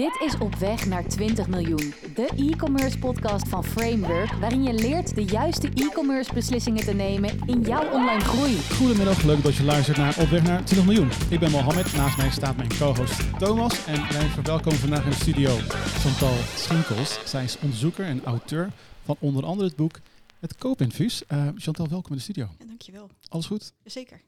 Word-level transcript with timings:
Dit 0.00 0.20
is 0.20 0.38
Op 0.38 0.54
Weg 0.54 0.86
naar 0.86 1.08
20 1.08 1.48
miljoen. 1.48 1.94
De 2.14 2.28
e-commerce 2.36 2.98
podcast 2.98 3.48
van 3.48 3.64
Framework, 3.64 4.32
waarin 4.32 4.62
je 4.62 4.72
leert 4.72 5.14
de 5.14 5.24
juiste 5.24 5.68
e-commerce 5.68 6.34
beslissingen 6.34 6.84
te 6.84 6.92
nemen 6.92 7.38
in 7.46 7.60
jouw 7.60 7.92
online 7.92 8.20
groei. 8.20 8.56
Goedemiddag, 8.56 9.22
leuk 9.22 9.42
dat 9.42 9.56
je 9.56 9.64
luistert 9.64 9.96
naar 9.96 10.18
Op 10.20 10.28
Weg 10.28 10.42
naar 10.42 10.64
20 10.64 10.84
miljoen. 10.86 11.10
Ik 11.30 11.40
ben 11.40 11.50
Mohammed, 11.50 11.92
naast 11.92 12.16
mij 12.16 12.30
staat 12.30 12.56
mijn 12.56 12.68
co-host 12.68 13.38
Thomas. 13.38 13.86
En 13.86 14.12
wij 14.12 14.26
verwelkomen 14.28 14.78
vandaag 14.78 15.04
in 15.04 15.10
de 15.10 15.16
studio 15.16 15.56
Chantal 16.02 16.34
Schinkels. 16.56 17.30
Zij 17.30 17.44
is 17.44 17.58
onderzoeker 17.58 18.04
en 18.04 18.24
auteur 18.24 18.70
van 19.04 19.16
onder 19.18 19.44
andere 19.44 19.68
het 19.68 19.76
boek 19.76 20.00
Het 20.38 20.56
Koopinfuus. 20.56 21.22
Uh, 21.28 21.48
Chantal, 21.56 21.88
welkom 21.88 22.10
in 22.10 22.16
de 22.16 22.22
studio. 22.22 22.48
Ja, 22.58 22.66
dankjewel. 22.66 23.10
Alles 23.28 23.46
goed? 23.46 23.72
Zeker. 23.84 24.20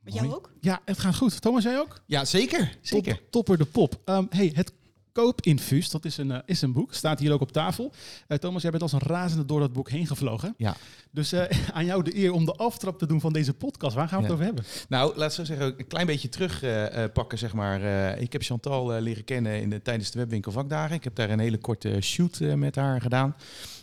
Met 0.00 0.14
jou 0.14 0.34
ook? 0.34 0.50
Ja, 0.60 0.80
het 0.84 0.98
gaat 0.98 1.16
goed. 1.16 1.40
Thomas, 1.40 1.62
jij 1.62 1.78
ook? 1.78 2.02
Ja, 2.06 2.24
zeker. 2.24 2.78
zeker. 2.80 3.14
Top, 3.14 3.30
topper 3.30 3.58
de 3.58 3.64
pop. 3.64 4.00
Um, 4.04 4.26
hey, 4.30 4.52
het 4.54 4.72
Koopinfuus, 5.18 5.90
dat 5.90 6.04
is 6.04 6.16
een, 6.16 6.30
uh, 6.30 6.38
is 6.44 6.62
een 6.62 6.72
boek. 6.72 6.94
Staat 6.94 7.18
hier 7.18 7.32
ook 7.32 7.40
op 7.40 7.52
tafel. 7.52 7.92
Uh, 8.28 8.38
Thomas, 8.38 8.62
jij 8.62 8.70
bent 8.70 8.82
als 8.82 8.92
een 8.92 8.98
razende 8.98 9.44
door 9.44 9.60
dat 9.60 9.72
boek 9.72 9.90
heen 9.90 10.06
gevlogen. 10.06 10.54
Ja. 10.56 10.76
Dus 11.10 11.32
uh, 11.32 11.42
aan 11.76 11.84
jou 11.84 12.02
de 12.02 12.16
eer 12.16 12.32
om 12.32 12.44
de 12.44 12.52
aftrap 12.52 12.98
te 12.98 13.06
doen 13.06 13.20
van 13.20 13.32
deze 13.32 13.54
podcast. 13.54 13.94
Waar 13.94 14.08
gaan 14.08 14.22
we 14.22 14.24
ja. 14.24 14.30
het 14.30 14.40
over 14.40 14.44
hebben? 14.44 14.64
Nou, 14.88 15.16
laat 15.16 15.34
zo 15.34 15.44
zeggen, 15.44 15.74
een 15.78 15.86
klein 15.86 16.06
beetje 16.06 16.28
terugpakken, 16.28 17.38
zeg 17.38 17.52
maar. 17.52 17.80
ik 18.18 18.32
heb 18.32 18.42
Chantal 18.42 19.00
leren 19.00 19.24
kennen 19.24 19.60
in 19.60 19.70
de, 19.70 19.82
tijdens 19.82 20.10
de 20.10 20.18
webwinkel 20.18 20.52
vakdagen. 20.52 20.96
Ik 20.96 21.04
heb 21.04 21.14
daar 21.14 21.30
een 21.30 21.38
hele 21.38 21.58
korte 21.58 22.00
shoot 22.00 22.40
met 22.40 22.74
haar 22.74 23.00
gedaan. 23.00 23.36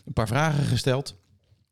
Een 0.06 0.14
paar 0.14 0.28
vragen 0.28 0.64
gesteld. 0.64 1.16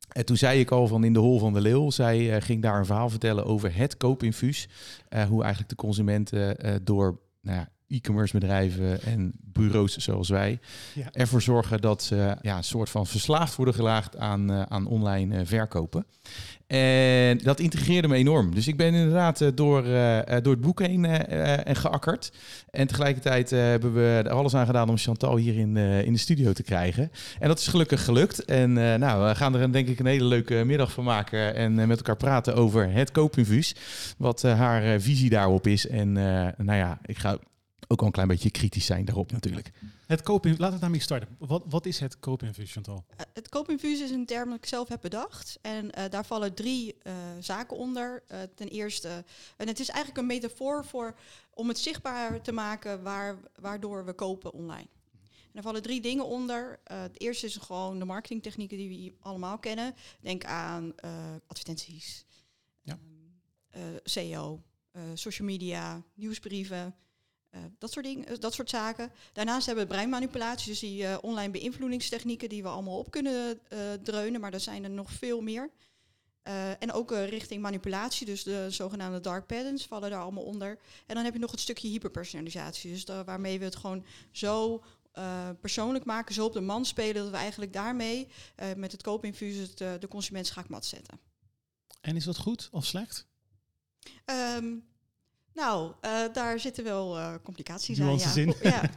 En 0.10 0.26
toen 0.26 0.38
zei 0.38 0.60
ik 0.60 0.72
al 0.72 0.88
van 0.88 1.04
in 1.04 1.14
de 1.14 1.20
hol 1.20 1.40
van 1.40 1.54
de 1.54 1.62
leeuw, 1.62 1.90
zij 1.90 2.42
ging 2.42 2.62
daar 2.62 2.80
een 2.80 2.86
verhaal 2.86 3.10
vertellen 3.10 3.46
over 3.46 3.76
het 3.76 3.98
koopinfuus. 3.98 4.68
hoe 5.10 5.42
eigenlijk 5.42 5.70
de 5.70 5.76
consumenten 5.76 6.58
door 6.84 7.22
nou 7.42 7.58
ja, 7.58 7.70
e-commerce 7.88 8.40
bedrijven 8.40 9.02
en 9.02 9.34
bureaus 9.54 9.98
zoals 9.98 10.30
wij 10.30 10.60
ja. 10.94 11.12
ervoor 11.12 11.42
zorgen 11.42 11.82
dat 11.82 12.04
ze 12.04 12.38
ja, 12.42 12.58
een 12.58 12.64
soort 12.64 12.90
van 12.90 13.08
verslaafd 13.08 13.56
worden 13.56 13.74
gelaagd 13.74 14.18
aan, 14.18 14.52
uh, 14.52 14.62
aan 14.62 14.86
online 14.86 15.36
uh, 15.36 15.42
verkopen. 15.46 16.06
En 16.68 17.38
dat 17.38 17.60
integreerde 17.60 18.08
me 18.08 18.16
enorm. 18.16 18.56
Dus 18.56 18.68
ik 18.68 18.78
ben 18.78 18.94
inderdaad 18.94 19.42
uh, 19.42 19.50
door, 19.56 19.84
door 20.42 20.54
het 20.54 20.62
boek 20.62 20.80
heen 20.80 21.06
en 21.06 21.76
geakkerd. 21.76 22.32
En 22.70 22.88
tegelijkertijd 22.88 23.50
hebben 23.50 23.94
we 23.94 24.22
er 24.26 24.30
alles 24.30 24.54
aan 24.56 24.66
gedaan 24.66 24.90
om 24.90 24.98
Chantal 24.98 25.36
hier 25.36 25.58
in, 25.58 25.78
in 25.78 26.14
de 26.14 26.20
studio 26.20 26.54
te 26.54 26.64
krijgen. 26.64 27.12
En 27.40 27.48
dat 27.48 27.60
is 27.60 27.68
gelukkig 27.68 28.04
gelukt. 28.04 28.46
En 28.46 28.74
nou, 28.74 29.28
we 29.28 29.36
gaan 29.36 29.56
er 29.56 29.62
een, 29.62 29.72
denk 29.72 29.88
ik 29.88 30.00
een 30.00 30.06
hele 30.06 30.26
leuke 30.26 30.64
middag 30.66 30.92
van 30.92 31.04
maken. 31.04 31.56
En 31.56 31.76
met 31.76 31.98
elkaar 31.98 32.18
praten 32.18 32.56
over 32.56 32.92
het 32.92 33.12
koopinfuus. 33.12 33.76
Wat 34.18 34.42
haar 34.42 35.02
visie 35.02 35.30
daarop 35.30 35.68
is. 35.68 35.88
En 35.88 36.12
nou 36.58 36.76
ja, 36.76 37.00
ik 37.06 37.18
ga 37.18 37.38
ook 37.94 38.00
al 38.00 38.06
een 38.06 38.12
klein 38.12 38.28
beetje 38.28 38.52
kritisch 38.52 38.86
zijn 38.86 39.06
daarop 39.06 39.32
natuurlijk. 39.32 39.72
Het 40.08 40.22
koopinfuus, 40.22 40.60
laten 40.60 40.76
we 40.76 40.82
daarmee 40.82 41.00
starten. 41.00 41.36
Wat, 41.40 41.64
wat 41.70 41.86
is 41.86 42.00
het 42.00 42.20
koopinfuus, 42.20 42.72
Chantal? 42.72 43.06
Uh, 43.12 43.26
het 43.34 43.50
koopinfuus 43.50 44.02
is 44.02 44.10
een 44.10 44.26
term 44.26 44.50
dat 44.50 44.58
ik 44.58 44.66
zelf 44.66 44.88
heb 44.88 45.02
bedacht. 45.02 45.60
En 45.62 45.86
uh, 45.86 46.04
daar 46.10 46.26
vallen 46.26 46.54
drie 46.54 46.96
uh, 47.04 47.14
zaken 47.40 47.78
onder. 47.78 48.24
ten 48.56 48.68
eerste, 48.68 49.26
en 49.58 49.68
het 49.68 49.80
is 49.80 49.90
eigenlijk 49.90 50.20
een 50.20 50.26
metafoor 50.26 50.86
voor, 50.86 51.16
om 51.54 51.68
het 51.68 51.78
zichtbaar 51.78 52.42
te 52.42 52.52
maken 52.52 53.04
waar, 53.04 53.38
waardoor 53.60 54.06
we 54.06 54.14
kopen 54.14 54.54
online. 54.54 54.88
En 55.28 55.60
daar 55.60 55.64
vallen 55.64 55.82
drie 55.82 56.02
dingen 56.02 56.26
onder. 56.26 56.80
het 56.84 57.22
eerste 57.22 57.46
is 57.46 57.56
gewoon 57.56 58.00
de 58.00 58.06
marketingtechnieken 58.06 58.78
die 58.78 58.90
we 58.90 59.16
allemaal 59.20 59.58
kennen. 59.58 59.96
Denk 60.22 60.46
aan 60.46 60.94
advertenties, 61.48 62.26
ja. 62.82 63.00
SEO, 64.04 64.64
social 65.14 65.48
media, 65.48 66.04
nieuwsbrieven. 66.14 66.96
Uh, 67.56 67.62
dat, 67.78 67.92
soort 67.92 68.06
dingen, 68.06 68.40
dat 68.40 68.54
soort 68.54 68.70
zaken. 68.70 69.12
Daarnaast 69.34 69.66
hebben 69.66 69.84
we 69.84 69.90
breinmanipulatie, 69.90 70.70
dus 70.72 70.80
die 70.80 71.04
uh, 71.04 71.18
online 71.22 71.52
beïnvloedingstechnieken 71.52 72.50
die 72.50 72.62
we 72.62 72.68
allemaal 72.68 72.98
op 72.98 73.12
kunnen 73.12 73.60
uh, 73.74 73.80
dreunen, 74.04 74.42
maar 74.42 74.54
er 74.54 74.60
zijn 74.60 74.84
er 74.84 74.90
nog 74.90 75.12
veel 75.12 75.42
meer. 75.42 75.72
en 76.80 76.92
ook 76.92 77.12
richting 77.12 77.62
manipulatie, 77.62 78.26
dus 78.26 78.44
de 78.44 78.68
zogenaamde 78.70 79.20
dark 79.20 79.46
patterns 79.46 79.86
vallen 79.86 80.10
daar 80.10 80.22
allemaal 80.22 80.44
onder. 80.44 80.80
En 81.06 81.16
dan 81.16 81.24
heb 81.24 81.34
je 81.34 81.40
nog 81.40 81.52
het 81.52 81.60
stukje 81.60 81.88
hyperpersonalisatie, 81.88 82.92
dus 82.92 83.06
de, 83.06 83.24
waarmee 83.24 83.60
we 83.60 83.66
het 83.66 83.76
gewoon 83.76 84.06
zo 84.32 84.84
persoonlijk 85.60 86.06
maken, 86.06 86.34
zo 86.34 86.46
op 86.46 86.54
de 86.54 86.62
man 86.62 86.86
spelen, 86.86 87.24
dat 87.24 87.32
we 87.32 87.38
eigenlijk 87.38 87.74
daarmee 87.74 88.28
met 88.76 88.92
het 88.92 89.02
koopinfuus 89.02 89.58
het, 89.58 89.78
de 90.02 90.08
consument 90.10 90.48
schaakmat 90.48 90.86
zetten. 90.86 91.20
En 92.02 92.16
is 92.16 92.24
dat 92.24 92.38
goed 92.38 92.68
of 92.72 92.86
slecht? 92.86 93.28
Um, 94.26 94.93
nou, 95.54 95.94
uh, 96.02 96.12
daar 96.34 96.60
zitten 96.60 96.84
wel 96.84 97.18
uh, 97.18 97.34
complicaties 97.44 98.02
aan. 98.02 98.18
Ja. 98.18 98.52
ja. 98.62 98.90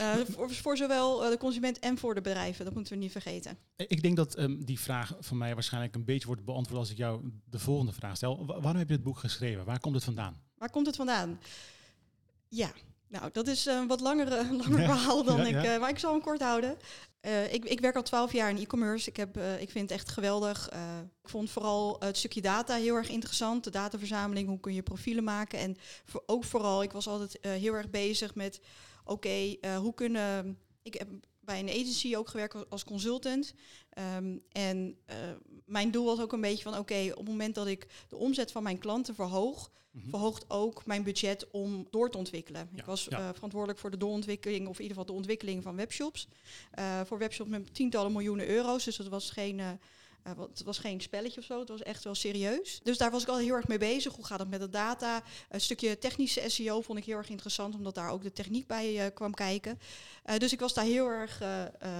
Uh, 0.00 0.24
voor, 0.28 0.50
voor, 0.50 0.76
zowel 0.76 1.18
de 1.18 1.36
consument 1.38 1.78
en 1.78 1.98
voor 1.98 2.14
de 2.14 2.20
bedrijven, 2.20 2.64
dat 2.64 2.74
moeten 2.74 2.92
we 2.92 2.98
niet 2.98 3.12
vergeten. 3.12 3.58
Ik 3.76 4.02
denk 4.02 4.16
dat 4.16 4.38
um, 4.38 4.64
die 4.64 4.80
vraag 4.80 5.16
van 5.20 5.38
mij 5.38 5.54
waarschijnlijk 5.54 5.94
een 5.94 6.04
beetje 6.04 6.26
wordt 6.26 6.44
beantwoord 6.44 6.78
als 6.80 6.90
ik 6.90 6.96
jou 6.96 7.30
de 7.50 7.58
volgende 7.58 7.92
vraag 7.92 8.16
stel. 8.16 8.46
Wa 8.46 8.60
waarom 8.60 8.76
heb 8.78 8.88
je 8.88 8.94
het 8.94 9.02
boek 9.02 9.18
geschreven? 9.18 9.64
Waar 9.64 9.80
komt 9.80 9.94
het 9.94 10.04
vandaan? 10.04 10.36
Waar 10.54 10.70
komt 10.70 10.86
het 10.86 10.96
vandaan? 10.96 11.40
Ja, 12.48 12.70
nou, 13.08 13.28
dat 13.32 13.46
is 13.46 13.66
een 13.66 13.86
wat 13.86 14.00
langere, 14.00 14.36
langer 14.62 14.80
ja. 14.80 14.86
verhaal 14.86 15.24
dan 15.24 15.36
ja, 15.36 15.44
ik, 15.44 15.64
ja. 15.64 15.74
uh, 15.74 15.80
maar 15.80 15.90
ik 15.90 15.98
zal 15.98 16.12
hem 16.12 16.22
kort 16.22 16.42
houden. 16.42 16.76
Uh, 17.26 17.52
ik, 17.52 17.64
ik, 17.64 17.80
werk 17.80 17.96
al 17.96 18.02
twaalf 18.02 18.32
jaar 18.32 18.50
in 18.50 18.56
e-commerce. 18.56 19.10
Ik, 19.10 19.36
uh, 19.36 19.60
ik 19.60 19.70
vind 19.70 19.90
het 19.90 19.98
echt 19.98 20.08
geweldig. 20.08 20.72
Uh, 20.72 20.98
ik 21.22 21.28
vond 21.28 21.50
vooral 21.50 21.96
het 21.98 22.16
stukje 22.16 22.40
data 22.40 22.74
heel 22.74 22.94
erg 22.94 23.08
interessant. 23.08 23.64
De 23.64 23.70
dataverzameling, 23.70 24.48
hoe 24.48 24.60
kun 24.60 24.74
je 24.74 24.82
profielen 24.82 25.24
maken. 25.24 25.58
En 25.58 25.76
ook 26.26 26.44
vooral, 26.44 26.82
ik 26.82 26.92
was 26.92 27.08
altijd 27.08 27.38
heel 27.40 27.74
erg 27.74 27.90
bezig 27.90 28.34
met... 28.34 28.60
oké, 29.04 29.56
hoe 29.80 29.94
kunnen... 29.94 30.58
Ik 30.82 30.94
heb 30.94 31.08
bij 31.40 31.58
een 31.58 31.68
agency 31.68 32.16
ook 32.16 32.28
gewerkt 32.28 32.70
als 32.70 32.84
consultant. 32.84 33.54
Um, 34.16 34.42
en 34.52 34.98
mijn 35.64 35.90
doel 35.90 36.04
was 36.04 36.20
ook 36.20 36.32
een 36.32 36.40
beetje 36.40 36.62
van... 36.62 36.78
oké, 36.78 37.10
op 37.10 37.18
het 37.18 37.28
moment 37.28 37.54
dat 37.54 37.66
ik 37.66 37.86
de 38.08 38.16
omzet 38.16 38.52
van 38.52 38.62
mijn 38.62 38.78
klanten 38.78 39.14
verhoog... 39.14 39.70
Mm-hmm. 39.98 40.12
verhoogt 40.12 40.44
ook 40.48 40.86
mijn 40.86 41.02
budget 41.02 41.50
om 41.50 41.86
door 41.90 42.10
te 42.10 42.18
ontwikkelen. 42.18 42.68
Ja, 42.72 42.78
ik 42.78 42.84
was 42.84 43.06
ja. 43.10 43.18
uh, 43.18 43.28
verantwoordelijk 43.34 43.78
voor 43.80 43.90
de 43.90 43.96
doorontwikkeling, 43.96 44.68
of 44.68 44.76
in 44.76 44.82
ieder 44.82 44.96
geval 44.96 45.12
de 45.12 45.18
ontwikkeling 45.18 45.62
van 45.62 45.76
webshops. 45.76 46.28
Uh, 46.78 47.00
voor 47.04 47.18
webshops 47.18 47.50
met 47.50 47.74
tientallen 47.74 48.12
miljoenen 48.12 48.48
euro's, 48.48 48.84
dus 48.84 48.96
dat 48.96 49.08
was 49.08 49.30
geen... 49.30 49.58
Uh, 49.58 49.70
het 50.22 50.62
was 50.62 50.78
geen 50.78 51.00
spelletje 51.00 51.40
of 51.40 51.46
zo, 51.46 51.58
het 51.58 51.68
was 51.68 51.82
echt 51.82 52.04
wel 52.04 52.14
serieus. 52.14 52.80
Dus 52.82 52.98
daar 52.98 53.10
was 53.10 53.22
ik 53.22 53.28
al 53.28 53.38
heel 53.38 53.54
erg 53.54 53.68
mee 53.68 53.78
bezig. 53.78 54.14
Hoe 54.14 54.24
gaat 54.24 54.38
het 54.38 54.50
met 54.50 54.60
de 54.60 54.68
data? 54.68 55.22
Een 55.48 55.60
stukje 55.60 55.98
technische 55.98 56.42
SEO 56.46 56.80
vond 56.80 56.98
ik 56.98 57.04
heel 57.04 57.16
erg 57.16 57.28
interessant, 57.28 57.74
omdat 57.74 57.94
daar 57.94 58.10
ook 58.10 58.22
de 58.22 58.32
techniek 58.32 58.66
bij 58.66 59.10
kwam 59.14 59.34
kijken. 59.34 59.78
dus 60.38 60.52
ik 60.52 60.60
was 60.60 60.74
daar 60.74 60.84
heel 60.84 61.06
erg 61.06 61.42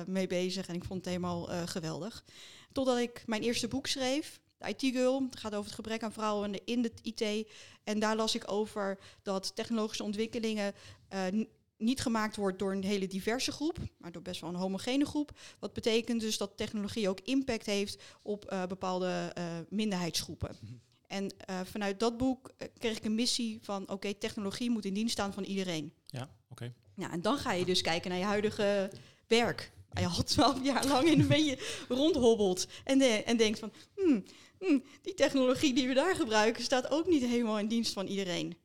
mee 0.06 0.26
bezig 0.26 0.69
en 0.69 0.75
ik 0.75 0.84
vond 0.84 0.98
het 0.98 1.08
helemaal 1.08 1.48
geweldig. 1.66 2.25
Totdat 2.72 2.98
ik 2.98 3.22
mijn 3.26 3.42
eerste 3.42 3.69
boek 3.69 3.87
schreef, 3.87 4.41
de 4.58 4.69
IT-girl. 4.69 5.22
Het 5.30 5.41
gaat 5.41 5.52
over 5.54 5.64
het 5.64 5.74
gebrek 5.74 6.02
aan 6.02 6.12
vrouwen 6.12 6.64
in 6.64 6.82
de 6.82 6.92
IT. 7.02 7.48
En 7.84 7.98
daar 7.98 8.16
las 8.16 8.34
ik 8.34 8.52
over 8.52 8.98
dat 9.22 9.56
technologische 9.56 10.02
ontwikkelingen 10.02 10.74
uh, 11.14 11.44
niet 11.76 12.00
gemaakt 12.00 12.36
wordt 12.36 12.58
door 12.58 12.72
een 12.72 12.84
hele 12.84 13.06
diverse 13.06 13.52
groep, 13.52 13.78
maar 13.98 14.12
door 14.12 14.22
best 14.22 14.41
wel 14.41 14.50
een 14.50 14.56
homogene 14.56 15.04
groep. 15.04 15.38
Wat 15.58 15.72
betekent 15.72 16.20
dus 16.20 16.38
dat 16.38 16.56
technologie 16.56 17.08
ook 17.08 17.20
impact 17.20 17.66
heeft 17.66 18.02
op 18.22 18.52
uh, 18.52 18.66
bepaalde 18.66 19.32
uh, 19.38 19.44
minderheidsgroepen. 19.69 20.56
-hmm. 20.60 20.80
En 21.06 21.32
vanuit 21.64 22.00
dat 22.00 22.16
boek 22.16 22.50
kreeg 22.78 22.96
ik 22.96 23.04
een 23.04 23.14
missie 23.14 23.58
van 23.62 23.82
oké, 23.82 23.92
okay, 23.92 24.14
technologie 24.14 24.70
moet 24.70 24.84
in 24.84 24.94
dienst 24.94 25.12
staan 25.12 25.32
van 25.32 25.44
iedereen. 25.44 25.92
Ja, 26.06 26.22
oké. 26.22 26.30
Okay. 26.48 26.72
Ja, 26.94 27.10
en 27.10 27.22
dan 27.22 27.38
ga 27.38 27.52
je 27.52 27.64
dus 27.64 27.80
kijken 27.80 28.10
naar 28.10 28.19
je 28.19 28.25
huidige 28.25 28.90
werk. 29.26 29.72
En 29.88 30.02
je 30.02 30.08
al 30.08 30.22
twaalf 30.22 30.64
jaar 30.64 30.86
lang 30.86 31.08
in 31.08 31.20
een 31.20 31.28
beetje 31.28 31.58
rondhobbelt 31.88 32.66
en, 32.84 32.98
de, 32.98 33.22
en 33.25 33.36
denkt 33.36 33.58
van, 33.58 33.72
hmm, 33.96 34.25
hmm, 34.58 34.84
die 35.02 35.14
technologie 35.14 35.74
die 35.74 35.88
we 35.88 35.94
daar 35.94 36.14
gebruiken 36.14 36.62
staat 36.62 36.91
ook 36.91 37.06
niet 37.06 37.24
helemaal 37.24 37.58
in 37.58 37.69
dienst 37.69 37.92
van 37.92 38.06
iedereen. 38.06 38.56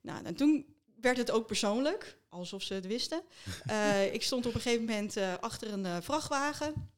Nou, 0.00 0.24
en 0.24 0.34
toen 0.34 0.66
werd 1.00 1.16
het 1.16 1.30
ook 1.30 1.46
persoonlijk, 1.46 2.18
alsof 2.28 2.62
ze 2.62 2.74
het 2.74 2.86
wisten. 2.86 3.22
Uh, 3.70 4.12
ik 4.14 4.22
stond 4.22 4.46
op 4.46 4.54
een 4.54 4.60
gegeven 4.60 4.84
moment 4.84 5.16
uh, 5.16 5.34
achter 5.40 5.72
een 5.72 5.84
uh, 5.84 5.96
vrachtwagen. 6.00 6.90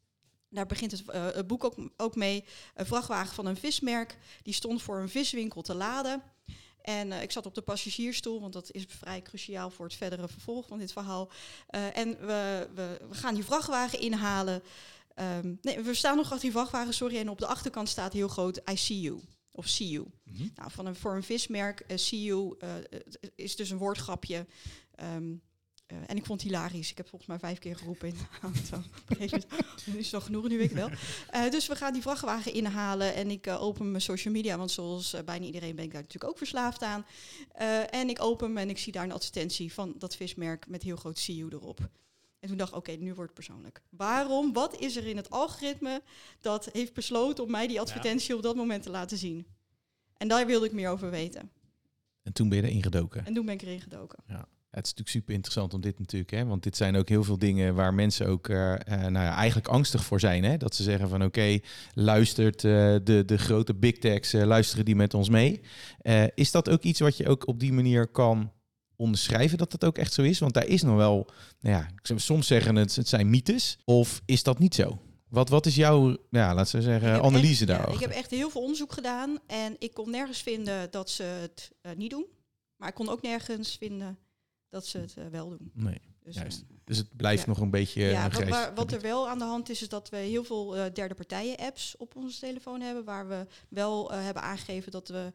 Daar 0.49 0.67
begint 0.67 0.91
het, 0.91 1.03
het 1.12 1.47
boek 1.47 1.65
ook, 1.65 1.75
ook, 1.97 2.17
mee. 2.17 2.45
Een 2.75 2.87
vrachtwagen 2.87 3.35
van 3.35 3.47
een 3.47 3.56
vismerk. 3.56 4.19
Die 4.43 4.55
stond 4.55 4.83
voor 4.83 4.99
een 4.99 5.09
viswinkel 5.09 5.62
te 5.62 5.75
laden. 5.75 6.23
En 6.81 7.12
ik 7.12 7.33
zat 7.33 7.47
op 7.47 7.55
de 7.55 7.62
passagiersstoel, 7.62 8.41
want 8.41 8.53
dat 8.53 8.71
is 8.71 8.85
vrij 8.89 9.23
cruciaal 9.23 9.71
voor 9.71 9.85
het 9.87 9.95
verdere 9.95 10.29
vervolg 10.29 10.67
van 10.67 10.79
dit 10.79 10.93
verhaal. 10.93 11.31
En 11.93 12.27
we, 12.27 12.69
we, 12.75 13.01
we, 13.09 13.15
gaan 13.15 13.35
die 13.35 13.45
vrachtwagen 13.45 14.01
inhalen. 14.01 14.62
Um, 15.15 15.59
nee, 15.63 15.81
we 15.81 15.95
staan 15.95 16.17
nog 16.17 16.25
achter 16.25 16.41
die 16.41 16.51
vrachtwagen, 16.51 16.95
sorry. 16.95 17.19
En 17.19 17.29
op 17.29 17.39
de 17.39 17.47
achterkant 17.47 17.89
staat 17.89 18.13
heel 18.13 18.29
groot 18.29 18.61
I 18.71 18.77
see 18.77 19.01
you. 19.01 19.21
Of 19.51 19.69
see 19.69 19.89
you. 19.89 20.07
Mm 20.25 20.37
-hmm. 20.37 20.51
nou, 20.55 20.71
van 20.71 20.87
een, 20.87 20.97
voor 20.97 21.15
een 21.17 21.23
vismerk, 21.23 21.85
uh, 21.89 21.97
see 21.97 22.23
you 22.23 22.57
is 23.35 23.57
dus 23.57 23.71
een 23.71 23.79
woordgrapje. 23.79 24.47
Um, 25.03 25.43
eh, 25.87 25.97
en 26.07 26.17
ik 26.17 26.27
vond 26.27 26.43
het 26.43 26.51
hilarisch. 26.51 26.91
Ik 26.91 26.97
heb 26.97 27.09
volgens 27.09 27.31
mij 27.31 27.39
vijf 27.39 27.59
keer 27.59 27.77
geroepen 27.77 28.09
in 28.09 28.15
de 28.15 28.39
auto. 28.49 28.89
Nu 29.85 29.99
is 29.99 30.05
het 30.05 30.13
nog 30.13 30.25
genoeg, 30.25 30.49
nu 30.49 30.59
weet 30.59 30.71
ik 30.71 30.77
wel. 30.77 30.91
Eh, 31.31 31.51
dus 31.51 31.67
we 31.67 31.77
gaan 31.77 31.93
die 31.93 32.03
vrachtwagen 32.03 32.53
inhalen 32.53 33.15
en 33.15 33.31
ik 33.31 33.47
eh, 33.47 33.63
open 33.63 33.91
mijn 33.91 34.03
social 34.03 34.35
media, 34.35 34.57
want 34.57 34.71
zoals 34.71 35.13
eh, 35.13 35.23
bijna 35.25 35.47
iedereen 35.47 35.75
ben 35.75 35.85
ik 35.85 35.93
daar 35.93 36.01
natuurlijk 36.01 36.33
ook 36.33 36.39
verslaafd 36.39 36.83
aan. 36.83 37.07
Eh, 37.53 37.95
en 37.95 38.09
ik 38.09 38.23
open 38.23 38.47
hem 38.47 38.57
en 38.57 38.71
ik 38.71 38.79
zie 38.79 38.93
daar 38.93 39.05
een 39.05 39.13
advertentie 39.13 39.73
van 39.73 39.95
dat 39.99 40.17
vismerk 40.17 40.69
met 40.69 40.83
heel 40.83 40.97
groot 40.97 41.19
See 41.19 41.37
You 41.37 41.53
erop. 41.53 41.89
En 42.44 42.50
toen 42.50 42.58
dacht 42.58 42.70
ik, 42.70 42.76
oké, 42.76 42.93
nu 42.93 43.14
wordt 43.14 43.37
het 43.37 43.46
persoonlijk. 43.46 43.82
Waarom? 43.91 44.52
Wat 44.52 44.79
is 44.79 44.96
er 44.96 45.06
in 45.06 45.17
het 45.17 45.31
algoritme 45.31 46.02
dat 46.41 46.69
heeft 46.73 46.93
besloten 46.93 47.44
om 47.44 47.50
mij 47.50 47.67
die 47.67 47.81
advertentie 47.81 48.37
op 48.37 48.43
dat 48.43 48.56
moment 48.56 48.82
te 48.82 48.91
laten 48.91 49.17
zien? 49.17 49.46
En 50.17 50.29
daar 50.29 50.46
wilde 50.46 50.67
ik 50.67 50.73
meer 50.73 50.91
over 50.91 51.11
weten. 51.11 51.50
En 52.23 52.32
toen 52.32 52.49
ben 52.49 52.58
je 52.58 52.69
erin 52.69 52.82
gedoken. 52.82 53.26
En 53.26 53.35
toen 53.35 53.44
ben 53.44 53.55
ik 53.55 53.62
erin 53.62 53.81
gedoken. 53.81 54.25
Het 54.26 54.85
is 54.85 54.91
natuurlijk 54.91 55.08
super 55.08 55.35
interessant 55.35 55.75
om 55.75 55.81
dit 55.81 55.99
natuurlijk, 55.99 56.31
hè, 56.31 56.44
want 56.44 56.62
dit 56.62 56.76
zijn 56.76 56.96
ook 56.96 57.08
heel 57.08 57.25
veel 57.25 57.38
dingen 57.38 57.75
waar 57.75 57.94
mensen 57.94 58.26
ook 58.26 58.49
eh, 58.49 58.73
eh, 58.73 58.81
nou 58.87 59.25
ja, 59.25 59.35
eigenlijk 59.35 59.69
angstig 59.69 60.05
voor 60.05 60.20
zijn. 60.20 60.44
Hè? 60.44 60.56
Dat 60.56 60.75
ze 60.75 60.82
zeggen 60.82 61.08
van 61.08 61.25
oké, 61.25 61.58
luistert 61.94 62.64
eh, 62.64 62.96
de, 63.05 63.23
de 63.26 63.38
grote 63.38 63.75
big 63.75 63.99
techs, 63.99 64.32
luisteren 64.32 64.85
die 64.85 64.96
met 64.96 65.14
ons 65.14 65.29
mee. 65.29 65.61
Is 66.35 66.50
dat 66.50 66.70
ook 66.70 66.82
iets 66.82 67.00
wat 67.00 67.17
je 67.17 67.29
ook 67.29 67.46
op 67.46 67.61
die 67.61 67.73
manier 67.73 68.06
kan 68.06 68.52
onderschrijven 68.96 69.58
dat 69.58 69.70
dat 69.70 69.85
ook 69.85 69.99
echt 69.99 70.12
zo 70.12 70.23
is? 70.23 70.38
Want 70.38 70.55
daar 70.55 70.67
is 70.67 70.82
nog 70.82 70.96
wel, 70.96 71.26
nou 71.61 71.76
ja, 71.76 71.81
ik 71.88 72.06
zou 72.06 72.19
soms 72.19 72.46
zeggen 72.46 72.76
het, 72.76 72.96
het 72.96 73.08
zijn 73.08 73.31
mythes, 73.31 73.79
of 73.85 74.23
is 74.25 74.43
dat 74.43 74.58
niet 74.58 74.75
zo? 74.75 74.99
Wat, 75.29 75.49
wat 75.49 75.67
is 75.67 75.75
jouw, 75.75 76.17
ja, 76.31 76.55
laten 76.55 76.76
we 76.76 76.82
zeggen, 76.82 77.23
analyse 77.23 77.64
daarover? 77.67 77.94
ik 77.94 78.00
heb 78.00 78.11
echt 78.11 78.31
heel 78.31 78.50
veel 78.50 78.61
onderzoek 78.61 78.93
gedaan 78.93 79.38
en 79.46 79.76
ik 79.79 79.94
kon 79.94 80.11
nergens 80.11 80.43
vinden 80.43 80.91
dat 80.91 81.11
ze 81.11 81.23
het 81.23 81.70
eh, 81.81 81.93
niet 81.96 82.11
doen. 82.11 82.26
Maar 82.76 82.88
ik 82.88 82.94
kon 82.94 83.08
ook 83.08 83.23
nergens 83.23 83.76
vinden 83.76 84.19
dat 84.69 84.87
ze 84.87 84.99
het 84.99 85.14
eh, 85.17 85.25
wel 85.31 85.49
doen. 85.49 85.70
Nee, 85.75 86.00
Dus, 86.23 86.35
Juist. 86.35 86.61
eh, 86.61 86.76
dus 86.85 86.96
het 86.99 87.17
blijft 87.17 87.43
Ja. 87.43 87.49
nog 87.49 87.58
een 87.61 87.70
beetje 87.70 88.02
ja, 88.02 88.31
wat, 88.31 88.49
waar- 88.49 88.75
wat 88.75 88.93
er 88.93 89.00
wel 89.00 89.29
aan 89.29 89.38
de 89.38 89.44
hand 89.44 89.69
is, 89.70 89.82
is 89.82 89.88
dat 89.88 90.08
we 90.08 90.17
heel 90.17 90.44
veel 90.44 90.69
derde 90.93 91.14
partijen 91.14 91.56
apps 91.56 91.96
op 91.96 92.17
onze 92.17 92.38
telefoon 92.41 92.81
hebben. 92.81 93.05
Waar 93.05 93.29
we 93.29 93.46
wel 93.69 94.12
hebben 94.12 94.43
aangegeven 94.43 94.93
dat 94.93 95.08
we 95.08 95.32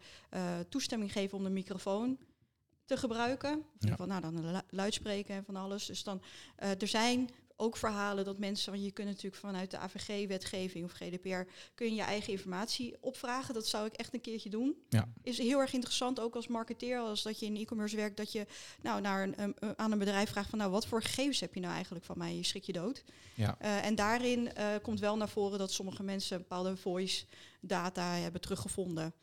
toestemming 0.69 1.11
geven 1.11 1.38
om 1.38 1.44
de 1.44 1.50
microfoon 1.50 2.17
te 2.89 2.97
gebruiken. 2.97 3.63
Geval, 3.80 4.06
nou, 4.06 4.21
dan 4.21 4.36
een 4.36 4.51
lu- 4.51 4.59
luidspreker 4.69 5.36
en 5.36 5.44
van 5.44 5.56
alles. 5.56 5.86
Dus 5.86 6.03
dan, 6.03 6.21
eh, 6.56 6.81
er 6.81 6.88
zijn 6.88 7.30
ook 7.62 7.77
verhalen 7.77 8.25
dat 8.25 8.38
mensen, 8.38 8.71
want 8.71 8.83
je 8.86 8.91
kunt 8.91 9.07
natuurlijk 9.07 9.36
vanuit 9.36 9.71
de 9.71 9.77
AVG-wetgeving 9.77 10.86
of 10.86 10.91
GDPR, 10.91 11.51
kun 11.75 11.88
je 11.88 11.94
je 11.95 12.01
eigen 12.01 12.31
informatie 12.33 12.97
opvragen. 13.01 13.53
Dat 13.53 13.68
zou 13.68 13.86
ik 13.86 13.94
echt 13.94 14.13
een 14.13 14.21
keertje 14.21 14.50
doen. 14.50 14.75
Ja. 14.89 15.07
Is 15.24 15.38
heel 15.38 15.59
erg 15.59 15.74
interessant, 15.74 16.19
ook 16.19 16.36
als 16.36 16.47
marketeer, 16.47 17.00
als 17.00 17.24
dat 17.24 17.39
je 17.39 17.45
in 17.45 17.56
e-commerce 17.56 17.95
werkt, 17.95 18.18
dat 18.18 18.31
je 18.31 18.45
nou, 18.81 19.01
naar 19.01 19.24
een- 19.35 19.56
aan 19.80 19.92
een 19.92 19.97
bedrijf 20.00 20.30
vraagt 20.30 20.50
van, 20.50 20.59
nou, 20.59 20.71
wat 20.71 20.88
voor 20.88 21.01
gegevens 21.01 21.39
heb 21.39 21.53
je 21.53 21.59
nou 21.59 21.74
eigenlijk 21.74 22.06
van 22.06 22.18
mij? 22.18 22.35
Je 22.35 22.44
schrik 22.44 22.63
je 22.63 22.74
dood. 22.74 23.03
Ja. 23.35 23.56
Eh, 23.59 23.85
en 23.85 23.95
daarin 23.95 24.53
eh, 24.53 24.68
komt 24.81 25.00
wel 25.00 25.18
naar 25.18 25.30
voren 25.30 25.59
dat 25.59 25.71
sommige 25.71 26.03
mensen 26.03 26.38
bepaalde 26.38 26.77
voice 26.77 27.25
data 27.62 28.13
hebben 28.13 28.42
teruggevonden. 28.42 29.13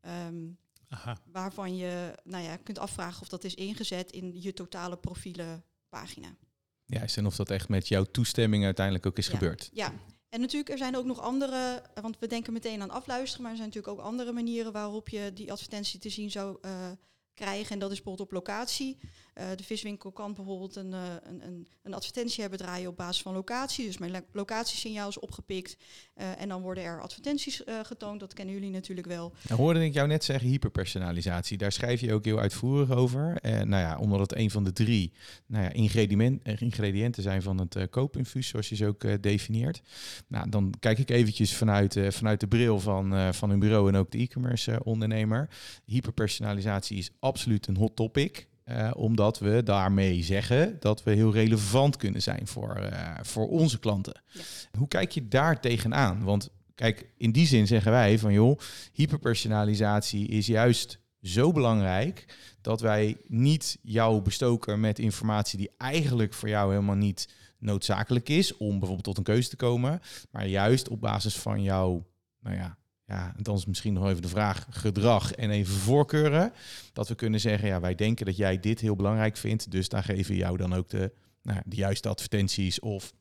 Ehm, 0.00 0.44
Aha. 0.92 1.16
waarvan 1.32 1.76
je 1.76 2.14
nou 2.24 2.44
ja, 2.44 2.56
kunt 2.56 2.78
afvragen 2.78 3.22
of 3.22 3.28
dat 3.28 3.44
is 3.44 3.54
ingezet 3.54 4.12
in 4.12 4.42
je 4.42 4.52
totale 4.52 4.96
profielenpagina. 4.96 6.36
Juist, 6.84 7.16
en 7.16 7.26
of 7.26 7.36
dat 7.36 7.50
echt 7.50 7.68
met 7.68 7.88
jouw 7.88 8.04
toestemming 8.04 8.64
uiteindelijk 8.64 9.06
ook 9.06 9.18
is 9.18 9.26
Ja. 9.26 9.32
gebeurd. 9.32 9.70
Ja, 9.72 9.92
en 10.28 10.40
natuurlijk 10.40 10.70
er 10.70 10.78
zijn 10.78 10.96
ook 10.96 11.04
nog 11.04 11.20
andere, 11.20 11.82
want 12.00 12.18
we 12.18 12.26
denken 12.26 12.52
meteen 12.52 12.82
aan 12.82 12.90
afluisteren, 12.90 13.42
maar 13.42 13.50
er 13.50 13.56
zijn 13.56 13.68
natuurlijk 13.68 13.98
ook 13.98 14.04
andere 14.06 14.32
manieren 14.32 14.72
waarop 14.72 15.08
je 15.08 15.30
die 15.34 15.52
advertentie 15.52 16.00
te 16.00 16.08
zien 16.08 16.30
zou 16.30 16.58
eh, 16.60 16.90
krijgen. 17.34 17.72
En 17.72 17.78
dat 17.78 17.90
is 17.90 17.96
bijvoorbeeld 17.96 18.28
op 18.28 18.34
locatie. 18.34 18.98
Eh, 19.32 19.46
de 19.56 19.64
viswinkel 19.64 20.12
kan 20.12 20.34
bijvoorbeeld 20.34 20.76
een, 20.76 20.92
eh, 20.92 21.00
een, 21.22 21.46
een, 21.46 21.66
een 21.82 21.94
advertentie 21.94 22.40
hebben 22.40 22.58
draaien 22.58 22.88
op 22.88 22.96
basis 22.96 23.22
van 23.22 23.34
locatie. 23.34 23.86
Dus 23.86 23.98
mijn 23.98 24.10
lo- 24.10 24.26
locatiesignaal 24.32 25.08
is 25.08 25.18
opgepikt 25.18 25.76
eh, 26.14 26.40
en 26.40 26.48
dan 26.48 26.62
worden 26.62 26.84
er 26.84 27.00
advertenties 27.00 27.62
getoond. 27.82 28.20
Dat 28.20 28.32
kennen 28.32 28.54
jullie 28.54 28.70
natuurlijk 28.70 29.06
wel. 29.06 29.32
Nou 29.48 29.60
hoorde 29.60 29.84
ik 29.84 29.94
jou 29.94 30.08
net 30.08 30.24
zeggen 30.24 30.48
hyperpersonalisatie. 30.48 31.58
Daar 31.58 31.72
schrijf 31.72 32.00
je 32.00 32.12
ook 32.12 32.24
heel 32.24 32.38
uitvoerig 32.38 32.90
over. 32.90 33.38
Nou 33.42 33.82
ja, 33.82 33.98
omdat 33.98 34.20
het 34.20 34.36
een 34.36 34.50
van 34.50 34.64
de 34.64 34.72
drie 34.72 35.12
nou 35.46 35.64
ja, 35.64 35.72
ingrediënt, 35.72 36.42
ingrediënten 36.44 37.22
zijn 37.22 37.42
van 37.42 37.58
het 37.58 37.90
koopinfuus, 37.90 38.48
zoals 38.48 38.68
je 38.68 38.76
ze 38.76 38.86
ook 38.86 39.22
definieert. 39.22 39.80
Nou, 40.28 40.48
dan 40.48 40.74
kijk 40.80 40.98
ik 40.98 41.10
eventjes 41.10 41.56
vanuit, 41.56 41.96
vanuit 42.08 42.40
de 42.40 42.48
bril 42.48 42.80
van, 42.80 43.34
van 43.34 43.50
een 43.50 43.58
bureau 43.58 43.88
en 43.88 43.96
ook 43.96 44.10
de 44.10 44.18
e-commerce 44.18 44.84
ondernemer. 44.84 45.48
Hyperpersonalisatie 45.84 46.98
is 46.98 47.10
absoluut 47.18 47.66
een 47.66 47.76
hot 47.76 47.96
topic. 47.96 48.50
Eh, 48.64 48.90
omdat 48.94 49.38
we 49.38 49.62
daarmee 49.62 50.22
zeggen 50.22 50.76
dat 50.80 51.02
we 51.02 51.10
heel 51.10 51.32
relevant 51.32 51.96
kunnen 51.96 52.22
zijn 52.22 52.46
voor, 52.46 52.74
eh, 52.74 53.14
voor 53.22 53.48
onze 53.48 53.78
klanten. 53.78 54.22
Ja. 54.32 54.40
Hoe 54.78 54.88
kijk 54.88 55.10
je 55.10 55.28
daar 55.28 55.60
tegenaan? 55.60 56.22
Want 56.24 56.50
kijk, 56.74 57.06
in 57.16 57.32
die 57.32 57.46
zin 57.46 57.66
zeggen 57.66 57.92
wij 57.92 58.18
van 58.18 58.32
joh, 58.32 58.58
hyperpersonalisatie 58.92 60.28
is 60.28 60.46
juist 60.46 60.98
zo 61.22 61.52
belangrijk 61.52 62.38
dat 62.60 62.80
wij 62.80 63.16
niet 63.26 63.78
jou 63.82 64.20
bestoken 64.20 64.80
met 64.80 64.98
informatie 64.98 65.58
die 65.58 65.70
eigenlijk 65.76 66.34
voor 66.34 66.48
jou 66.48 66.70
helemaal 66.70 66.94
niet 66.94 67.28
noodzakelijk 67.58 68.28
is 68.28 68.56
om 68.56 68.70
bijvoorbeeld 68.70 69.04
tot 69.04 69.18
een 69.18 69.24
keuze 69.24 69.48
te 69.48 69.56
komen, 69.56 70.00
maar 70.30 70.46
juist 70.46 70.88
op 70.88 71.00
basis 71.00 71.36
van 71.36 71.62
jouw, 71.62 72.06
nou 72.40 72.56
ja, 72.56 72.78
ja, 73.12 73.34
dan 73.36 73.56
is 73.56 73.66
misschien 73.66 73.92
nog 73.92 74.08
even 74.08 74.22
de 74.22 74.28
vraag 74.28 74.66
gedrag 74.70 75.32
en 75.32 75.50
even 75.50 75.74
voorkeuren, 75.74 76.52
dat 76.92 77.08
we 77.08 77.14
kunnen 77.14 77.40
zeggen, 77.40 77.68
ja, 77.68 77.80
wij 77.80 77.94
denken 77.94 78.26
dat 78.26 78.36
jij 78.36 78.60
dit 78.60 78.80
heel 78.80 78.96
belangrijk 78.96 79.36
vindt, 79.36 79.70
dus 79.70 79.88
daar 79.88 80.02
geven 80.02 80.32
we 80.32 80.38
jou 80.38 80.56
dan 80.56 80.74
ook 80.74 80.88
de, 80.88 81.12
nou, 81.42 81.60
de 81.66 81.76
juiste 81.76 82.08
advertenties 82.08 82.80
of 82.80 83.12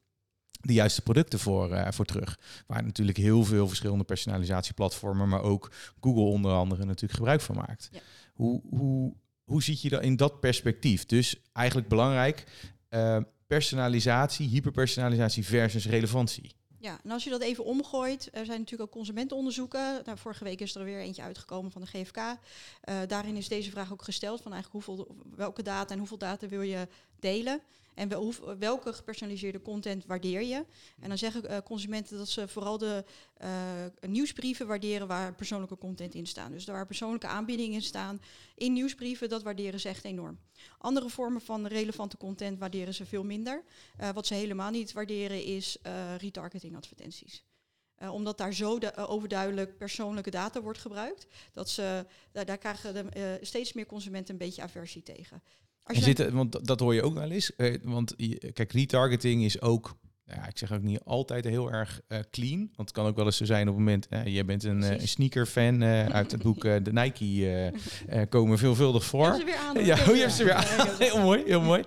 de 0.62 0.74
juiste 0.74 1.02
producten 1.02 1.40
voor, 1.40 1.72
eh, 1.72 1.92
voor 1.92 2.06
terug. 2.06 2.40
Waar 2.68 2.84
natuurlijk 2.84 3.18
heel 3.18 3.44
veel 3.44 3.68
verschillende 3.68 4.04
personalisatieplatformen, 4.04 5.30
maar 5.30 5.42
ook 5.42 5.72
Google 6.02 6.24
onder 6.24 6.52
andere 6.52 6.86
natuurlijk 6.86 7.14
gebruik 7.14 7.42
van 7.42 7.56
maakt. 7.56 7.90
Ja. 7.92 8.00
Hoe, 8.34 8.62
hoe, 8.70 9.14
hoe 9.44 9.64
ziet 9.64 9.82
je 9.82 9.90
dat 9.90 10.04
in 10.04 10.16
dat 10.16 10.40
perspectief? 10.40 11.06
Dus 11.06 11.36
eigenlijk 11.54 11.88
belangrijk, 11.88 12.44
eh, 12.90 13.18
personalisatie, 13.48 14.48
hyperpersonalisatie 14.48 15.46
versus 15.46 15.88
relevantie. 15.88 16.52
Ja, 16.82 17.00
en 17.04 17.12
als 17.12 17.24
je 17.24 17.30
dat 17.30 17.42
even 17.42 17.64
omgooit, 17.64 18.30
er 18.32 18.46
zijn 18.46 18.60
natuurlijk 18.60 18.90
ook 18.90 18.96
consumentenonderzoeken. 18.96 20.02
Nou, 20.06 20.18
vorige 20.18 20.44
week 20.44 20.62
is 20.62 20.76
er 20.76 20.84
weer 20.84 21.00
eentje 21.00 21.22
uitgekomen 21.22 21.72
van 21.72 21.82
de 21.82 21.88
GFK. 21.88 22.18
Eh, 22.18 23.00
daarin 23.08 23.36
is 23.36 23.48
deze 23.48 23.72
vraag 23.72 23.92
ook 23.92 24.04
gesteld 24.04 24.42
van 24.42 24.54
eigenlijk 24.54 24.86
hoeveel, 24.86 25.16
welke 25.36 25.64
data 25.64 25.94
en 25.94 26.00
hoeveel 26.00 26.18
data 26.18 26.48
wil 26.48 26.62
je 26.62 26.88
delen. 27.20 27.62
En 27.94 28.10
welke 28.60 28.94
gepersonaliseerde 28.94 29.62
content 29.62 30.06
waardeer 30.06 30.42
je? 30.42 30.66
En 31.00 31.10
dan 31.10 31.18
zeggen 31.18 31.46
eh, 31.50 31.58
consumenten 31.64 32.18
dat 32.18 32.30
ze 32.30 32.48
vooral 32.48 32.78
de 32.78 33.04
eh, 33.38 33.86
nieuwsbrieven 34.00 34.68
waarderen 34.68 35.08
waar 35.08 35.36
persoonlijke 35.36 35.78
content 35.78 36.14
in 36.14 36.28
staan. 36.28 36.52
Dus 36.52 36.66
waar 36.66 36.86
persoonlijke 36.86 37.28
aanbiedingen 37.28 37.74
in 37.74 37.82
staan 37.82 38.22
in 38.56 38.74
nieuwsbrieven, 38.74 39.30
dat 39.30 39.44
waarderen 39.44 39.80
ze 39.80 39.90
echt 39.90 40.04
enorm. 40.04 40.40
Andere 40.78 41.10
vormen 41.10 41.42
van 41.42 41.68
relevante 41.68 42.18
content 42.18 42.60
waarderen 42.60 42.94
ze 42.94 43.06
veel 43.06 43.24
minder. 43.24 43.64
Eh, 43.98 44.10
wat 44.10 44.28
ze 44.28 44.34
helemaal 44.34 44.72
niet 44.72 44.92
waarderen 44.92 45.44
is 45.44 45.78
retargeting 46.18 46.76
advertenties. 46.76 47.44
Omdat 48.12 48.38
daar 48.38 48.54
zo 48.54 48.80
de- 48.80 48.96
overduidelijk 48.96 49.78
persoonlijke 49.78 50.30
data 50.30 50.62
wordt 50.62 50.80
gebruikt, 50.80 51.28
dat 51.52 51.70
ze, 51.70 52.06
daar, 52.32 52.46
daar 52.46 52.58
krijgen 52.58 52.94
de, 52.94 53.38
steeds 53.42 53.74
meer 53.74 53.86
consumenten 53.86 54.34
een 54.34 54.40
beetje 54.40 54.62
aversie 54.62 55.04
tegen. 55.04 55.42
Als 55.84 55.98
En 55.98 56.04
je 56.06 56.32
want 56.32 56.66
dat- 56.68 56.80
hoor 56.80 56.94
je 56.94 57.02
ook 57.04 57.14
wel 57.14 57.32
eens. 57.32 57.56
eh, 57.56 57.76
want 57.84 58.16
kijk, 58.54 58.72
retargeting 58.72 59.44
is 59.44 59.62
ook, 59.62 59.98
ja, 60.36 60.48
ik 60.48 60.58
zeg 60.58 60.72
ook 60.74 60.82
niet 60.82 61.00
altijd 61.06 61.46
heel 61.46 61.72
erg 61.72 62.02
eh, 62.08 62.20
clean. 62.32 62.58
Want 62.60 62.90
het 62.90 62.92
kan 62.92 63.06
ook 63.06 63.16
wel 63.16 63.26
eens 63.26 63.38
zo 63.38 63.46
zijn 63.46 63.68
op 63.68 63.76
het 63.76 63.84
moment, 63.84 64.08
eh, 64.10 64.26
jij 64.26 64.46
bent 64.46 64.64
een, 64.64 64.84
eh, 64.84 65.06
sneaker-fan 65.06 65.84
uit 65.84 66.32
het 66.32 66.42
boek 66.42 66.62
De 66.62 66.92
Nike, 66.92 67.72
komen 68.30 68.58
veelvuldig 68.58 69.06
voor. 69.06 69.36
ze 69.36 69.44
weer 69.46 69.56
aan. 69.56 69.86
Ja, 69.86 69.96
heb 69.96 70.08
oh, 70.08 70.16
je 70.16 70.22
hebt 70.22 70.34
ze 70.34 70.44
weer 70.44 70.54
aan. 70.54 70.88
Heel 71.00 71.20
mooi, 71.20 71.44
heel 71.46 71.62
mooi. 71.62 71.84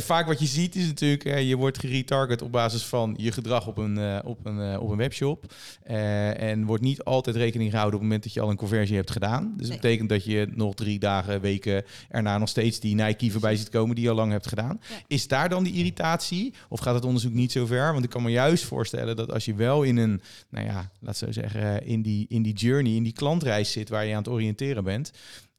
Vaak 0.00 0.26
wat 0.26 0.40
je 0.40 0.46
ziet 0.46 0.74
is 0.74 0.86
natuurlijk, 0.86 1.40
je 1.40 1.56
wordt 1.56 1.78
geretarget 1.78 2.42
op 2.42 2.52
basis 2.52 2.84
van 2.84 3.14
je 3.18 3.32
gedrag 3.32 3.66
op 3.66 3.76
een, 3.78 4.24
op 4.24 4.46
een, 4.46 4.78
op 4.78 4.90
een 4.90 4.96
webshop. 4.96 5.52
En 5.82 6.64
wordt 6.64 6.82
niet 6.82 7.04
altijd 7.04 7.36
rekening 7.36 7.70
gehouden 7.70 7.94
op 7.94 8.00
het 8.00 8.08
moment 8.10 8.22
dat 8.22 8.32
je 8.34 8.40
al 8.40 8.50
een 8.50 8.56
conversie 8.56 8.96
hebt 8.96 9.10
gedaan. 9.10 9.42
Dus 9.56 9.68
dat 9.68 9.68
Nee. 9.68 9.78
betekent 9.78 10.08
dat 10.08 10.24
je 10.24 10.48
nog 10.54 10.74
drie 10.74 10.98
dagen, 10.98 11.40
weken 11.40 11.84
erna 12.08 12.38
nog 12.38 12.48
steeds 12.48 12.80
die 12.80 12.94
Nike 12.94 13.30
voorbij 13.30 13.56
ziet 13.56 13.68
komen 13.68 13.94
die 13.94 14.04
je 14.04 14.10
al 14.10 14.16
lang 14.16 14.32
hebt 14.32 14.46
gedaan. 14.48 14.80
Ja. 14.88 14.96
Is 15.06 15.28
daar 15.28 15.48
dan 15.48 15.64
die 15.64 15.74
irritatie? 15.74 16.54
Of 16.68 16.80
gaat 16.80 16.94
het 16.94 17.04
onderzoek 17.04 17.32
niet 17.32 17.47
zo 17.52 17.66
ver? 17.66 17.92
Want 17.92 18.04
ik 18.04 18.10
kan 18.10 18.22
me 18.22 18.30
juist 18.30 18.64
voorstellen 18.64 19.16
dat 19.16 19.32
als 19.32 19.44
je 19.44 19.54
wel 19.54 19.82
in 19.82 19.96
een, 19.96 20.20
nou 20.48 20.66
ja, 20.66 20.90
laat 21.00 21.16
zo 21.16 21.32
zeggen, 21.32 21.86
in 21.86 22.02
die, 22.02 22.26
in 22.28 22.42
die 22.42 22.54
journey, 22.54 22.94
in 22.94 23.02
die 23.02 23.12
klantreis 23.12 23.72
zit 23.72 23.88
waar 23.88 24.04
je 24.04 24.12
aan 24.12 24.22
het 24.22 24.28
oriënteren 24.28 24.84
bent. 24.84 25.10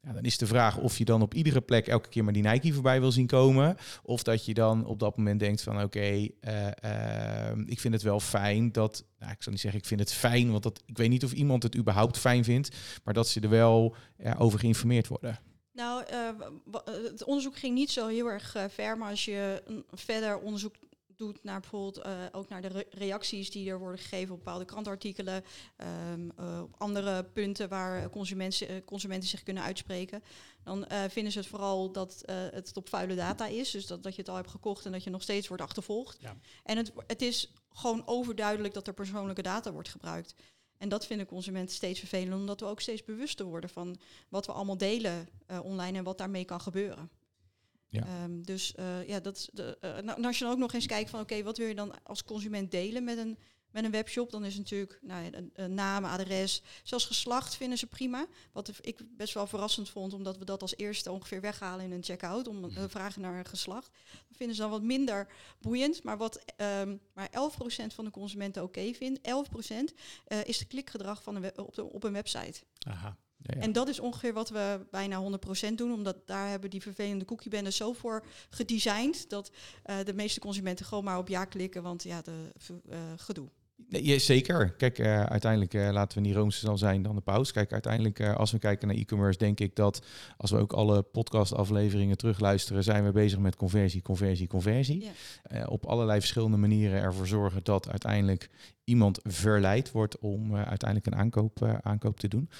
Ja, 0.02 0.12
dan 0.12 0.22
is 0.22 0.38
de 0.38 0.46
vraag 0.46 0.78
of 0.78 0.98
je 0.98 1.04
dan 1.04 1.22
op 1.22 1.34
iedere 1.34 1.60
plek 1.60 1.86
elke 1.86 2.08
keer 2.08 2.24
maar 2.24 2.32
die 2.32 2.42
Nike 2.42 2.72
voorbij 2.72 3.00
wil 3.00 3.12
zien 3.12 3.26
komen. 3.26 3.76
Of 4.02 4.22
dat 4.22 4.44
je 4.44 4.54
dan 4.54 4.86
op 4.86 4.98
dat 4.98 5.16
moment 5.16 5.40
denkt 5.40 5.62
van 5.62 5.82
oké, 5.82 6.26
eh, 6.40 7.48
eh, 7.50 7.58
ik 7.66 7.80
vind 7.80 7.94
het 7.94 8.02
wel 8.02 8.20
fijn 8.20 8.72
dat... 8.72 9.04
Nou, 9.18 9.32
ik 9.32 9.42
zal 9.42 9.52
niet 9.52 9.60
zeggen 9.60 9.80
ik 9.80 9.86
vind 9.86 10.00
het 10.00 10.12
fijn, 10.12 10.50
want 10.50 10.62
dat, 10.62 10.82
ik 10.86 10.96
weet 10.96 11.08
niet 11.08 11.24
of 11.24 11.32
iemand 11.32 11.62
het 11.62 11.76
überhaupt 11.76 12.18
fijn 12.18 12.44
vindt. 12.44 12.76
Maar 13.04 13.14
dat 13.14 13.28
ze 13.28 13.40
er 13.40 13.48
wel 13.48 13.94
over 14.38 14.58
geïnformeerd 14.58 15.06
worden. 15.06 15.38
Nou, 15.72 16.04
het 17.10 17.24
onderzoek 17.24 17.58
ging 17.58 17.74
niet 17.74 17.90
zo 17.90 18.08
heel 18.08 18.26
erg 18.26 18.56
ver, 18.68 18.98
maar 18.98 19.10
als 19.10 19.24
je 19.24 19.62
verder 19.90 20.38
onderzoek 20.38 20.74
doet 21.20 21.44
naar 21.44 21.60
bijvoorbeeld 21.60 22.06
uh, 22.06 22.12
ook 22.32 22.48
naar 22.48 22.62
de 22.62 22.68
re 22.68 22.86
reacties 22.90 23.50
die 23.50 23.70
er 23.70 23.78
worden 23.78 24.00
gegeven 24.00 24.32
op 24.32 24.38
bepaalde 24.44 24.64
krantartikelen, 24.64 25.44
um, 26.12 26.32
andere 26.78 27.24
punten 27.24 27.68
waar 27.68 28.10
consumenten, 28.10 28.84
consumenten 28.84 29.28
zich 29.28 29.42
kunnen 29.42 29.62
uitspreken, 29.62 30.22
dan 30.64 30.86
vinden 31.08 31.32
ze 31.32 31.38
het 31.38 31.48
vooral 31.48 31.92
dat 31.92 32.22
het 32.26 32.76
op 32.76 32.88
vuile 32.88 33.14
data 33.14 33.46
is, 33.46 33.70
dus 33.70 33.86
dat, 33.86 34.02
dat 34.02 34.14
je 34.14 34.20
het 34.20 34.30
al 34.30 34.36
hebt 34.36 34.50
gekocht 34.50 34.84
en 34.86 34.92
dat 34.92 35.04
je 35.04 35.10
nog 35.10 35.22
steeds 35.22 35.48
wordt 35.48 35.62
achtervolgd. 35.62 36.18
Ja. 36.20 36.36
En 36.64 36.76
het, 36.76 36.92
het 37.06 37.22
is 37.22 37.52
gewoon 37.72 38.06
overduidelijk 38.06 38.74
dat 38.74 38.86
er 38.86 38.94
persoonlijke 38.94 39.42
data 39.42 39.72
wordt 39.72 39.88
gebruikt. 39.88 40.34
En 40.78 40.88
dat 40.88 41.06
vinden 41.06 41.26
consumenten 41.26 41.74
steeds 41.74 41.98
vervelend, 41.98 42.40
omdat 42.40 42.60
we 42.60 42.66
ook 42.66 42.80
steeds 42.80 43.04
bewuster 43.04 43.46
worden 43.46 43.70
van 43.70 44.00
wat 44.28 44.46
we 44.46 44.52
allemaal 44.52 44.76
delen 44.76 45.28
online 45.62 45.98
en 45.98 46.04
wat 46.04 46.18
daarmee 46.18 46.44
kan 46.44 46.60
gebeuren. 46.60 47.10
Ja. 47.90 48.22
Um, 48.22 48.44
dus 48.44 48.74
uh, 48.78 49.08
ja, 49.08 49.20
dat, 49.20 49.48
de, 49.52 49.78
uh, 49.84 49.98
nou, 49.98 50.24
als 50.24 50.38
je 50.38 50.44
dan 50.44 50.52
ook 50.52 50.58
nog 50.58 50.72
eens 50.72 50.86
kijkt 50.86 51.10
van 51.10 51.20
oké, 51.20 51.42
wat 51.42 51.58
wil 51.58 51.66
je 51.66 51.74
dan 51.74 52.04
als 52.04 52.24
consument 52.24 52.70
delen 52.70 53.04
met 53.04 53.18
een 53.18 53.38
met 53.70 53.84
een 53.84 53.90
webshop, 53.90 54.30
dan 54.30 54.44
is 54.44 54.52
het 54.54 54.62
natuurlijk 54.62 54.98
nou, 55.02 55.28
een, 55.30 55.50
een 55.54 55.74
naam, 55.74 56.04
adres, 56.04 56.62
zelfs 56.82 57.04
geslacht 57.04 57.56
vinden 57.56 57.78
ze 57.78 57.86
prima. 57.86 58.26
Wat 58.52 58.72
ik 58.80 59.00
best 59.16 59.34
wel 59.34 59.46
verrassend 59.46 59.88
vond, 59.88 60.12
omdat 60.12 60.38
we 60.38 60.44
dat 60.44 60.62
als 60.62 60.76
eerste 60.76 61.10
ongeveer 61.10 61.40
weghalen 61.40 61.84
in 61.84 61.92
een 61.92 62.02
checkout, 62.02 62.48
om 62.48 62.64
uh, 62.64 62.84
vragen 62.88 63.22
naar 63.22 63.38
een 63.38 63.44
geslacht. 63.44 63.90
Dat 64.28 64.36
vinden 64.36 64.56
ze 64.56 64.62
dan 64.62 64.70
wat 64.70 64.82
minder 64.82 65.32
boeiend, 65.60 66.02
maar 66.02 66.16
wat 66.16 66.44
um, 66.56 67.00
maar 67.12 67.28
11% 67.28 67.32
van 67.94 68.04
de 68.04 68.10
consumenten 68.10 68.62
oké 68.62 68.78
okay 68.78 68.94
vindt, 68.94 69.20
11% 69.20 69.72
uh, 70.28 70.44
is 70.44 70.58
de 70.58 70.66
klikgedrag 70.66 71.22
van 71.22 71.36
een 71.36 71.58
op, 71.58 71.74
de, 71.74 71.84
op 71.84 72.04
een 72.04 72.12
website. 72.12 72.60
Aha. 72.78 73.16
Ja, 73.42 73.54
ja. 73.56 73.60
En 73.60 73.72
dat 73.72 73.88
is 73.88 74.00
ongeveer 74.00 74.32
wat 74.32 74.50
we 74.50 74.86
bijna 74.90 75.38
100% 75.70 75.74
doen, 75.74 75.92
omdat 75.92 76.16
daar 76.26 76.48
hebben 76.48 76.70
die 76.70 76.82
vervelende 76.82 77.24
cookiebanden 77.24 77.72
zo 77.72 77.92
voor 77.92 78.24
gedesigned 78.50 79.28
dat 79.28 79.50
uh, 79.86 79.96
de 80.04 80.14
meeste 80.14 80.40
consumenten 80.40 80.86
gewoon 80.86 81.04
maar 81.04 81.18
op 81.18 81.28
ja 81.28 81.44
klikken, 81.44 81.82
want 81.82 82.02
ja, 82.02 82.22
de 82.22 82.52
uh, 82.88 82.98
gedoe. 83.16 83.48
Nee, 83.88 84.18
zeker. 84.18 84.74
Kijk, 84.76 84.98
uh, 84.98 85.22
uiteindelijk 85.22 85.74
uh, 85.74 85.90
laten 85.90 86.18
we 86.18 86.24
niet 86.26 86.36
roomser 86.36 86.66
dan 86.66 86.78
zijn 86.78 87.02
dan 87.02 87.14
de 87.14 87.20
paus. 87.20 87.52
Kijk, 87.52 87.72
uiteindelijk 87.72 88.18
uh, 88.18 88.36
als 88.36 88.50
we 88.50 88.58
kijken 88.58 88.88
naar 88.88 88.96
e-commerce, 88.96 89.38
denk 89.38 89.60
ik 89.60 89.76
dat 89.76 90.02
als 90.36 90.50
we 90.50 90.56
ook 90.56 90.72
alle 90.72 91.02
podcastafleveringen 91.02 92.16
terugluisteren, 92.16 92.84
zijn 92.84 93.04
we 93.04 93.12
bezig 93.12 93.38
met 93.38 93.56
conversie, 93.56 94.02
conversie, 94.02 94.46
conversie. 94.46 95.08
Ja. 95.50 95.64
op 95.64 95.86
allerlei 95.86 96.20
verschillende 96.20 96.56
manieren 96.56 97.02
ervoor 97.02 97.26
zorgen 97.26 97.64
dat 97.64 97.88
uiteindelijk 97.88 98.50
iemand 98.84 99.20
verleid 99.22 99.90
wordt 99.90 100.18
om 100.18 100.56
uiteindelijk 100.56 101.06
een 101.06 101.20
aankoop, 101.20 101.78
aankoop 101.82 102.20
te 102.20 102.28
doen. 102.28 102.50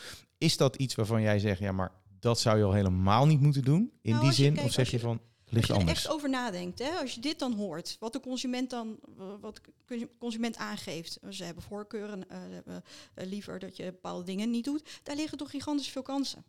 Is 0.40 0.56
dat 0.56 0.76
iets 0.76 0.94
waarvan 0.94 1.22
jij 1.22 1.38
zegt, 1.38 1.58
ja, 1.58 1.72
maar 1.72 1.92
dat 2.20 2.40
zou 2.40 2.58
je 2.58 2.64
al 2.64 2.72
helemaal 2.72 3.26
niet 3.26 3.40
moeten 3.40 3.64
doen? 3.64 3.92
In 4.02 4.12
nou, 4.12 4.24
die 4.24 4.32
zin? 4.32 4.52
Kijkt, 4.54 4.68
of 4.68 4.74
zeg 4.74 4.90
je, 4.90 4.96
je 4.96 5.02
van 5.02 5.20
als 5.56 5.66
je 5.66 5.74
er 5.74 5.88
echt 5.88 6.08
over 6.08 6.30
nadenkt, 6.30 6.78
hè, 6.78 6.90
als 6.90 7.14
je 7.14 7.20
dit 7.20 7.38
dan 7.38 7.52
hoort, 7.52 7.96
wat 8.00 8.12
de 8.12 8.20
consument 8.20 8.70
dan, 8.70 8.98
wat 9.40 9.60
de 9.86 10.08
consument 10.18 10.56
aangeeft, 10.56 11.18
ze 11.30 11.44
hebben 11.44 11.62
voorkeuren, 11.62 12.18
uh, 12.18 12.38
hebben 12.50 12.84
uh, 13.18 13.26
liever 13.26 13.58
dat 13.58 13.76
je 13.76 13.84
bepaalde 13.84 14.24
dingen 14.24 14.50
niet 14.50 14.64
doet, 14.64 15.00
daar 15.02 15.16
liggen 15.16 15.38
toch 15.38 15.50
gigantisch 15.50 15.88
veel 15.88 16.02
kansen. 16.02 16.44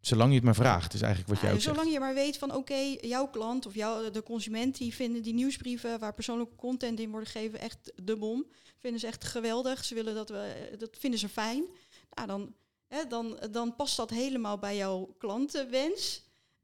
Zolang 0.00 0.28
je 0.28 0.34
het 0.34 0.44
maar 0.44 0.54
vraagt, 0.54 0.94
is 0.94 1.00
eigenlijk 1.00 1.32
wat 1.32 1.42
jij 1.42 1.52
ook 1.52 1.60
Zolang 1.60 1.92
je 1.92 2.00
maar 2.00 2.14
weet 2.14 2.38
van 2.38 2.48
oké, 2.48 2.58
okay, 2.58 2.98
jouw 3.00 3.28
klant 3.28 3.66
of 3.66 3.74
jouw, 3.74 4.10
de 4.10 4.22
consument, 4.22 4.78
die 4.78 4.94
vinden 4.94 5.22
die 5.22 5.34
nieuwsbrieven 5.34 5.98
waar 5.98 6.14
persoonlijke 6.14 6.56
content 6.56 7.00
in 7.00 7.10
worden 7.10 7.28
gegeven 7.28 7.60
echt 7.60 7.92
de 8.02 8.16
bom. 8.16 8.46
Vinden 8.78 9.00
ze 9.00 9.06
echt 9.06 9.24
geweldig. 9.24 9.84
Ze 9.84 9.94
willen 9.94 10.14
dat 10.14 10.28
we, 10.28 10.74
dat 10.78 10.96
vinden 10.98 11.20
ze 11.20 11.28
fijn. 11.28 11.64
Nou, 12.14 12.28
dan, 12.28 12.54
dan, 13.08 13.38
dan 13.50 13.76
past 13.76 13.96
dat 13.96 14.10
helemaal 14.10 14.58
bij 14.58 14.76
jouw 14.76 15.14
klantenwens. 15.18 16.22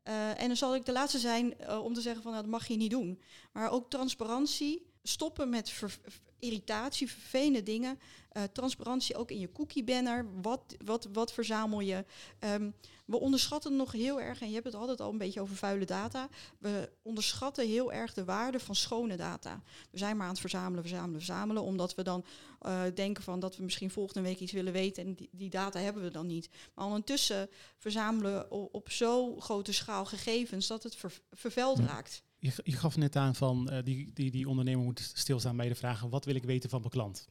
Uh, 0.09 0.41
en 0.41 0.47
dan 0.47 0.57
zal 0.57 0.75
ik 0.75 0.85
de 0.85 0.93
laatste 0.93 1.19
zijn 1.19 1.55
uh, 1.61 1.85
om 1.85 1.95
te 1.95 2.01
zeggen 2.01 2.23
van 2.23 2.31
nou, 2.31 2.43
dat 2.43 2.53
mag 2.53 2.67
je 2.67 2.77
niet 2.77 2.91
doen. 2.91 3.23
Maar 3.53 3.71
ook 3.71 3.91
transparantie, 3.91 4.86
stoppen 5.09 5.49
met 5.49 5.71
ver 5.71 5.99
irritatie, 6.39 7.11
vervelende 7.11 7.63
dingen. 7.63 7.99
Uh, 8.33 8.43
transparantie 8.43 9.17
ook 9.17 9.31
in 9.31 9.39
je 9.39 9.53
cookie 9.53 9.85
banner. 9.85 10.27
Wat, 10.43 10.77
wat, 10.85 11.09
wat 11.13 11.33
verzamel 11.33 11.81
je? 11.81 12.05
Um, 12.41 12.75
we 13.07 13.21
onderschatten 13.21 13.77
nog 13.77 13.93
heel 13.93 14.21
erg, 14.21 14.41
en 14.41 14.49
je 14.49 14.55
hebt 14.55 14.67
het 14.67 14.75
altijd 14.75 15.01
al 15.01 15.11
een 15.11 15.19
beetje 15.19 15.41
over 15.41 15.57
vuile 15.57 15.85
data. 15.85 16.29
We 16.59 16.91
onderschatten 17.03 17.67
heel 17.67 17.93
erg 17.93 18.15
de 18.15 18.25
waarde 18.25 18.61
van 18.61 18.75
schone 18.75 19.17
data. 19.17 19.63
We 19.91 19.99
zijn 19.99 20.17
maar 20.17 20.27
aan 20.27 20.33
het 20.33 20.41
verzamelen, 20.41 20.83
verzamelen, 20.83 21.21
verzamelen. 21.21 21.63
Omdat 21.63 21.95
we 21.95 22.03
dan 22.03 22.25
uh, 22.63 22.83
denken 22.95 23.23
van 23.23 23.41
dat 23.41 23.57
we 23.57 23.63
misschien 23.63 23.91
volgende 23.91 24.29
week 24.29 24.39
iets 24.41 24.53
willen 24.53 24.73
weten. 24.73 25.05
En 25.05 25.15
die, 25.15 25.29
die 25.33 25.51
data 25.51 25.79
hebben 25.79 26.03
we 26.03 26.11
dan 26.11 26.27
niet. 26.27 26.49
Maar 26.75 26.85
ondertussen 26.85 27.51
verzamelen 27.79 28.51
op, 28.51 28.75
op 28.75 28.91
zo 28.91 29.41
grote 29.41 29.73
schaal 29.73 30.05
gegevens 30.05 30.67
dat 30.67 30.83
het 30.83 30.97
ver, 30.97 31.21
vervuild 31.33 31.79
raakt. 31.79 32.23
Je, 32.39 32.53
je, 32.63 32.73
gaf 32.73 32.97
net 32.97 33.17
aan 33.17 33.35
van 33.35 33.69
uh, 33.73 33.79
die, 33.85 34.11
die, 34.13 34.31
die 34.31 34.49
ondernemer 34.49 34.85
moet 34.85 35.11
stilstaan 35.15 35.57
bij 35.57 35.69
de 35.69 35.75
vraag: 35.75 36.01
wat 36.01 36.25
wil 36.25 36.35
ik 36.35 36.45
weten 36.45 36.71
van 36.71 36.81
mijn 36.81 36.93
klant? 36.93 37.29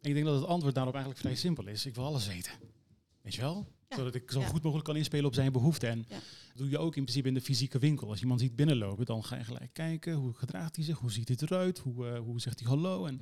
En 0.00 0.08
ik 0.08 0.14
denk 0.14 0.26
dat 0.26 0.40
het 0.40 0.46
antwoord 0.46 0.74
daarop 0.74 0.94
eigenlijk 0.94 1.24
vrij 1.24 1.36
simpel 1.36 1.66
is. 1.66 1.86
Ik 1.86 1.94
wil 1.94 2.04
alles 2.04 2.26
weten. 2.26 2.52
Weet 3.20 3.34
je 3.34 3.40
wel? 3.40 3.66
Zodat 3.88 4.14
ik 4.14 4.30
zo 4.30 4.40
goed 4.40 4.62
mogelijk 4.62 4.86
kan 4.86 4.96
inspelen 4.96 5.26
op 5.26 5.34
zijn 5.34 5.52
behoeften. 5.52 5.88
En 5.88 6.06
dat 6.08 6.22
doe 6.56 6.68
je 6.68 6.78
ook 6.78 6.96
in 6.96 7.02
principe 7.02 7.28
in 7.28 7.34
de 7.34 7.40
fysieke 7.40 7.78
winkel. 7.78 8.08
Als 8.08 8.20
iemand 8.20 8.40
ziet 8.40 8.56
binnenlopen, 8.56 9.06
dan 9.06 9.24
ga 9.24 9.36
je 9.36 9.44
gelijk 9.44 9.72
kijken. 9.72 10.14
Hoe 10.14 10.32
gedraagt 10.32 10.76
hij 10.76 10.84
zich? 10.84 10.98
Hoe 10.98 11.12
ziet 11.12 11.28
het 11.28 11.42
eruit? 11.42 11.78
Hoe, 11.78 12.06
uh, 12.06 12.18
hoe 12.18 12.40
zegt 12.40 12.60
hij 12.60 12.68
hallo? 12.68 13.06
En 13.06 13.20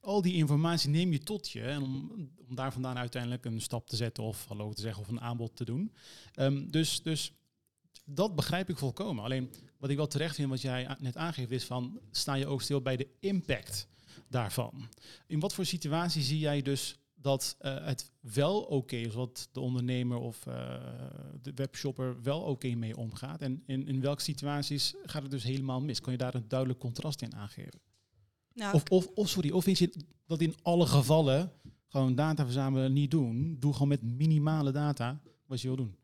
al 0.00 0.22
die 0.22 0.34
informatie 0.34 0.90
neem 0.90 1.12
je 1.12 1.18
tot 1.18 1.50
je. 1.50 1.62
En 1.62 1.82
om, 1.82 2.10
om 2.48 2.54
daar 2.54 2.72
vandaan 2.72 2.98
uiteindelijk 2.98 3.44
een 3.44 3.60
stap 3.60 3.88
te 3.88 3.96
zetten 3.96 4.24
of 4.24 4.44
hallo 4.44 4.72
te 4.72 4.80
zeggen 4.80 5.02
of 5.02 5.08
een 5.08 5.20
aanbod 5.20 5.56
te 5.56 5.64
doen. 5.64 5.92
Um, 6.34 6.70
dus, 6.70 7.02
dus 7.02 7.32
dat 8.04 8.34
begrijp 8.34 8.68
ik 8.68 8.78
volkomen. 8.78 9.24
Alleen 9.24 9.50
wat 9.82 9.90
ik 9.90 9.96
wel 9.96 10.06
terecht 10.06 10.34
vind, 10.34 10.48
wat 10.48 10.60
jij 10.60 10.96
net 10.98 11.16
aangeeft, 11.16 11.50
is 11.50 11.64
van 11.64 12.00
sta 12.10 12.34
je 12.34 12.46
ook 12.46 12.62
stil 12.62 12.80
bij 12.80 12.96
de 12.96 13.08
impact 13.20 13.88
daarvan. 14.28 14.88
In 15.26 15.40
wat 15.40 15.54
voor 15.54 15.64
situatie 15.64 16.22
zie 16.22 16.38
jij 16.38 16.62
dus 16.62 16.98
dat 17.14 17.56
uh, 17.60 17.84
het 17.84 18.10
wel 18.20 18.60
oké 18.60 18.74
okay 18.74 19.00
is, 19.00 19.14
wat 19.14 19.48
de 19.52 19.60
ondernemer 19.60 20.18
of 20.18 20.46
uh, 20.46 20.54
de 21.42 21.52
webshopper 21.54 22.22
wel 22.22 22.40
oké 22.40 22.50
okay 22.50 22.72
mee 22.72 22.96
omgaat? 22.96 23.40
En 23.40 23.62
in, 23.66 23.86
in 23.86 24.00
welke 24.00 24.22
situaties 24.22 24.94
gaat 25.04 25.22
het 25.22 25.30
dus 25.30 25.42
helemaal 25.42 25.80
mis? 25.80 26.00
Kan 26.00 26.12
je 26.12 26.18
daar 26.18 26.34
een 26.34 26.48
duidelijk 26.48 26.80
contrast 26.80 27.22
in 27.22 27.34
aangeven? 27.34 27.80
Nou, 28.54 28.74
of, 28.74 28.82
of, 28.88 29.06
of, 29.14 29.28
sorry, 29.28 29.50
of 29.50 29.64
vind 29.64 29.78
je 29.78 29.92
dat 30.26 30.40
in 30.40 30.54
alle 30.62 30.86
gevallen 30.86 31.52
gewoon 31.88 32.14
data 32.14 32.44
verzamelen 32.44 32.92
niet 32.92 33.10
doen? 33.10 33.56
Doe 33.58 33.72
gewoon 33.72 33.88
met 33.88 34.02
minimale 34.02 34.72
data 34.72 35.20
wat 35.46 35.60
je 35.60 35.66
wil 35.66 35.76
doen. 35.76 35.96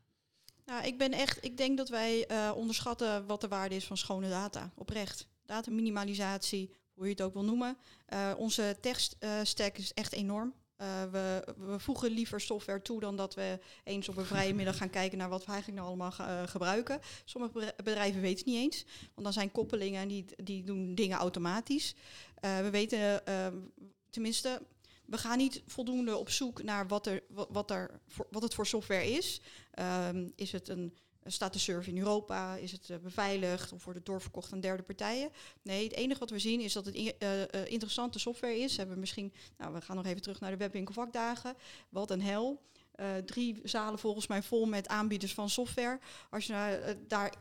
Nou, 0.69 0.85
ik 0.85 0.99
ben 0.99 1.13
echt, 1.13 1.45
ik 1.45 1.57
denk 1.57 1.77
dat 1.77 1.89
wij 1.89 2.31
uh, 2.31 2.53
onderschatten 2.55 3.27
wat 3.27 3.41
de 3.41 3.49
waarde 3.49 3.75
is 3.75 3.85
van 3.85 3.97
schone 3.97 4.29
data. 4.29 4.71
Oprecht. 4.75 5.29
Data 5.45 5.71
minimalisatie, 5.71 6.71
hoe 6.95 7.05
je 7.05 7.11
het 7.11 7.23
ook 7.23 7.33
wil 7.33 7.45
noemen. 7.45 7.77
Uh, 8.13 8.33
onze 8.37 8.77
uh, 9.21 9.41
is 9.75 9.95
echt 9.95 10.13
enorm. 10.13 10.55
Uh, 10.77 11.03
we, 11.11 11.55
we, 11.57 11.79
voegen 11.79 12.11
liever 12.11 12.41
software 12.41 12.83
toe 12.83 13.01
dan 13.01 13.17
dat 13.17 13.35
we 13.35 13.59
eens 13.85 14.09
op 14.09 14.17
een 14.17 14.25
vrije 14.25 14.55
middag 14.55 14.77
gaan 14.77 14.91
kijken 14.91 15.19
naar 15.19 15.29
wat 15.29 15.45
we 15.45 15.53
eigenlijk 15.53 15.83
nou 15.83 15.89
allemaal 15.89 16.47
gebruiken. 16.47 17.01
Sommige 17.25 17.75
bedrijven 17.77 18.21
weten 18.21 18.39
het 18.39 18.47
niet 18.47 18.63
eens, 18.63 18.85
want 19.15 19.23
dan 19.23 19.33
zijn 19.33 19.53
koppelingen 19.53 20.03
en 20.03 20.09
die, 20.09 20.25
die 20.37 20.65
doen 20.65 20.95
dingen 20.95 21.19
automatisch. 21.19 21.95
We 22.41 22.69
weten, 22.71 23.23
tenminste, 24.11 24.63
we 25.09 25.19
gaan 25.19 25.39
niet 25.39 25.63
voldoende 25.67 26.17
op 26.17 26.31
zoek 26.31 26.63
naar 26.63 26.89
wat, 26.89 27.07
er, 27.07 27.23
wat, 27.29 27.71
er 27.71 28.01
wat 28.31 28.43
het 28.43 28.55
voor 28.55 28.67
software 28.67 29.11
is. 29.11 29.41
Um, 30.09 30.33
is 30.37 30.53
het 30.53 30.69
een 30.69 30.97
staat 31.31 31.53
de 31.53 31.59
server 31.59 31.93
in 31.93 31.99
Europa? 31.99 32.57
Is 32.57 32.73
het 32.73 32.89
uh, 32.89 32.97
beveiligd 32.97 33.73
of 33.73 33.85
wordt 33.85 33.99
het 33.99 34.09
doorverkocht 34.09 34.53
aan 34.53 34.61
derde 34.61 34.83
partijen? 34.83 35.31
Nee, 35.63 35.85
het 35.85 35.93
enige 35.93 36.21
wat 36.21 36.31
we 36.31 36.39
zien 36.39 36.61
is 36.61 36.73
dat 36.73 36.85
het 36.85 36.97
uh, 36.97 37.07
uh, 37.19 37.45
interessante 37.65 38.19
software 38.19 38.59
is. 38.59 38.77
Hebben 38.77 38.95
we 38.95 39.01
misschien, 39.01 39.33
nou, 39.59 39.73
we 39.73 39.81
gaan 39.81 39.97
nog 39.97 40.07
even 40.07 40.23
terug 40.23 40.41
naar 40.41 40.51
de 40.51 40.57
webwinkelvakdagen. 40.57 41.55
Wat 41.89 42.11
een 42.11 42.23
hel. 42.23 42.63
drie 43.25 43.61
zalen 43.63 43.99
volgens 43.99 44.27
mij 44.27 44.43
vol 44.43 44.67
met 44.67 44.89
aanbieders 44.89 45.35
van 45.35 45.51
software. 45.51 45.99
Als 46.31 46.47
je 46.47 46.53
nou, 46.53 46.97
daar 47.07 47.35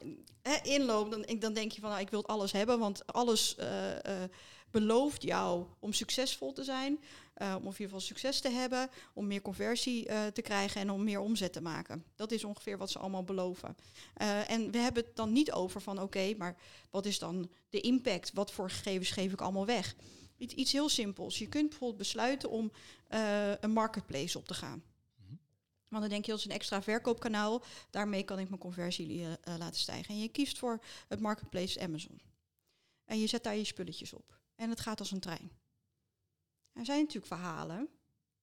inloopt, 0.63 1.11
dan, 1.11 1.39
dan 1.39 1.53
denk 1.53 1.71
je 1.71 1.81
van 1.81 1.89
nou, 1.89 2.01
ik 2.01 2.09
wil 2.09 2.25
alles 2.25 2.51
hebben, 2.51 2.79
want 2.79 3.13
alles 3.13 3.55
belooft 4.71 5.23
jou 5.23 5.65
om 5.79 5.93
succesvol 5.93 6.53
te 6.53 6.63
zijn, 6.63 6.99
uh, 7.37 7.55
om 7.55 7.61
in 7.61 7.65
ieder 7.65 7.83
geval 7.83 7.99
succes 7.99 8.39
te 8.39 8.49
hebben, 8.49 8.89
om 9.13 9.27
meer 9.27 9.41
conversie 9.41 10.09
uh, 10.09 10.25
te 10.25 10.41
krijgen 10.41 10.81
en 10.81 10.91
om 10.91 11.03
meer 11.03 11.19
omzet 11.19 11.53
te 11.53 11.61
maken. 11.61 12.03
Dat 12.15 12.31
is 12.31 12.43
ongeveer 12.43 12.77
wat 12.77 12.91
ze 12.91 12.99
allemaal 12.99 13.23
beloven. 13.23 13.77
Uh, 14.21 14.49
en 14.49 14.71
we 14.71 14.77
hebben 14.77 15.03
het 15.03 15.15
dan 15.15 15.31
niet 15.31 15.51
over 15.51 15.81
van 15.81 15.95
oké, 15.95 16.03
okay, 16.03 16.35
maar 16.37 16.55
wat 16.89 17.05
is 17.05 17.19
dan 17.19 17.49
de 17.69 17.81
impact? 17.81 18.31
Wat 18.33 18.51
voor 18.51 18.69
gegevens 18.69 19.11
geef 19.11 19.31
ik 19.31 19.41
allemaal 19.41 19.65
weg? 19.65 19.95
Iets, 20.37 20.53
iets 20.53 20.71
heel 20.71 20.89
simpels. 20.89 21.37
Je 21.37 21.47
kunt 21.47 21.69
bijvoorbeeld 21.69 21.99
besluiten 21.99 22.49
om 22.49 22.71
een 23.59 23.71
marketplace 23.71 24.37
op 24.37 24.47
te 24.47 24.53
gaan. 24.53 24.83
Mhm. 25.15 25.35
Want 25.87 26.01
dan 26.01 26.11
denk 26.11 26.25
je, 26.25 26.31
dat 26.31 26.39
is 26.39 26.45
een 26.45 26.51
extra 26.51 26.81
verkoopkanaal. 26.81 27.63
Daarmee 27.89 28.23
kan 28.23 28.39
ik 28.39 28.49
mijn 28.49 28.61
conversie 28.61 29.19
uh, 29.19 29.33
laten 29.43 29.79
stijgen. 29.79 30.13
En 30.13 30.21
je 30.21 30.29
kiest 30.29 30.57
voor 30.57 30.83
het 31.07 31.19
marketplace 31.19 31.79
Amazon. 31.79 32.21
En 33.05 33.19
je 33.19 33.27
zet 33.27 33.43
daar 33.43 33.55
je 33.55 33.63
spulletjes 33.63 34.13
op. 34.13 34.37
En 34.57 34.69
het 34.69 34.79
gaat 34.79 34.99
als 34.99 35.11
een 35.11 35.19
trein. 35.19 35.51
Er 36.73 36.85
zijn 36.85 36.99
natuurlijk 36.99 37.27
verhalen. 37.27 37.89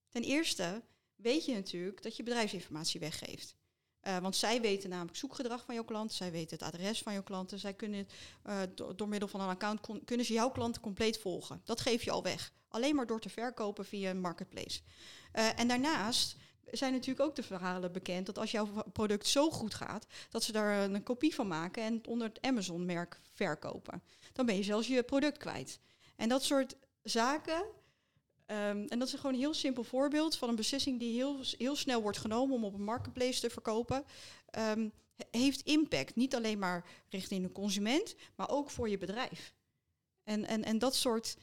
Ten 0.08 0.22
eerste 0.22 0.82
weet 1.16 1.44
je 1.44 1.54
natuurlijk 1.54 2.02
dat 2.02 2.16
je 2.16 2.22
bedrijfsinformatie 2.22 3.00
weggeeft. 3.00 3.54
Uh, 4.02 4.18
want 4.18 4.36
zij 4.36 4.60
weten 4.60 4.90
namelijk 4.90 5.16
zoekgedrag 5.16 5.64
van 5.64 5.74
jouw 5.74 5.84
klant, 5.84 6.12
zij 6.12 6.30
weten 6.30 6.58
het 6.58 6.66
adres 6.66 7.02
van 7.02 7.12
jouw 7.12 7.22
klanten. 7.22 7.58
Zij 7.58 7.74
kunnen 7.74 8.08
do 8.74 8.94
door 8.94 9.08
middel 9.08 9.28
van 9.28 9.40
een 9.40 9.48
account 9.48 9.80
kunnen 10.04 10.26
ze 10.26 10.32
jouw 10.32 10.50
klanten 10.50 10.82
compleet 10.82 11.18
volgen. 11.18 11.60
Dat 11.64 11.80
geef 11.80 12.02
je 12.02 12.10
al 12.10 12.22
weg. 12.22 12.52
Alleen 12.68 12.94
maar 12.94 13.06
door 13.06 13.20
te 13.20 13.28
verkopen 13.28 13.84
via 13.84 14.10
een 14.10 14.20
marketplace. 14.20 14.80
Uh, 15.34 15.58
en 15.58 15.68
daarnaast 15.68 16.36
zijn 16.70 16.92
natuurlijk 16.92 17.28
ook 17.28 17.36
de 17.36 17.42
verhalen 17.42 17.92
bekend 17.92 18.26
dat 18.26 18.38
als 18.38 18.50
jouw 18.50 18.68
product 18.92 19.26
zo 19.26 19.50
goed 19.50 19.74
gaat, 19.74 20.06
dat 20.30 20.42
ze 20.42 20.52
daar 20.52 20.82
een 20.82 21.02
kopie 21.02 21.34
van 21.34 21.46
maken 21.46 21.82
en 21.82 22.06
onder 22.06 22.28
het 22.28 22.42
Amazon-merk 22.42 23.20
verkopen. 23.32 24.02
Dan 24.32 24.46
ben 24.46 24.56
je 24.56 24.62
zelfs 24.62 24.86
je 24.86 25.02
product 25.02 25.38
kwijt. 25.38 25.80
En 26.16 26.28
dat 26.28 26.42
soort 26.42 26.76
zaken. 27.02 27.64
Um, 28.46 28.86
en 28.86 28.98
dat 28.98 29.08
is 29.08 29.14
gewoon 29.14 29.32
een 29.32 29.40
heel 29.40 29.54
simpel 29.54 29.84
voorbeeld 29.84 30.36
van 30.36 30.48
een 30.48 30.56
beslissing 30.56 30.98
die 30.98 31.14
heel, 31.14 31.40
heel 31.58 31.76
snel 31.76 32.02
wordt 32.02 32.18
genomen 32.18 32.56
om 32.56 32.64
op 32.64 32.74
een 32.74 32.84
marketplace 32.84 33.40
te 33.40 33.50
verkopen. 33.50 34.04
Um, 34.58 34.92
heeft 35.30 35.60
impact. 35.60 36.16
Niet 36.16 36.34
alleen 36.34 36.58
maar 36.58 36.86
richting 37.08 37.42
de 37.42 37.52
consument, 37.52 38.14
maar 38.34 38.50
ook 38.50 38.70
voor 38.70 38.88
je 38.88 38.98
bedrijf. 38.98 39.54
En, 40.24 40.44
en, 40.44 40.64
en 40.64 40.78
dat 40.78 40.94
soort. 40.94 41.36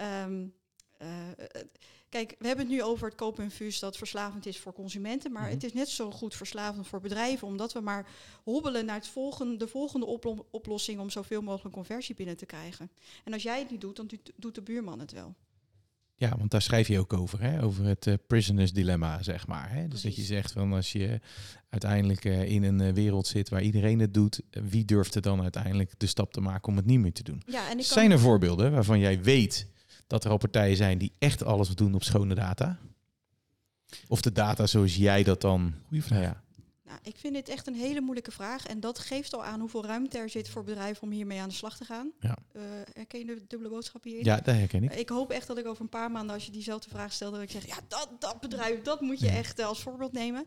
Um, 0.00 0.58
uh, 1.02 1.08
Kijk, 2.10 2.34
we 2.38 2.46
hebben 2.46 2.64
het 2.66 2.74
nu 2.74 2.82
over 2.82 3.06
het 3.06 3.16
koopinfuus 3.16 3.78
dat 3.78 3.96
verslavend 3.96 4.46
is 4.46 4.58
voor 4.58 4.72
consumenten, 4.72 5.32
maar 5.32 5.42
mm 5.42 5.48
-hmm. 5.48 5.56
het 5.56 5.64
is 5.64 5.72
net 5.72 5.88
zo 5.88 6.10
goed 6.10 6.34
verslavend 6.34 6.86
voor 6.86 7.00
bedrijven, 7.00 7.46
omdat 7.46 7.72
we 7.72 7.80
maar 7.80 8.06
hobbelen 8.42 8.84
naar 8.84 8.96
het 8.96 9.08
volgende, 9.08 9.56
de 9.56 9.68
volgende 9.68 10.06
oplo 10.06 10.46
oplossing 10.50 11.00
om 11.00 11.10
zoveel 11.10 11.42
mogelijk 11.42 11.74
conversie 11.74 12.14
binnen 12.14 12.36
te 12.36 12.46
krijgen. 12.46 12.90
En 13.24 13.32
als 13.32 13.42
jij 13.42 13.58
het 13.58 13.70
niet 13.70 13.80
doet, 13.80 13.96
dan 13.96 14.10
doet 14.36 14.54
de 14.54 14.62
buurman 14.62 15.00
het 15.00 15.12
wel. 15.12 15.34
Ja, 16.14 16.36
want 16.38 16.50
daar 16.50 16.62
schrijf 16.62 16.88
je 16.88 16.98
ook 16.98 17.12
over, 17.12 17.40
hè? 17.40 17.62
over 17.62 17.84
het 17.84 18.06
uh, 18.06 18.14
prisoners 18.26 18.72
dilemma, 18.72 19.22
zeg 19.22 19.46
maar. 19.46 19.70
Hè? 19.72 19.88
Dus 19.88 20.02
dat 20.02 20.16
je 20.16 20.22
zegt 20.22 20.52
van 20.52 20.72
als 20.72 20.92
je 20.92 21.20
uiteindelijk 21.68 22.24
uh, 22.24 22.42
in 22.42 22.62
een 22.62 22.80
uh, 22.80 22.92
wereld 22.92 23.26
zit 23.26 23.48
waar 23.48 23.62
iedereen 23.62 23.98
het 23.98 24.14
doet, 24.14 24.40
wie 24.50 24.84
durft 24.84 25.14
er 25.14 25.22
dan 25.22 25.42
uiteindelijk 25.42 25.92
de 25.96 26.06
stap 26.06 26.32
te 26.32 26.40
maken 26.40 26.68
om 26.68 26.76
het 26.76 26.86
niet 26.86 27.00
meer 27.00 27.12
te 27.12 27.22
doen? 27.22 27.42
Ja, 27.46 27.70
en 27.70 27.78
ik 27.78 27.84
Zijn 27.84 28.10
er 28.10 28.18
voorbeelden 28.18 28.72
waarvan 28.72 28.98
jij 28.98 29.22
weet 29.22 29.66
dat 30.10 30.24
er 30.24 30.30
al 30.30 30.36
partijen 30.36 30.76
zijn 30.76 30.98
die 30.98 31.12
echt 31.18 31.44
alles 31.44 31.68
doen 31.68 31.94
op 31.94 32.02
schone 32.02 32.34
data? 32.34 32.78
Of 34.08 34.20
de 34.20 34.32
data 34.32 34.66
zoals 34.66 34.96
jij 34.96 35.22
dat 35.22 35.40
dan... 35.40 35.74
Goeie 35.86 36.02
vraag. 36.02 36.18
Nou 36.20 36.32
ja. 36.32 36.42
Nou, 36.90 37.02
ik 37.02 37.16
vind 37.16 37.34
dit 37.34 37.48
echt 37.48 37.66
een 37.66 37.74
hele 37.74 38.00
moeilijke 38.00 38.30
vraag. 38.30 38.66
En 38.66 38.80
dat 38.80 38.98
geeft 38.98 39.34
al 39.34 39.44
aan 39.44 39.60
hoeveel 39.60 39.84
ruimte 39.84 40.18
er 40.18 40.28
zit 40.28 40.48
voor 40.48 40.64
bedrijven 40.64 41.02
om 41.02 41.10
hiermee 41.10 41.40
aan 41.40 41.48
de 41.48 41.54
slag 41.54 41.76
te 41.76 41.84
gaan. 41.84 42.12
Ja. 42.20 42.38
Uh, 42.52 42.62
herken 42.92 43.18
je 43.18 43.24
de 43.24 43.46
dubbele 43.46 43.70
boodschap 43.70 44.04
hierin? 44.04 44.24
Ja, 44.24 44.36
dat 44.36 44.54
herken 44.54 44.84
ik. 44.84 44.92
Uh, 44.92 44.98
ik 44.98 45.08
hoop 45.08 45.30
echt 45.30 45.46
dat 45.46 45.58
ik 45.58 45.66
over 45.66 45.82
een 45.82 45.88
paar 45.88 46.10
maanden, 46.10 46.34
als 46.34 46.44
je 46.44 46.52
diezelfde 46.52 46.88
vraag 46.88 47.12
stelt, 47.12 47.32
dat 47.32 47.42
ik 47.42 47.50
zeg, 47.50 47.66
ja, 47.66 47.76
dat, 47.88 48.08
dat 48.18 48.40
bedrijf, 48.40 48.82
dat 48.82 49.00
moet 49.00 49.20
je 49.20 49.26
ja. 49.26 49.32
echt 49.32 49.60
uh, 49.60 49.66
als 49.66 49.82
voorbeeld 49.82 50.12
nemen. 50.12 50.46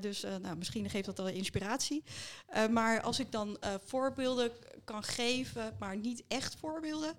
dus 0.00 0.22
nou, 0.42 0.56
misschien 0.56 0.90
geeft 0.90 1.06
dat 1.06 1.18
al 1.18 1.28
inspiratie. 1.28 2.02
maar 2.70 3.02
als 3.02 3.18
ik 3.18 3.32
dan 3.32 3.58
voorbeelden 3.84 4.50
kan 4.84 5.02
geven, 5.02 5.76
maar 5.78 5.96
niet 5.96 6.22
echt 6.28 6.56
voorbeelden, 6.56 7.14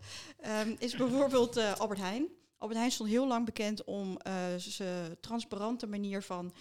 um, 0.66 0.76
is 0.80 0.96
bijvoorbeeld 0.96 1.58
Albert 1.58 2.00
Heijn. 2.00 2.28
Albert 2.58 2.80
Heijn 2.80 2.92
stond 2.92 3.10
heel 3.10 3.28
lang 3.28 3.46
bekend 3.46 3.84
om 3.84 4.18
zijn 4.58 5.18
transparante 5.20 5.88
manier 5.88 6.22
van 6.24 6.54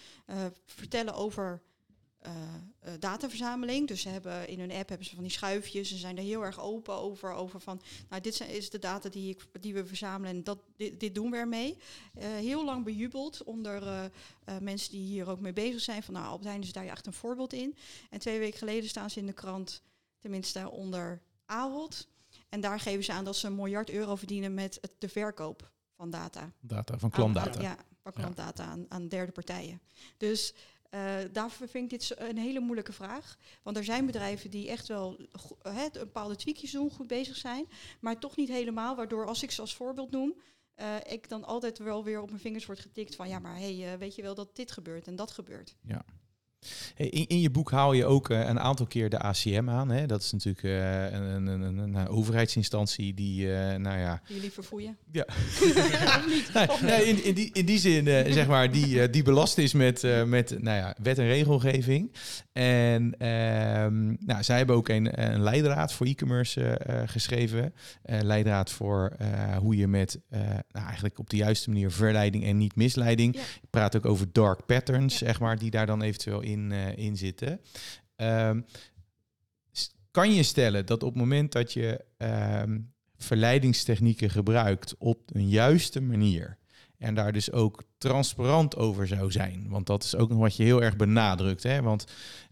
vertellen 0.65 1.13
over 1.13 1.61
uh, 2.25 2.91
dataverzameling. 2.99 3.87
Dus 3.87 4.01
ze 4.01 4.09
hebben 4.09 4.47
in 4.47 4.59
hun 4.59 4.71
app 4.71 4.89
hebben 4.89 5.07
ze 5.07 5.15
van 5.15 5.23
die 5.23 5.31
schuifjes. 5.31 5.89
Ze 5.89 5.97
zijn 5.97 6.17
er 6.17 6.23
heel 6.23 6.45
erg 6.45 6.59
open 6.59 6.93
over. 6.93 7.31
Over 7.31 7.59
van, 7.59 7.81
nou, 8.09 8.21
dit 8.21 8.35
zijn, 8.35 8.49
is 8.49 8.69
de 8.69 8.79
data 8.79 9.09
die, 9.09 9.29
ik, 9.29 9.61
die 9.61 9.73
we 9.73 9.85
verzamelen 9.85 10.35
en 10.35 10.43
dat, 10.43 10.59
dit, 10.75 10.99
dit 10.99 11.15
doen 11.15 11.31
we 11.31 11.37
ermee. 11.37 11.77
Uh, 12.17 12.23
heel 12.23 12.65
lang 12.65 12.83
bejubeld 12.83 13.43
onder 13.43 14.09
mensen 14.59 14.91
die 14.91 15.05
hier 15.05 15.29
ook 15.29 15.39
mee 15.39 15.53
bezig 15.53 15.81
zijn. 15.81 16.03
Van, 16.03 16.13
nou, 16.13 16.25
Albert 16.25 16.47
Heijn 16.47 16.61
is 16.61 16.71
daar 16.71 16.85
echt 16.85 17.05
een 17.05 17.13
voorbeeld 17.13 17.53
in. 17.53 17.75
En 18.09 18.19
twee 18.19 18.39
weken 18.39 18.57
geleden 18.57 18.89
staan 18.89 19.09
ze 19.09 19.19
in 19.19 19.25
de 19.25 19.33
krant, 19.33 19.81
tenminste 20.19 20.69
onder 20.69 21.21
Ahold. 21.45 22.07
En 22.49 22.61
daar 22.61 22.79
geven 22.79 23.03
ze 23.03 23.11
aan 23.11 23.25
dat 23.25 23.35
ze 23.35 23.47
een 23.47 23.55
miljard 23.55 23.89
euro 23.89 24.15
verdienen 24.15 24.53
met 24.53 24.77
het, 24.81 24.91
de 24.97 25.09
verkoop 25.09 25.71
van 25.95 26.09
data. 26.09 26.51
Data, 26.59 26.97
van 26.97 27.09
klantdata. 27.09 27.57
Aan, 27.57 27.61
ja, 27.61 27.77
van 28.01 28.11
klantdata 28.11 28.63
ja. 28.63 28.69
aan, 28.69 28.85
aan 28.89 29.07
derde 29.07 29.31
partijen. 29.31 29.81
Dus 30.17 30.53
uh, 30.91 31.15
daarvoor 31.31 31.67
vind 31.67 31.91
ik 31.91 31.99
dit 31.99 32.19
een 32.19 32.37
hele 32.37 32.59
moeilijke 32.59 32.93
vraag. 32.93 33.37
Want 33.63 33.77
er 33.77 33.83
zijn 33.83 34.05
bedrijven 34.05 34.49
die 34.49 34.69
echt 34.69 34.87
wel 34.87 35.19
uh, 35.67 35.83
een 35.83 35.91
bepaalde 35.91 36.35
tweakjes 36.35 36.71
doen, 36.71 36.91
goed 36.91 37.07
bezig 37.07 37.35
zijn. 37.35 37.67
Maar 37.99 38.19
toch 38.19 38.35
niet 38.35 38.49
helemaal, 38.49 38.95
waardoor 38.95 39.25
als 39.25 39.43
ik 39.43 39.51
ze 39.51 39.61
als 39.61 39.75
voorbeeld 39.75 40.11
noem... 40.11 40.33
Uh, 40.75 40.95
ik 41.07 41.29
dan 41.29 41.43
altijd 41.43 41.77
wel 41.77 42.03
weer 42.03 42.21
op 42.21 42.29
mijn 42.29 42.41
vingers 42.41 42.65
wordt 42.65 42.81
getikt 42.81 43.15
van... 43.15 43.29
ja, 43.29 43.39
maar 43.39 43.57
hey, 43.57 43.97
weet 43.97 44.15
je 44.15 44.21
wel 44.21 44.35
dat 44.35 44.55
dit 44.55 44.71
gebeurt 44.71 45.07
en 45.07 45.15
dat 45.15 45.31
gebeurt. 45.31 45.75
Ja. 45.81 46.05
In, 46.95 47.27
in, 47.27 47.39
je 47.39 47.49
boek 47.49 47.71
haal 47.71 47.93
je 47.93 48.05
ook 48.05 48.29
uh, 48.29 48.47
een 48.47 48.59
aantal 48.59 48.85
keer 48.85 49.09
de 49.09 49.19
ACM 49.19 49.69
aan. 49.69 49.89
Hè? 49.89 50.05
Dat 50.05 50.21
is 50.21 50.31
natuurlijk 50.31 50.63
uh, 50.63 51.11
een, 51.11 51.47
een, 51.47 51.61
een, 51.61 51.95
een, 51.95 52.07
overheidsinstantie 52.07 53.13
die, 53.13 53.45
uh, 53.45 53.75
nou 53.75 53.99
ja... 53.99 54.21
Jullie 54.27 54.51
verfoeien? 54.51 54.97
Ja. 55.11 55.25
nee, 56.81 57.03
in, 57.03 57.23
in, 57.23 57.33
die, 57.33 57.49
in 57.53 57.65
die 57.65 57.79
zin, 57.79 58.05
zeg 58.33 58.47
maar, 58.47 58.71
die, 58.71 59.09
die 59.09 59.23
belast 59.23 59.57
is 59.57 59.73
met, 59.73 60.01
met 60.25 60.61
nou 60.61 60.77
ja, 60.77 60.95
wet 61.01 61.17
en 61.17 61.27
regelgeving. 61.27 62.11
En 62.53 63.15
ehm, 63.17 64.07
nou, 64.25 64.43
zij 64.43 64.57
hebben 64.57 64.75
ook 64.75 64.89
een, 64.89 65.21
een 65.21 65.41
leidraad 65.41 65.93
voor 65.93 66.05
e-commerce 66.05 66.79
geschreven. 67.05 67.73
leidraad 68.03 68.71
voor 68.71 69.11
hoe 69.59 69.75
je 69.75 69.87
met, 69.87 70.19
nou, 70.29 70.85
eigenlijk 70.85 71.19
op 71.19 71.29
de 71.29 71.37
juiste 71.37 71.69
manier 71.69 71.91
verleiding 71.91 72.45
en 72.45 72.57
niet 72.57 72.75
misleiding... 72.75 73.35
Ja. 73.35 73.41
Je 73.61 73.67
praat 73.69 73.95
ook 73.95 74.05
over 74.05 74.27
dark 74.31 74.65
patterns, 74.65 75.19
ja. 75.19 75.25
zeg 75.25 75.39
maar, 75.39 75.57
die 75.57 75.71
daar 75.71 75.85
dan 75.85 76.01
eventueel 76.01 76.41
in 76.41 76.50
in, 76.51 76.71
uh, 76.71 76.97
in 76.97 77.17
zitten. 77.17 77.61
Um, 78.15 78.65
kan 80.11 80.33
je 80.33 80.43
stellen 80.43 80.85
dat 80.85 81.03
op 81.03 81.09
het 81.09 81.17
moment 81.17 81.51
dat 81.51 81.73
je 81.73 82.05
um, 82.17 82.93
verleidingstechnieken 83.17 84.29
gebruikt 84.29 84.95
op 84.97 85.35
een 85.35 85.49
juiste 85.49 86.01
manier 86.01 86.57
en 86.97 87.15
daar 87.15 87.33
dus 87.33 87.51
ook 87.51 87.83
transparant 88.01 88.75
over 88.75 89.07
zou 89.07 89.31
zijn. 89.31 89.65
Want 89.69 89.85
dat 89.85 90.03
is 90.03 90.15
ook 90.15 90.29
nog 90.29 90.39
wat 90.39 90.55
je 90.55 90.63
heel 90.63 90.81
erg 90.83 90.95
benadrukt. 90.95 91.63
Hè? 91.63 91.81
Want 91.81 92.05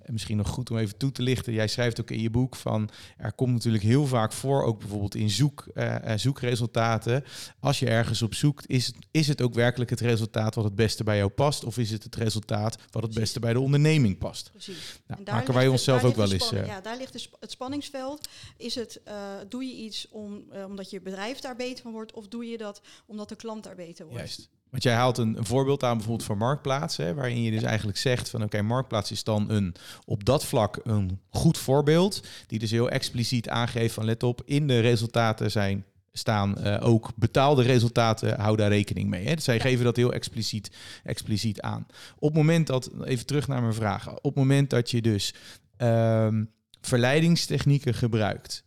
misschien 0.05 0.37
nog 0.37 0.47
goed 0.49 0.71
om 0.71 0.77
even 0.77 0.97
toe 0.97 1.11
te 1.11 1.21
lichten. 1.21 1.53
Jij 1.53 1.67
schrijft 1.67 2.01
ook 2.01 2.11
in 2.11 2.21
je 2.21 2.29
boek 2.29 2.55
van 2.55 2.89
er 3.17 3.33
komt 3.33 3.53
natuurlijk 3.53 3.83
heel 3.83 4.05
vaak 4.07 4.33
voor, 4.33 4.63
ook 4.63 4.79
bijvoorbeeld 4.79 5.15
in 5.15 5.29
zoek, 5.29 5.67
uh, 5.75 5.95
zoekresultaten. 6.15 7.23
Als 7.59 7.79
je 7.79 7.85
ergens 7.89 8.21
op 8.21 8.33
zoekt, 8.33 8.69
is 8.69 8.85
het, 8.87 8.95
is 9.11 9.27
het 9.27 9.41
ook 9.41 9.53
werkelijk 9.53 9.89
het 9.89 9.99
resultaat 9.99 10.55
wat 10.55 10.63
het 10.63 10.75
beste 10.75 11.03
bij 11.03 11.17
jou 11.17 11.29
past? 11.29 11.63
Of 11.63 11.77
is 11.77 11.91
het 11.91 12.03
het 12.03 12.15
resultaat 12.15 12.77
wat 12.91 13.03
het 13.03 13.13
beste 13.13 13.39
bij 13.39 13.53
de 13.53 13.59
onderneming 13.59 14.17
past? 14.17 14.49
Precies. 14.51 14.99
Nou, 15.07 15.21
En 15.25 15.33
maken 15.33 15.53
wij 15.53 15.67
onszelf 15.67 16.03
ook 16.03 16.15
wel 16.15 16.31
eens. 16.31 16.51
eh, 16.51 16.65
ja, 16.65 16.81
daar 16.81 16.97
ligt 16.97 17.19
sp- 17.21 17.35
het 17.39 17.51
spanningsveld. 17.51 18.27
Is 18.57 18.75
het, 18.75 19.01
eh, 19.03 19.15
doe 19.49 19.63
je 19.63 19.73
iets 19.75 20.07
om, 20.09 20.43
eh, 20.51 20.65
omdat 20.65 20.89
je 20.89 21.01
bedrijf 21.01 21.39
daar 21.39 21.55
beter 21.55 21.83
van 21.83 21.91
wordt, 21.91 22.13
of 22.13 22.27
doe 22.27 22.45
je 22.45 22.57
dat 22.57 22.81
omdat 23.05 23.29
de 23.29 23.35
klant 23.35 23.63
daar 23.63 23.75
beter 23.75 24.05
wordt? 24.05 24.19
Juist. 24.19 24.49
Want 24.69 24.83
jij 24.83 24.93
haalt 24.93 25.17
een, 25.17 25.37
een 25.37 25.45
voorbeeld 25.45 25.83
aan 25.83 25.97
bijvoorbeeld 25.97 26.27
van 26.27 26.37
Marktplaats, 26.37 26.97
hè, 26.97 27.13
waarin 27.13 27.41
je 27.41 27.51
dus 27.51 27.63
eigenlijk 27.63 27.97
zegt 27.97 28.29
van 28.29 28.43
oké, 28.43 28.61
Marktplaats 28.61 29.11
is 29.11 29.23
dan 29.23 29.49
een 29.49 29.75
op 30.05 30.25
dat 30.25 30.45
vlak 30.45 30.79
een 30.83 31.19
goed 31.29 31.57
voorbeeld, 31.57 32.27
die 32.47 32.59
dus 32.59 32.71
heel 32.71 32.89
expliciet 32.89 33.49
aangeeft 33.49 33.93
van 33.93 34.05
let 34.05 34.23
op, 34.23 34.41
in 34.45 34.67
de 34.67 34.79
resultaten 34.79 35.51
zijn 35.51 35.85
staan 36.11 36.57
eh, 36.57 36.87
ook 36.87 37.11
betaalde 37.15 37.63
resultaten, 37.63 38.39
hou 38.39 38.57
daar 38.57 38.69
rekening 38.69 39.09
mee. 39.09 39.27
Hè. 39.27 39.35
Dus 39.35 39.43
zij 39.43 39.59
geven 39.59 39.85
dat 39.85 39.95
heel 39.95 40.13
expliciet, 40.13 40.71
expliciet 41.03 41.61
aan. 41.61 41.85
Op 42.15 42.27
het 42.27 42.37
moment 42.37 42.67
dat, 42.67 42.89
even 43.03 43.25
terug 43.25 43.47
naar 43.47 43.61
mijn 43.61 43.73
vraag, 43.73 44.09
op 44.15 44.23
het 44.23 44.35
moment 44.35 44.69
dat 44.69 44.91
je 44.91 45.01
dus 45.01 45.33
ehm, 45.77 46.43
verleidingstechnieken 46.81 47.93
gebruikt 47.93 48.63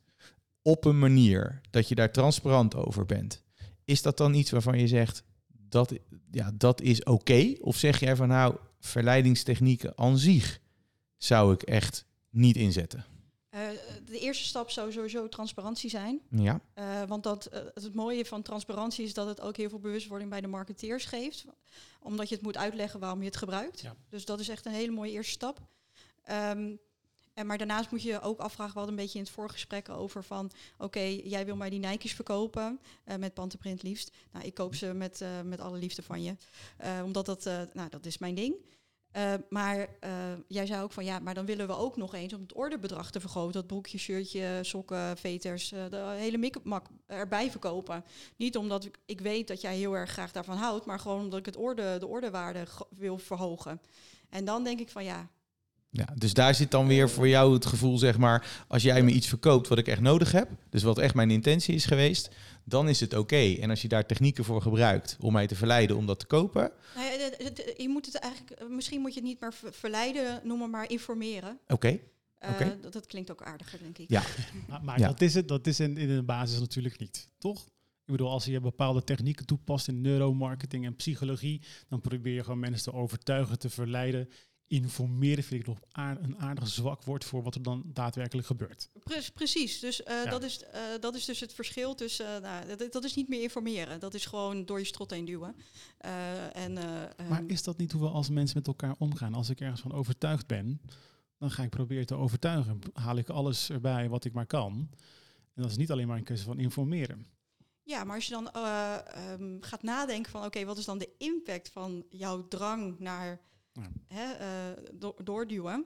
op 0.63 0.85
een 0.85 0.99
manier 0.99 1.61
dat 1.71 1.89
je 1.89 1.95
daar 1.95 2.13
transparant 2.13 2.75
over 2.75 3.07
bent, 3.07 3.43
is 3.85 4.03
dat 4.03 4.17
dan 4.17 4.35
iets 4.35 4.51
waarvan 4.51 4.79
je 4.79 4.89
zegt 4.89 5.25
dat, 5.73 5.93
ja, 6.31 6.51
dat 6.55 6.81
is 6.81 7.05
oké? 7.05 7.55
Of 7.61 7.77
zeg 7.77 8.01
jij 8.01 8.17
van 8.17 8.29
nou, 8.29 8.57
verleidingstechnieken 8.81 9.99
aan 9.99 10.19
zich 10.19 10.61
zou 11.17 11.53
ik 11.53 11.63
echt 11.63 12.05
niet 12.31 12.57
inzetten? 12.57 13.05
Eh, 13.49 13.61
de 14.05 14.19
eerste 14.19 14.45
stap 14.45 14.71
zou 14.71 14.93
sowieso 14.93 15.29
transparantie 15.29 15.91
zijn. 15.91 16.21
Ja, 16.31 16.61
Eh, 16.75 17.03
want 17.07 17.23
dat, 17.23 17.47
eh, 17.47 17.61
het 17.75 17.95
mooie 17.95 18.25
van 18.25 18.43
transparantie 18.43 19.05
is 19.05 19.15
dat 19.15 19.27
het 19.27 19.41
ook 19.41 19.57
heel 19.57 19.69
veel 19.69 19.79
bewustwording 19.79 20.31
bij 20.31 20.41
de 20.41 20.47
marketeers 20.47 21.05
geeft. 21.05 21.45
Omdat 22.01 22.29
je 22.29 22.35
het 22.35 22.45
moet 22.45 22.57
uitleggen 22.57 23.01
waarom 23.01 23.19
je 23.19 23.27
het 23.27 23.37
gebruikt. 23.37 23.81
Ja. 23.81 23.95
Dus 24.09 24.25
dat 24.25 24.41
is 24.41 24.49
echt 24.49 24.67
een 24.67 24.73
hele 24.73 24.93
mooie 24.93 25.11
eerste 25.13 25.33
stap. 25.33 25.61
Ehm, 26.23 26.77
en 27.35 27.47
maar 27.47 27.59
daarnaast 27.59 27.91
moet 27.91 28.03
je 28.03 28.21
ook 28.21 28.39
afvragen, 28.39 28.75
hadden 28.75 28.91
een 28.91 29.03
beetje 29.03 29.19
in 29.19 29.25
het 29.25 29.35
voorgesprek 29.35 29.89
over 29.89 30.25
van... 30.25 30.51
oké, 30.79 31.01
jij 31.25 31.45
wil 31.45 31.57
mij 31.57 31.71
die 31.71 31.79
Nike's 31.79 32.13
verkopen, 32.13 32.81
eh, 33.05 33.17
met 33.17 33.35
pantenprint 33.35 33.83
liefst. 33.83 34.11
Nou, 34.33 34.45
ik 34.45 34.55
koop 34.55 34.75
ze 34.75 34.93
met, 34.93 35.21
eh, 35.21 35.29
met 35.45 35.61
alle 35.61 35.79
liefde 35.79 36.03
van 36.03 36.23
je. 36.23 36.37
Eh, 36.77 37.01
omdat 37.05 37.27
dat, 37.27 37.45
nou, 37.73 37.89
dat 37.89 38.07
is 38.07 38.19
mijn 38.19 38.35
ding. 38.35 38.55
Maar 39.49 39.89
jij 40.49 40.67
zei 40.67 40.83
ook 40.83 40.93
van 40.93 41.05
ja, 41.05 41.19
maar 41.19 41.35
dan 41.35 41.47
willen 41.47 41.67
we 41.67 41.77
ook 41.77 41.97
nog 41.97 42.15
eens 42.15 42.33
om 42.33 42.41
het 42.41 42.53
orderbedrag 42.53 43.11
te 43.11 43.21
vergroten. 43.21 43.53
Dat 43.53 43.67
broekje, 43.67 43.99
shirtje, 43.99 44.59
sokken, 44.63 45.17
veters, 45.17 45.69
de 45.69 46.15
hele 46.17 46.39
make-up 46.39 46.91
erbij 47.07 47.51
verkopen. 47.51 48.05
Niet 48.37 48.57
omdat 48.57 48.85
ik, 48.85 48.99
ik 49.07 49.21
weet 49.21 49.49
dat 49.49 49.61
jij 49.61 49.77
heel 49.77 49.97
erg 49.97 50.11
graag 50.11 50.33
daarvan 50.33 50.57
houdt, 50.57 50.87
maar 50.87 50.99
gewoon 50.99 51.21
omdat 51.21 51.39
ik 51.39 51.47
het 51.47 51.57
orde, 51.57 51.97
de 51.99 52.07
ordewaarde 52.07 52.67
wil 52.91 53.19
verhogen. 53.19 53.81
En 54.29 54.45
dan 54.45 54.65
denk 54.65 54.81
ik 54.81 54.89
van 54.89 55.05
ja, 55.05 55.31
Ja, 55.95 56.09
dus 56.15 56.35
daar 56.35 56.55
zit 56.55 56.71
dan 56.71 56.87
weer 56.87 57.11
voor 57.11 57.29
jou 57.29 57.55
het 57.55 57.67
gevoel, 57.67 57.99
zeg 57.99 58.19
maar, 58.19 58.65
als 58.69 58.83
jij 58.83 59.03
me 59.03 59.11
iets 59.11 59.29
verkoopt 59.29 59.69
wat 59.69 59.79
ik 59.79 59.89
echt 59.89 60.01
nodig 60.01 60.33
heb, 60.33 60.49
dus 60.71 60.83
wat 60.83 60.99
echt 60.99 61.15
mijn 61.15 61.31
intentie 61.31 61.75
is 61.75 61.85
geweest, 61.85 62.31
dan 62.65 62.89
is 62.89 63.01
het 63.01 63.15
oké. 63.15 63.55
En 63.61 63.71
als 63.71 63.83
je 63.83 63.89
daar 63.89 64.07
technieken 64.07 64.45
voor 64.45 64.63
gebruikt 64.63 65.17
om 65.21 65.33
mij 65.33 65.47
te 65.47 65.55
verleiden 65.55 65.97
om 65.97 66.07
dat 66.07 66.19
te 66.19 66.27
kopen, 66.27 66.71
Nou 66.95 67.07
ja, 67.07 67.31
je 67.77 67.89
moet 67.89 68.07
het 68.07 68.15
eigenlijk, 68.15 68.69
misschien 68.69 69.01
moet 69.01 69.15
je 69.15 69.21
het 69.21 69.29
niet 69.29 69.41
meer 69.41 69.53
ver- 69.53 69.73
verleiden 69.73 70.41
noemen, 70.45 70.71
maar 70.71 70.91
informeren. 70.91 71.59
oké. 71.67 71.99
Eh, 72.39 72.51
Oké. 72.51 72.79
dat, 72.81 72.93
dat 72.93 73.07
klinkt 73.07 73.31
ook 73.31 73.43
aardiger, 73.43 73.79
denk 73.83 73.99
ik. 73.99 74.11
Ja. 74.11 74.23
Maar, 74.69 74.85
maar 74.85 74.99
Ja. 74.99 75.07
dat 75.09 75.21
is 75.21 75.35
het, 75.35 75.49
dat 75.49 75.67
is 75.67 75.81
in, 75.81 75.97
in 75.97 76.09
de 76.17 76.23
basis 76.23 76.59
natuurlijk 76.61 76.99
niet, 76.99 77.29
toch? 77.39 77.67
Ik 78.05 78.19
bedoel, 78.19 78.31
als 78.31 78.45
je 78.45 78.61
bepaalde 78.61 79.05
technieken 79.05 79.47
toepast 79.47 79.89
in 79.89 80.01
neuromarketing 80.01 80.85
en 80.87 80.97
psychologie, 80.97 81.63
dan 81.89 82.01
probeer 82.01 82.35
je 82.35 82.45
gewoon 82.45 82.59
mensen 82.59 82.93
te 82.93 82.99
overtuigen, 82.99 83.59
te 83.59 83.71
verleiden. 83.71 84.29
Informeren 84.73 85.45
vind 85.45 85.61
ik 85.61 85.67
nog 85.67 85.79
een 85.93 86.39
aardig 86.39 86.69
zwak 86.69 87.03
woord 87.05 87.25
voor 87.25 87.43
wat 87.43 87.55
er 87.55 87.63
dan 87.63 87.83
daadwerkelijk 87.93 88.47
gebeurt. 88.47 88.89
Pre- 89.05 89.31
precies, 89.35 89.81
dus 89.81 90.03
eh, 90.03 90.25
Ja. 90.25 90.31
dat, 90.31 90.43
is, 90.43 90.63
eh, 90.65 90.81
dat 91.01 91.15
is 91.15 91.25
dus 91.25 91.41
het 91.41 91.53
verschil 91.55 91.95
tussen, 91.95 92.35
eh, 92.37 92.43
nou, 92.43 92.77
dat, 92.77 92.93
dat 92.93 93.05
is 93.05 93.15
niet 93.15 93.29
meer 93.29 93.43
informeren, 93.43 94.01
dat 94.01 94.15
is 94.15 94.27
gewoon 94.27 94.65
door 94.65 94.79
je 94.79 94.85
strot 94.85 95.11
heen 95.11 95.25
duwen. 95.25 95.57
En, 96.53 96.79
eh, 96.79 96.85
Maar 97.29 97.39
ehm, 97.41 97.49
is 97.49 97.63
dat 97.63 97.77
niet 97.79 97.93
hoe 97.93 98.01
we 98.03 98.09
als 98.09 98.29
mensen 98.31 98.57
met 98.59 98.67
elkaar 98.67 98.95
omgaan? 98.99 99.35
Als 99.35 99.49
ik 99.51 99.61
ergens 99.61 99.81
van 99.81 99.93
overtuigd 99.93 100.47
ben, 100.47 100.81
dan 101.39 101.51
ga 101.51 101.63
ik 101.63 101.71
proberen 101.71 102.07
te 102.07 102.15
overtuigen. 102.15 102.79
Haal 102.93 103.17
ik 103.17 103.29
alles 103.29 103.71
erbij 103.71 104.09
wat 104.09 104.25
ik 104.25 104.33
maar 104.33 104.47
kan. 104.47 104.89
En 105.55 105.63
dat 105.63 105.71
is 105.71 105.77
niet 105.77 105.91
alleen 105.91 106.07
maar 106.07 106.17
een 106.17 106.25
kwestie 106.25 106.49
van 106.49 106.59
informeren. 106.59 107.27
Ja, 107.83 108.05
maar 108.05 108.15
als 108.17 108.27
je 108.27 108.33
dan 108.33 108.51
eh, 108.51 108.99
ehm, 109.33 109.57
gaat 109.61 109.83
nadenken 109.83 110.31
van 110.31 110.45
oké, 110.45 110.65
wat 110.65 110.79
is 110.79 110.85
dan 110.85 110.99
de 110.99 111.11
impact 111.19 111.69
van 111.71 112.05
jouw 112.11 112.49
drang 112.49 112.99
naar 112.99 113.41
Ja. 113.73 113.91
hè, 114.09 114.33
eh, 114.33 114.83
do- 114.95 115.17
doorduwen? 115.25 115.85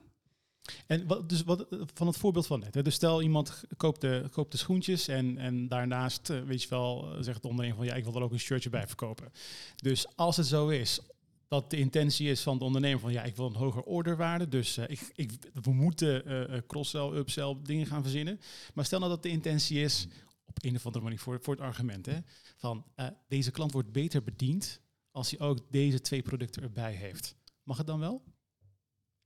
En 0.86 1.06
wat, 1.06 1.28
dus 1.28 1.42
wat, 1.42 1.66
van 1.94 2.06
het 2.06 2.16
voorbeeld 2.16 2.46
van 2.46 2.60
net. 2.60 2.74
Hè. 2.74 2.82
Dus 2.82 2.94
stel 2.94 3.22
iemand 3.22 3.62
koopt 3.76 4.00
de, 4.00 4.28
koopt 4.30 4.52
de 4.52 4.58
schoentjes 4.58 5.08
en, 5.08 5.38
en 5.38 5.68
daarnaast, 5.68 6.30
eh, 6.30 6.42
weet 6.42 6.62
je 6.62 6.68
wel, 6.68 7.12
eh, 7.16 7.22
zegt 7.22 7.42
de 7.42 7.48
ondernemer 7.48 7.78
van 7.78 7.86
ja, 7.86 7.94
ik 7.94 8.04
wil 8.04 8.14
er 8.14 8.22
ook 8.22 8.32
een 8.32 8.38
shirtje 8.40 8.70
bij 8.70 8.86
verkopen. 8.86 9.32
Dus 9.76 10.16
als 10.16 10.36
het 10.36 10.46
zo 10.46 10.68
is 10.68 11.00
dat 11.48 11.70
de 11.70 11.76
intentie 11.76 12.30
is 12.30 12.42
van 12.42 12.58
de 12.58 12.64
ondernemer 12.64 13.00
van 13.00 13.12
ja, 13.12 13.22
ik 13.22 13.36
wil 13.36 13.46
een 13.46 13.54
hoger 13.54 13.82
orderwaarde, 13.82 14.48
dus 14.48 14.76
eh, 14.76 14.84
ik, 14.88 15.00
ik, 15.14 15.32
we 15.62 15.72
moeten 15.72 16.24
eh, 16.24 16.56
eh, 16.56 16.62
cross-sell, 16.66 17.10
upsell 17.12 17.56
dingen 17.62 17.86
gaan 17.86 18.02
verzinnen. 18.02 18.40
Maar 18.74 18.84
stel 18.84 18.98
nou 18.98 19.10
dat 19.10 19.22
de 19.22 19.28
intentie 19.28 19.80
is, 19.80 20.06
op 20.46 20.64
een 20.64 20.76
of 20.76 20.86
andere 20.86 21.04
manier 21.04 21.18
voor, 21.18 21.38
voor 21.42 21.54
het 21.54 21.62
argument, 21.62 22.06
hè, 22.06 22.18
van 22.56 22.84
eh, 22.94 23.06
deze 23.28 23.50
klant 23.50 23.72
wordt 23.72 23.92
beter 23.92 24.22
bediend 24.22 24.80
als 25.10 25.30
hij 25.30 25.46
ook 25.46 25.58
deze 25.70 26.00
twee 26.00 26.22
producten 26.22 26.62
erbij 26.62 26.92
heeft. 26.92 27.34
Mag 27.66 27.76
het 27.76 27.86
dan 27.86 28.00
wel? 28.00 28.22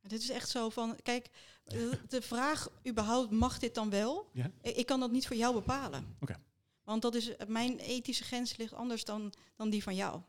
Dit 0.00 0.22
is 0.22 0.30
echt 0.30 0.48
zo 0.48 0.68
van, 0.68 0.96
kijk, 1.02 1.30
de 2.08 2.22
vraag 2.22 2.68
überhaupt, 2.88 3.30
mag 3.30 3.58
dit 3.58 3.74
dan 3.74 3.90
wel? 3.90 4.30
Ja. 4.32 4.50
Ik 4.62 4.86
kan 4.86 5.00
dat 5.00 5.10
niet 5.10 5.26
voor 5.26 5.36
jou 5.36 5.54
bepalen. 5.54 6.16
Oké. 6.20 6.40
Want 6.84 7.02
dat 7.02 7.14
is, 7.14 7.32
mijn 7.46 7.78
ethische 7.78 8.24
grens 8.24 8.56
ligt 8.56 8.72
anders 8.72 9.04
dan, 9.04 9.32
dan 9.56 9.70
die 9.70 9.82
van 9.82 9.94
jou. 9.94 10.20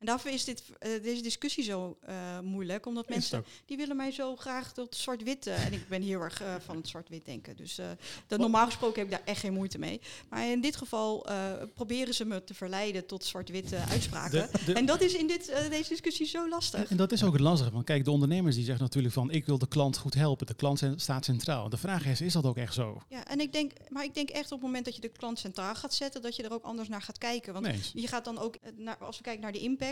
En 0.00 0.06
daarvoor 0.06 0.30
is 0.30 0.44
dit, 0.44 0.62
eh, 0.78 1.02
deze 1.02 1.22
discussie 1.22 1.64
zo 1.64 1.96
eh, 2.02 2.40
moeilijk, 2.40 2.86
omdat 2.86 3.08
Is 3.08 3.14
mensen 3.14 3.44
die 3.66 3.76
willen 3.76 3.96
mij 3.96 4.10
zo 4.10 4.36
graag 4.36 4.72
tot 4.72 4.96
zwart-wit. 4.96 5.46
eh, 5.46 5.66
en 5.66 5.72
ik 5.72 5.88
ben 5.88 6.02
heel 6.02 6.20
erg 6.20 6.42
van 6.64 6.76
het 6.76 6.88
zwart-wit 6.88 7.24
denken. 7.24 7.56
Dus 7.56 7.78
dat, 8.26 8.38
normaal 8.40 8.64
gesproken 8.66 8.96
heb 9.02 9.10
ik 9.10 9.16
daar 9.18 9.26
echt 9.26 9.40
geen 9.40 9.52
moeite 9.52 9.78
mee. 9.78 10.00
Maar 10.28 10.46
in 10.46 10.60
dit 10.60 10.76
geval 10.76 11.26
proberen 11.74 12.14
ze 12.14 12.24
me 12.24 12.44
te 12.44 12.54
verleiden 12.54 13.06
tot 13.06 13.24
zwart-witte 13.24 13.76
uitspraken. 13.76 14.48
De- 14.52 14.64
de- 14.64 14.72
en 14.72 14.86
dat 14.86 15.00
is 15.00 15.14
in 15.14 15.26
dit, 15.26 15.46
deze 15.70 15.88
discussie 15.88 16.26
zo 16.26 16.48
lastig. 16.48 16.80
En, 16.80 16.88
en 16.88 16.96
dat 16.96 17.12
is 17.12 17.24
ook 17.24 17.32
het 17.32 17.42
lastige. 17.42 17.70
Want 17.70 17.84
kijk, 17.84 18.04
de 18.04 18.10
ondernemers 18.10 18.54
die 18.54 18.64
zeggen 18.64 18.82
natuurlijk 18.84 19.14
van 19.14 19.30
ik 19.30 19.46
wil 19.46 19.58
de 19.58 19.68
klant 19.68 19.96
goed 19.96 20.14
helpen. 20.14 20.46
De 20.46 20.54
klant 20.54 20.82
staat 20.96 21.24
centraal. 21.24 21.68
De 21.68 21.76
vraag 21.76 22.06
is, 22.06 22.20
is 22.20 22.32
dat 22.32 22.44
ook 22.44 22.56
echt 22.56 22.74
zo? 22.74 23.02
Ja, 23.08 23.26
en 23.26 23.40
ik 23.40 23.52
denk, 23.52 23.72
maar 23.88 24.04
ik 24.04 24.14
denk 24.14 24.28
echt 24.30 24.44
op 24.44 24.50
het 24.58 24.60
moment 24.66 24.84
dat 24.84 24.94
je 24.94 25.00
de 25.00 25.08
klant 25.08 25.38
centraal 25.38 25.74
gaat 25.74 25.94
zetten, 25.94 26.22
dat 26.22 26.36
je 26.36 26.42
er 26.42 26.52
ook 26.52 26.64
anders 26.64 26.88
naar 26.88 27.02
gaat 27.02 27.18
kijken. 27.18 27.52
Want 27.52 27.66
Nee 27.66 27.78
je 27.92 28.06
gaat 28.06 28.24
dan 28.24 28.38
ook, 28.38 28.56
naar, 28.76 28.96
als 28.96 29.16
we 29.16 29.22
kijken 29.22 29.42
naar 29.42 29.52
de 29.52 29.58
impact, 29.58 29.88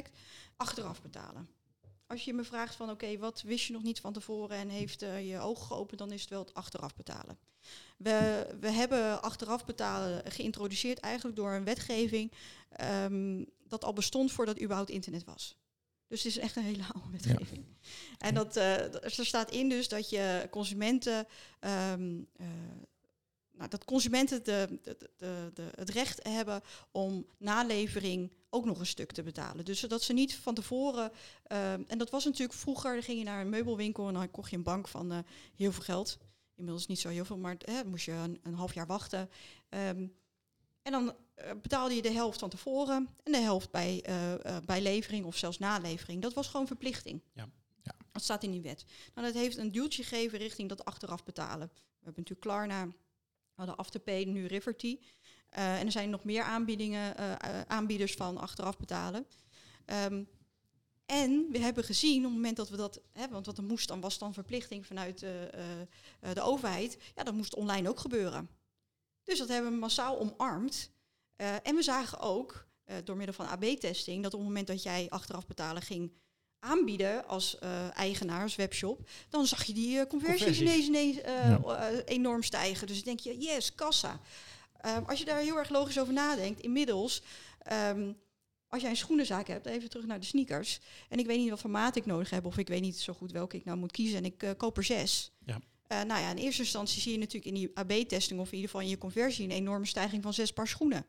achteraf 0.56 1.02
betalen. 1.02 1.48
Als 2.06 2.24
je 2.24 2.34
me 2.34 2.44
vraagt 2.44 2.74
van 2.74 2.90
oké, 2.90 3.18
wat 3.18 3.42
wist 3.42 3.66
je 3.66 3.72
nog 3.72 3.82
niet 3.82 4.00
van 4.00 4.12
tevoren 4.12 4.56
en 4.56 4.68
heeft 4.68 5.02
eh, 5.02 5.28
je 5.30 5.38
ogen 5.38 5.66
geopend, 5.66 5.98
dan 5.98 6.12
is 6.12 6.20
het 6.20 6.30
wel 6.30 6.40
het 6.40 6.54
achteraf 6.54 6.94
betalen. 6.94 7.38
We, 7.96 8.46
we 8.60 8.70
hebben 8.70 9.22
achteraf 9.22 9.64
betalen 9.64 10.32
geïntroduceerd 10.32 10.98
eigenlijk 10.98 11.36
door 11.36 11.52
een 11.52 11.64
wetgeving 11.64 12.32
ehm, 12.70 13.44
dat 13.64 13.84
al 13.84 13.92
bestond 13.92 14.32
voordat 14.32 14.60
überhaupt 14.60 14.90
internet 14.90 15.24
was. 15.24 15.56
Dus 16.08 16.22
het 16.22 16.32
is 16.32 16.38
echt 16.38 16.56
een 16.56 16.62
hele 16.62 16.84
oude 16.94 17.10
wetgeving. 17.10 17.64
En 18.18 18.34
dat, 18.34 18.56
eh, 18.56 19.04
er 19.04 19.26
staat 19.26 19.50
in 19.50 19.68
dus 19.68 19.88
dat 19.88 20.10
je 20.10 20.46
consumenten, 20.50 21.26
ehm, 21.60 22.20
eh, 22.36 22.46
nou, 23.58 23.70
dat 23.70 23.84
consumenten 23.84 24.44
de, 24.44 24.78
de, 24.82 25.50
de, 25.54 25.68
het 25.74 25.90
recht 25.90 26.28
hebben 26.28 26.62
om 26.90 27.26
nalevering 27.38 28.32
ook 28.50 28.64
nog 28.64 28.78
een 28.78 28.86
stuk 28.86 29.12
te 29.12 29.22
betalen. 29.22 29.64
Dus 29.64 29.80
zodat 29.80 30.02
ze 30.02 30.12
niet 30.12 30.34
van 30.34 30.54
tevoren. 30.54 31.12
ehm, 31.42 31.82
en 31.86 31.98
dat 31.98 32.10
was 32.10 32.24
natuurlijk 32.24 32.58
vroeger, 32.58 32.92
dan 32.92 33.02
ging 33.02 33.18
je 33.18 33.24
naar 33.24 33.40
een 33.40 33.48
meubelwinkel 33.48 34.08
en 34.08 34.14
dan 34.14 34.30
kocht 34.30 34.50
je 34.50 34.56
een 34.56 34.62
bank 34.62 34.88
van 34.88 35.12
eh, 35.12 35.18
heel 35.56 35.72
veel 35.72 35.82
geld. 35.82 36.18
Inmiddels 36.54 36.86
niet 36.86 37.00
zo 37.00 37.08
heel 37.08 37.24
veel, 37.24 37.38
maar 37.38 37.56
hè, 37.58 37.84
moest 37.84 38.04
je 38.04 38.12
een, 38.12 38.40
een 38.42 38.54
half 38.54 38.74
jaar 38.74 38.86
wachten. 38.86 39.30
Ehm, 39.68 40.06
en 40.82 40.92
dan 40.92 41.14
eh, 41.34 41.50
betaalde 41.62 41.94
je 41.94 42.02
de 42.02 42.12
helft 42.12 42.38
van 42.38 42.48
tevoren 42.48 43.08
en 43.22 43.32
de 43.32 43.38
helft 43.38 43.70
bij, 43.70 44.02
eh, 44.02 44.56
eh, 44.56 44.62
bij 44.64 44.80
levering 44.80 45.24
of 45.24 45.36
zelfs 45.36 45.58
nalevering. 45.58 46.22
Dat 46.22 46.34
was 46.34 46.48
gewoon 46.48 46.66
verplichting. 46.66 47.22
Ja. 47.32 47.48
Ja. 47.82 47.94
Dat 48.12 48.22
staat 48.22 48.42
in 48.42 48.50
die 48.50 48.60
wet. 48.60 48.84
Nou, 49.14 49.26
dat 49.26 49.36
heeft 49.36 49.56
een 49.56 49.72
duwtje 49.72 50.02
gegeven 50.02 50.38
richting 50.38 50.68
dat 50.68 50.84
achteraf 50.84 51.24
betalen. 51.24 51.70
We 51.74 52.04
hebben 52.04 52.22
natuurlijk 52.22 52.40
Klarna, 52.40 52.88
hadden 53.58 53.76
Afterpay, 53.76 54.24
nu 54.24 54.46
Riverty. 54.46 54.98
Eh, 55.48 55.78
en 55.78 55.86
er 55.86 55.92
zijn 55.92 56.10
nog 56.10 56.24
meer 56.24 56.42
aanbiedingen, 56.42 57.16
eh, 57.16 57.32
eh, 57.32 57.62
aanbieders 57.66 58.14
van 58.14 58.38
achteraf 58.38 58.76
betalen. 58.76 59.26
Ehm, 59.84 60.24
en 61.06 61.46
we 61.50 61.58
hebben 61.58 61.84
gezien 61.84 62.18
op 62.18 62.24
het 62.24 62.32
moment 62.32 62.56
dat 62.56 62.68
we 62.68 62.76
dat, 62.76 63.00
hè, 63.12 63.28
want 63.28 63.46
wat 63.46 63.58
er 63.58 63.64
moest 63.64 63.88
dan 63.88 64.00
was 64.00 64.18
dan 64.18 64.34
verplichting 64.34 64.86
vanuit 64.86 65.18
de 65.18 66.40
overheid, 66.40 66.98
ja, 67.14 67.22
dat 67.22 67.34
moest 67.34 67.54
online 67.54 67.88
ook 67.88 68.00
gebeuren. 68.00 68.50
Dus 69.24 69.38
dat 69.38 69.48
hebben 69.48 69.72
we 69.72 69.78
massaal 69.78 70.18
omarmd. 70.18 70.90
En 71.36 71.74
we 71.74 71.82
zagen 71.82 72.18
ook 72.18 72.66
door 73.04 73.16
middel 73.16 73.34
van 73.34 73.46
AB-testing 73.46 74.22
dat 74.22 74.34
op 74.34 74.38
het 74.38 74.48
moment 74.48 74.66
dat 74.66 74.82
jij 74.82 75.06
achteraf 75.08 75.46
betalen 75.46 75.82
ging 75.82 76.12
aanbieden 76.60 77.26
als 77.26 77.58
eh, 77.58 77.96
eigenaar, 77.98 78.42
als 78.42 78.56
webshop, 78.56 79.08
dan 79.28 79.46
zag 79.46 79.64
je 79.64 79.72
die 79.72 79.98
eh, 80.00 80.06
conversie, 80.06 80.46
Conversie. 80.46 80.64
ineens, 80.66 80.86
ineens 80.86 81.20
eh, 81.20 81.48
Ja. 81.64 81.90
enorm 82.04 82.42
stijgen. 82.42 82.86
Dus 82.86 82.96
dan 82.96 83.04
denk 83.04 83.20
je, 83.20 83.38
yes, 83.44 83.74
kassa. 83.74 84.20
Ehm, 84.80 85.02
als 85.06 85.18
je 85.18 85.24
daar 85.24 85.38
heel 85.40 85.56
erg 85.58 85.68
logisch 85.68 85.98
over 86.00 86.12
nadenkt, 86.12 86.60
inmiddels, 86.60 87.22
ehm, 87.62 88.12
als 88.68 88.80
jij 88.82 88.90
een 88.90 88.96
schoenenzaak 88.96 89.46
hebt, 89.48 89.66
even 89.66 89.88
terug 89.88 90.06
naar 90.06 90.20
de 90.20 90.26
sneakers, 90.26 90.80
en 91.08 91.18
ik 91.18 91.26
weet 91.26 91.38
niet 91.38 91.50
wat 91.50 91.60
voor 91.60 91.70
maat 91.70 91.96
ik 91.96 92.06
nodig 92.06 92.30
heb, 92.30 92.44
of 92.44 92.58
ik 92.58 92.68
weet 92.68 92.80
niet 92.80 92.98
zo 93.00 93.12
goed 93.12 93.32
welke 93.32 93.56
ik 93.56 93.64
nou 93.64 93.78
moet 93.78 93.92
kiezen, 93.92 94.16
en 94.18 94.24
ik 94.24 94.42
eh, 94.42 94.50
koop 94.56 94.76
er 94.76 94.84
zes. 94.84 95.30
Ja. 95.46 95.58
Eh, 95.86 96.02
nou 96.02 96.20
ja, 96.20 96.30
in 96.30 96.36
eerste 96.36 96.62
instantie 96.62 97.00
zie 97.02 97.12
je 97.12 97.18
natuurlijk 97.18 97.44
in 97.46 97.54
die 97.54 97.70
AB-testing, 97.74 98.40
of 98.40 98.46
in 98.48 98.54
ieder 98.54 98.70
geval 98.70 98.84
in 98.84 98.88
je 98.92 98.98
conversie, 98.98 99.44
een 99.44 99.50
enorme 99.50 99.86
stijging 99.86 100.22
van 100.22 100.34
zes 100.34 100.52
paar 100.52 100.68
schoenen. 100.68 101.06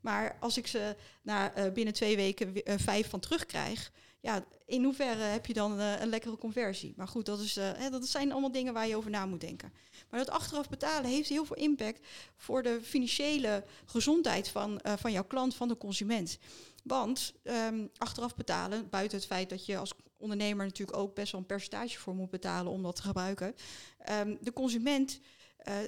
Maar 0.00 0.36
als 0.40 0.56
ik 0.56 0.66
ze 0.66 0.96
na 1.22 1.54
eh, 1.54 1.72
binnen 1.72 1.94
twee 1.94 2.16
weken 2.16 2.54
vijf 2.76 3.08
van 3.10 3.20
terugkrijg, 3.20 3.92
ja, 4.26 4.44
in 4.64 4.84
hoeverre 4.84 5.22
heb 5.22 5.46
je 5.46 5.52
dan 5.52 5.80
eh, 5.80 6.00
een 6.00 6.08
lekkere 6.08 6.36
conversie? 6.36 6.94
Maar 6.96 7.08
goed, 7.08 7.26
dat, 7.26 7.40
is, 7.40 7.56
eh, 7.56 7.70
hè, 7.76 7.90
dat 7.90 8.06
zijn 8.06 8.32
allemaal 8.32 8.52
dingen 8.52 8.72
waar 8.72 8.88
je 8.88 8.96
over 8.96 9.10
na 9.10 9.26
moet 9.26 9.40
denken. 9.40 9.72
Maar 10.10 10.20
dat 10.20 10.30
achteraf 10.30 10.68
betalen 10.68 11.10
heeft 11.10 11.28
heel 11.28 11.44
veel 11.44 11.56
impact 11.56 12.06
voor 12.36 12.62
de 12.62 12.80
financiële 12.82 13.64
gezondheid 13.84 14.48
van, 14.48 14.80
eh, 14.80 14.92
van 14.96 15.12
jouw 15.12 15.24
klant, 15.24 15.54
van 15.54 15.68
de 15.68 15.76
consument. 15.76 16.38
Want 16.82 17.34
ehm, 17.42 17.86
achteraf 17.96 18.34
betalen, 18.34 18.88
buiten 18.90 19.18
het 19.18 19.26
feit 19.26 19.50
dat 19.50 19.66
je 19.66 19.78
als 19.78 19.92
ondernemer 20.16 20.66
natuurlijk 20.66 20.98
ook 20.98 21.14
best 21.14 21.32
wel 21.32 21.40
een 21.40 21.46
percentage 21.46 21.98
voor 21.98 22.14
moet 22.14 22.30
betalen 22.30 22.72
om 22.72 22.82
dat 22.82 22.96
te 22.96 23.02
gebruiken. 23.02 23.54
ehm, 23.98 24.36
de 24.40 24.52
consument, 24.52 25.20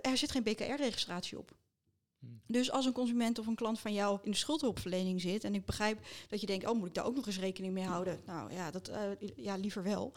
er 0.01 0.17
zit 0.17 0.31
geen 0.31 0.43
BKR-registratie 0.43 1.39
op. 1.39 1.51
Hmm. 2.19 2.41
Dus 2.47 2.71
als 2.71 2.87
een 2.87 2.93
consument 2.93 3.39
of 3.39 3.47
een 3.47 3.55
klant 3.55 3.81
van 3.81 3.93
jou 3.93 4.19
in 4.23 4.31
de 4.31 4.37
schuldhulpverlening 4.37 5.21
zit, 5.21 5.45
en 5.45 5.55
ik 5.55 5.65
begrijp 5.65 6.07
dat 6.29 6.41
je 6.41 6.47
denkt, 6.47 6.67
oh, 6.67 6.79
moet 6.79 6.89
ik 6.89 6.95
daar 6.95 7.05
ook 7.05 7.15
nog 7.17 7.27
eens 7.27 7.39
rekening 7.39 7.73
mee 7.73 7.85
houden? 7.85 8.21
Nou 8.27 8.53
ja, 8.53 8.71
dat, 8.71 8.89
eh, 8.89 9.01
ja 9.37 9.57
liever 9.57 9.83
wel. 9.83 10.13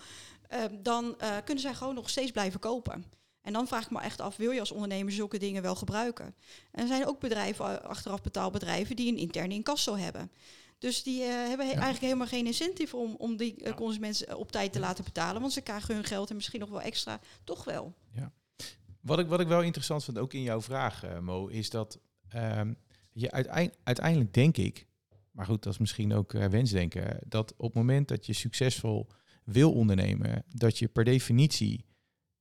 Eh, 0.48 0.64
dan 0.80 1.20
eh, 1.20 1.38
kunnen 1.46 1.64
zij 1.64 1.74
gewoon 1.74 1.96
nog 1.96 2.10
steeds 2.10 2.32
blijven 2.32 2.60
kopen. 2.60 3.06
En 3.42 3.54
dan 3.54 3.68
vraag 3.68 3.84
ik 3.86 3.92
me 3.92 4.00
echt 4.00 4.22
af, 4.22 4.36
wil 4.38 4.52
je 4.52 4.60
als 4.60 4.72
ondernemer 4.72 5.14
zulke 5.14 5.38
dingen 5.38 5.62
wel 5.62 5.76
gebruiken? 5.76 6.26
En 6.72 6.82
er 6.82 6.88
zijn 6.88 7.08
ook 7.08 7.20
bedrijven, 7.20 7.66
eh, 7.82 7.90
achteraf 7.90 8.22
betaalbedrijven, 8.22 8.96
die 8.96 9.12
een 9.12 9.18
interne 9.18 9.54
incasso 9.54 9.96
hebben. 9.96 10.32
Dus 10.78 11.04
die 11.04 11.22
hebben 11.24 11.66
he- 11.66 11.72
Ja. 11.72 11.78
eigenlijk 11.78 12.02
helemaal 12.04 12.28
geen 12.28 12.46
incentive 12.46 12.96
om, 12.98 13.16
om 13.16 13.38
die 13.38 13.54
Ja. 13.64 13.74
consument 13.74 14.24
eh, 14.24 14.38
op 14.38 14.52
tijd 14.52 14.74
te 14.74 14.80
laten 14.80 15.04
betalen. 15.04 15.42
Want 15.42 15.54
ze 15.54 15.62
krijgen 15.62 15.96
hun 15.96 16.04
geld 16.04 16.30
en 16.30 16.36
misschien 16.36 16.60
nog 16.60 16.70
wel 16.70 16.82
extra. 16.82 17.20
Toch 17.44 17.64
wel. 17.64 17.94
Wat 19.02 19.20
ik, 19.20 19.28
wat 19.28 19.40
ik 19.40 19.48
wel 19.48 19.62
interessant 19.62 20.04
vind, 20.04 20.18
ook 20.18 20.34
in 20.34 20.42
jouw 20.42 20.62
vraag, 20.62 21.04
eh, 21.04 21.20
Mo, 21.20 21.48
is 21.48 21.70
dat 21.70 22.00
ehm, 22.30 22.74
je 23.12 23.32
uiteind- 23.32 23.78
uiteindelijk 23.84 24.34
denk 24.34 24.58
ik, 24.58 24.88
maar 25.32 25.46
goed, 25.46 25.64
dat 25.64 25.74
is 25.74 25.80
misschien 25.80 26.14
ook 26.14 26.34
eh, 26.34 26.46
wensdenken, 26.46 27.20
dat 27.28 27.54
op 27.58 27.68
het 27.68 27.74
moment 27.74 28.08
dat 28.08 28.26
je 28.26 28.34
succesvol 28.34 29.08
wil 29.44 29.74
ondernemen, 29.74 30.44
dat 30.48 30.78
je 30.78 30.88
per 30.88 31.04
definitie 31.04 31.86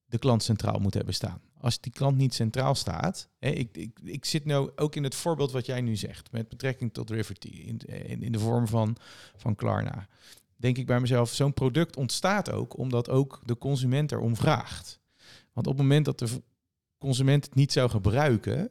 de 0.05 0.19
klant 0.19 0.43
centraal 0.43 0.79
moet 0.79 0.95
hebben 0.95 1.15
staan. 1.15 1.41
Als 1.61 1.81
die 1.81 1.93
klant 1.93 2.17
niet 2.17 2.35
centraal 2.35 2.75
staat, 2.75 3.29
hè, 3.39 3.49
ik, 3.49 3.77
ik, 3.77 3.99
ik 4.05 4.25
zit 4.25 4.45
nou 4.45 4.71
ook 4.77 4.97
in 4.97 5.05
het 5.05 5.15
voorbeeld 5.15 5.53
wat 5.53 5.67
jij 5.67 5.81
nu 5.81 5.97
zegt, 5.97 6.33
met 6.33 6.49
betrekking 6.49 6.93
tot 6.93 7.11
Riverty, 7.11 7.49
in, 7.49 7.79
in, 7.79 8.23
in 8.23 8.33
de 8.33 8.39
vorm 8.39 8.67
van, 8.67 8.97
van 9.37 9.55
Klarna. 9.55 10.09
Denk 10.57 10.79
ik 10.79 10.87
bij 10.87 11.01
mezelf, 11.01 11.33
zo'n 11.33 11.55
product 11.55 11.97
ontstaat 11.97 12.51
ook 12.51 12.79
omdat 12.79 13.09
ook 13.09 13.41
de 13.45 13.59
consument 13.59 14.13
erom 14.13 14.37
vraagt. 14.37 15.01
Want 15.53 15.67
op 15.67 15.73
het 15.73 15.83
moment 15.83 16.05
dat 16.05 16.19
de 16.19 16.43
consument 17.01 17.45
het 17.45 17.55
niet 17.55 17.73
zou 17.73 17.91
gebruiken, 17.91 18.71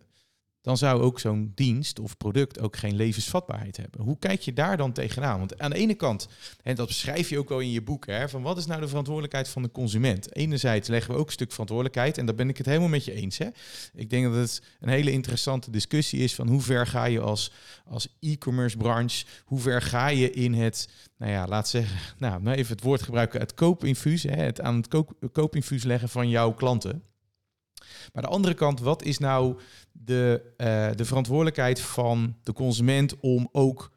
dan 0.62 0.78
zou 0.78 1.02
ook 1.02 1.20
zo'n 1.20 1.52
dienst 1.56 2.00
of 2.00 2.18
product 2.18 2.60
ook 2.60 2.78
geen 2.78 2.96
levensvatbaarheid 2.96 3.78
hebben. 3.78 4.02
Hoe 4.02 4.20
kijk 4.20 4.42
je 4.42 4.54
daar 4.54 4.78
dan 4.78 4.92
tegenaan? 4.92 5.40
Want 5.40 5.60
aan 5.60 5.70
de 5.70 5.76
ene 5.76 5.94
kant, 5.94 6.28
en 6.64 6.76
dat 6.76 6.88
beschrijf 6.88 7.30
je 7.30 7.38
ook 7.40 7.50
wel 7.50 7.60
in 7.60 7.72
je 7.72 7.82
boek, 7.82 8.06
hè, 8.06 8.30
van 8.30 8.42
wat 8.42 8.58
is 8.58 8.66
nou 8.66 8.82
de 8.82 8.88
verantwoordelijkheid 8.88 9.50
van 9.50 9.62
de 9.62 9.72
consument? 9.72 10.36
Enerzijds 10.36 10.88
leggen 10.88 11.14
we 11.14 11.20
ook 11.20 11.26
een 11.26 11.32
stuk 11.32 11.52
verantwoordelijkheid, 11.52 12.18
en 12.18 12.26
daar 12.26 12.36
ben 12.36 12.50
ik 12.50 12.58
het 12.58 12.66
helemaal 12.66 12.88
met 12.88 13.06
je 13.06 13.14
eens. 13.14 13.38
Hè. 13.38 13.48
Ik 13.94 14.10
denk 14.10 14.24
dat 14.24 14.36
het 14.36 14.62
een 14.80 14.90
hele 14.90 15.12
interessante 15.12 15.72
discussie 15.72 16.20
is 16.20 16.36
van 16.36 16.48
hoe 16.48 16.62
ver 16.62 16.88
ga 16.88 17.06
je 17.06 17.20
als, 17.20 17.52
als 17.86 18.18
e-commerce 18.20 18.78
branche, 18.78 19.26
hoe 19.46 19.60
ver 19.60 19.82
ga 19.82 20.08
je 20.08 20.32
in 20.32 20.54
het, 20.54 20.90
nou 21.18 21.32
ja, 21.32 21.48
laat 21.48 21.70
zeggen, 21.70 21.98
nou, 22.18 22.42
nou 22.42 22.58
even 22.58 22.76
het 22.76 22.84
woord 22.84 23.02
gebruiken, 23.02 23.40
het 23.40 23.54
koopinfuus, 23.54 24.24
hè, 24.24 24.44
het 24.44 24.62
aan 24.62 24.76
het 24.76 24.88
koop, 24.88 25.30
koopinfuus 25.32 25.84
leggen 25.84 26.10
van 26.10 26.30
jouw 26.30 26.54
klanten. 26.54 27.09
Maar 28.14 28.24
de 28.24 28.30
andere 28.30 28.54
kant, 28.54 28.80
wat 28.80 29.04
is 29.04 29.18
nou 29.18 29.60
de, 29.92 30.54
uh, 30.58 30.90
de 30.96 31.06
verantwoordelijkheid 31.06 31.82
van 31.82 32.36
de 32.44 32.54
consument 32.54 33.20
om 33.20 33.50
ook 33.52 33.92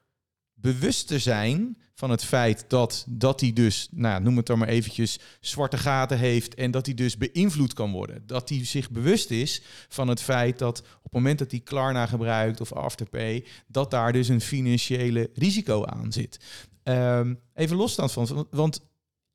bewust 0.54 1.06
te 1.06 1.18
zijn 1.18 1.76
van 1.94 2.10
het 2.10 2.24
feit 2.24 2.64
dat, 2.68 3.04
dat 3.08 3.40
hij 3.40 3.52
dus, 3.52 3.88
nou, 3.90 4.22
noem 4.22 4.36
het 4.36 4.46
dan 4.46 4.58
maar 4.58 4.68
eventjes, 4.68 5.18
zwarte 5.40 5.76
gaten 5.76 6.18
heeft 6.18 6.54
en 6.54 6.70
dat 6.70 6.86
hij 6.86 6.94
dus 6.94 7.16
beïnvloed 7.16 7.72
kan 7.72 7.92
worden. 7.92 8.26
Dat 8.26 8.48
hij 8.48 8.64
zich 8.64 8.90
bewust 8.90 9.30
is 9.30 9.62
van 9.88 10.08
het 10.08 10.22
feit 10.22 10.58
dat 10.58 10.78
op 10.80 11.02
het 11.02 11.12
moment 11.12 11.38
dat 11.38 11.50
hij 11.50 11.60
Klarna 11.60 12.06
gebruikt 12.06 12.60
of 12.60 12.72
Afterpay, 12.72 13.44
dat 13.66 13.90
daar 13.90 14.12
dus 14.12 14.28
een 14.28 14.40
financiële 14.40 15.30
risico 15.34 15.84
aan 15.84 16.12
zit. 16.12 16.40
Um, 16.84 17.40
even 17.54 17.76
losstand 17.76 18.12
van, 18.12 18.46
want 18.50 18.80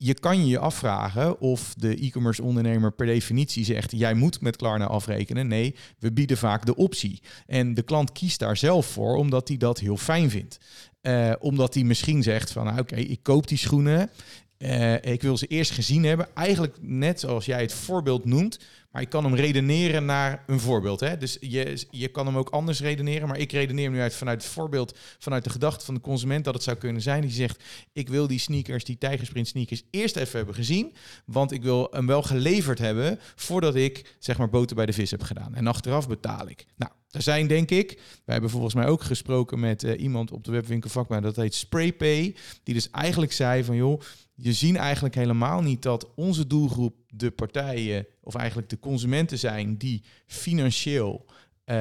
je 0.00 0.14
kan 0.14 0.46
je 0.46 0.58
afvragen 0.58 1.40
of 1.40 1.74
de 1.76 1.96
e-commerce 1.96 2.42
ondernemer 2.42 2.92
per 2.92 3.06
definitie 3.06 3.64
zegt: 3.64 3.92
jij 3.96 4.14
moet 4.14 4.40
met 4.40 4.56
Klarna 4.56 4.86
afrekenen. 4.86 5.48
Nee, 5.48 5.74
we 5.98 6.12
bieden 6.12 6.36
vaak 6.36 6.66
de 6.66 6.76
optie. 6.76 7.22
En 7.46 7.74
de 7.74 7.82
klant 7.82 8.12
kiest 8.12 8.38
daar 8.38 8.56
zelf 8.56 8.86
voor 8.86 9.16
omdat 9.16 9.48
hij 9.48 9.56
dat 9.56 9.78
heel 9.78 9.96
fijn 9.96 10.30
vindt. 10.30 10.58
Uh, 11.02 11.32
omdat 11.38 11.74
hij 11.74 11.82
misschien 11.82 12.22
zegt 12.22 12.52
van 12.52 12.78
oké, 12.78 12.96
ik 12.96 13.22
koop 13.22 13.48
die 13.48 13.58
schoenen. 13.58 14.10
Uh, 14.58 14.94
ik 14.94 15.22
wil 15.22 15.36
ze 15.36 15.46
eerst 15.46 15.70
gezien 15.70 16.04
hebben. 16.04 16.28
Eigenlijk 16.34 16.76
net 16.80 17.20
zoals 17.20 17.44
jij 17.44 17.60
het 17.60 17.72
voorbeeld 17.72 18.24
noemt. 18.24 18.58
Maar 18.90 19.02
ik 19.02 19.08
kan 19.08 19.24
hem 19.24 19.34
redeneren 19.34 20.04
naar 20.04 20.44
een 20.46 20.60
voorbeeld. 20.60 21.00
Hè? 21.00 21.16
Dus 21.16 21.36
je, 21.40 21.86
je 21.90 22.08
kan 22.08 22.26
hem 22.26 22.36
ook 22.36 22.48
anders 22.48 22.80
redeneren. 22.80 23.28
Maar 23.28 23.38
ik 23.38 23.52
redeneer 23.52 23.90
nu 23.90 24.00
uit 24.00 24.14
vanuit 24.14 24.42
het 24.42 24.52
voorbeeld, 24.52 24.98
vanuit 25.18 25.44
de 25.44 25.50
gedachte 25.50 25.84
van 25.84 25.94
de 25.94 26.00
consument 26.00 26.44
dat 26.44 26.54
het 26.54 26.62
zou 26.62 26.76
kunnen 26.76 27.02
zijn. 27.02 27.20
Die 27.20 27.30
zegt, 27.30 27.64
ik 27.92 28.08
wil 28.08 28.26
die 28.26 28.38
sneakers, 28.38 28.84
die 28.84 28.98
Tigersprint 28.98 29.48
sneakers, 29.48 29.82
eerst 29.90 30.16
even 30.16 30.36
hebben 30.36 30.54
gezien. 30.54 30.94
Want 31.24 31.52
ik 31.52 31.62
wil 31.62 31.88
hem 31.90 32.06
wel 32.06 32.22
geleverd 32.22 32.78
hebben 32.78 33.18
voordat 33.34 33.74
ik 33.74 34.16
zeg 34.18 34.38
maar 34.38 34.48
boter 34.48 34.76
bij 34.76 34.86
de 34.86 34.92
vis 34.92 35.10
heb 35.10 35.22
gedaan. 35.22 35.54
En 35.54 35.66
achteraf 35.66 36.08
betaal 36.08 36.48
ik. 36.48 36.66
Nou, 36.76 36.92
er 37.10 37.22
zijn 37.22 37.46
denk 37.46 37.70
ik, 37.70 37.92
wij 38.24 38.34
hebben 38.34 38.50
volgens 38.50 38.74
mij 38.74 38.86
ook 38.86 39.02
gesproken 39.02 39.60
met 39.60 39.82
uh, 39.82 40.00
iemand 40.00 40.32
op 40.32 40.44
de 40.44 40.50
webwinkel 40.50 40.90
vakman, 40.90 41.22
dat 41.22 41.36
heet 41.36 41.54
SprayPay. 41.54 42.34
Die 42.62 42.74
dus 42.74 42.90
eigenlijk 42.90 43.32
zei 43.32 43.64
van 43.64 43.76
joh, 43.76 44.00
je 44.34 44.52
zien 44.52 44.76
eigenlijk 44.76 45.14
helemaal 45.14 45.60
niet 45.60 45.82
dat 45.82 46.14
onze 46.14 46.46
doelgroep 46.46 46.94
de 47.08 47.30
partijen, 47.30 48.06
of 48.28 48.34
eigenlijk 48.34 48.68
de 48.68 48.78
consumenten 48.78 49.38
zijn 49.38 49.76
die 49.76 50.02
financieel, 50.26 51.26
uh, 51.64 51.74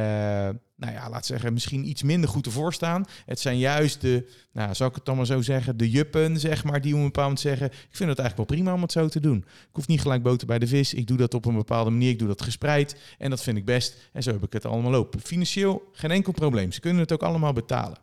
nou 0.75 0.93
ja, 0.93 1.09
laat 1.09 1.25
zeggen, 1.25 1.53
misschien 1.53 1.89
iets 1.89 2.03
minder 2.03 2.29
goed 2.29 2.45
ervoor 2.45 2.73
staan. 2.73 3.05
Het 3.25 3.39
zijn 3.39 3.57
juist 3.57 4.01
de, 4.01 4.29
nou, 4.51 4.75
zou 4.75 4.89
ik 4.89 4.95
het 4.95 5.05
dan 5.05 5.15
maar 5.15 5.25
zo 5.25 5.41
zeggen, 5.41 5.77
de 5.77 5.89
juppen, 5.89 6.39
zeg 6.39 6.63
maar, 6.63 6.81
die 6.81 6.93
op 6.93 6.99
een 6.99 7.05
bepaald 7.05 7.27
moment 7.27 7.45
zeggen, 7.45 7.67
ik 7.67 7.95
vind 7.95 8.09
het 8.09 8.19
eigenlijk 8.19 8.49
wel 8.49 8.57
prima 8.57 8.73
om 8.73 8.81
het 8.81 8.91
zo 8.91 9.07
te 9.07 9.19
doen. 9.19 9.37
Ik 9.47 9.69
hoef 9.71 9.87
niet 9.87 10.01
gelijk 10.01 10.23
boter 10.23 10.47
bij 10.47 10.59
de 10.59 10.67
vis, 10.67 10.93
ik 10.93 11.07
doe 11.07 11.17
dat 11.17 11.33
op 11.33 11.45
een 11.45 11.55
bepaalde 11.55 11.89
manier, 11.89 12.09
ik 12.09 12.19
doe 12.19 12.27
dat 12.27 12.41
gespreid 12.41 12.95
en 13.17 13.29
dat 13.29 13.43
vind 13.43 13.57
ik 13.57 13.65
best. 13.65 14.09
En 14.13 14.23
zo 14.23 14.31
heb 14.31 14.43
ik 14.43 14.53
het 14.53 14.65
allemaal 14.65 14.91
lopen. 14.91 15.19
Financieel 15.19 15.89
geen 15.91 16.11
enkel 16.11 16.31
probleem, 16.31 16.71
ze 16.71 16.79
kunnen 16.79 17.01
het 17.01 17.11
ook 17.11 17.23
allemaal 17.23 17.53
betalen. 17.53 17.97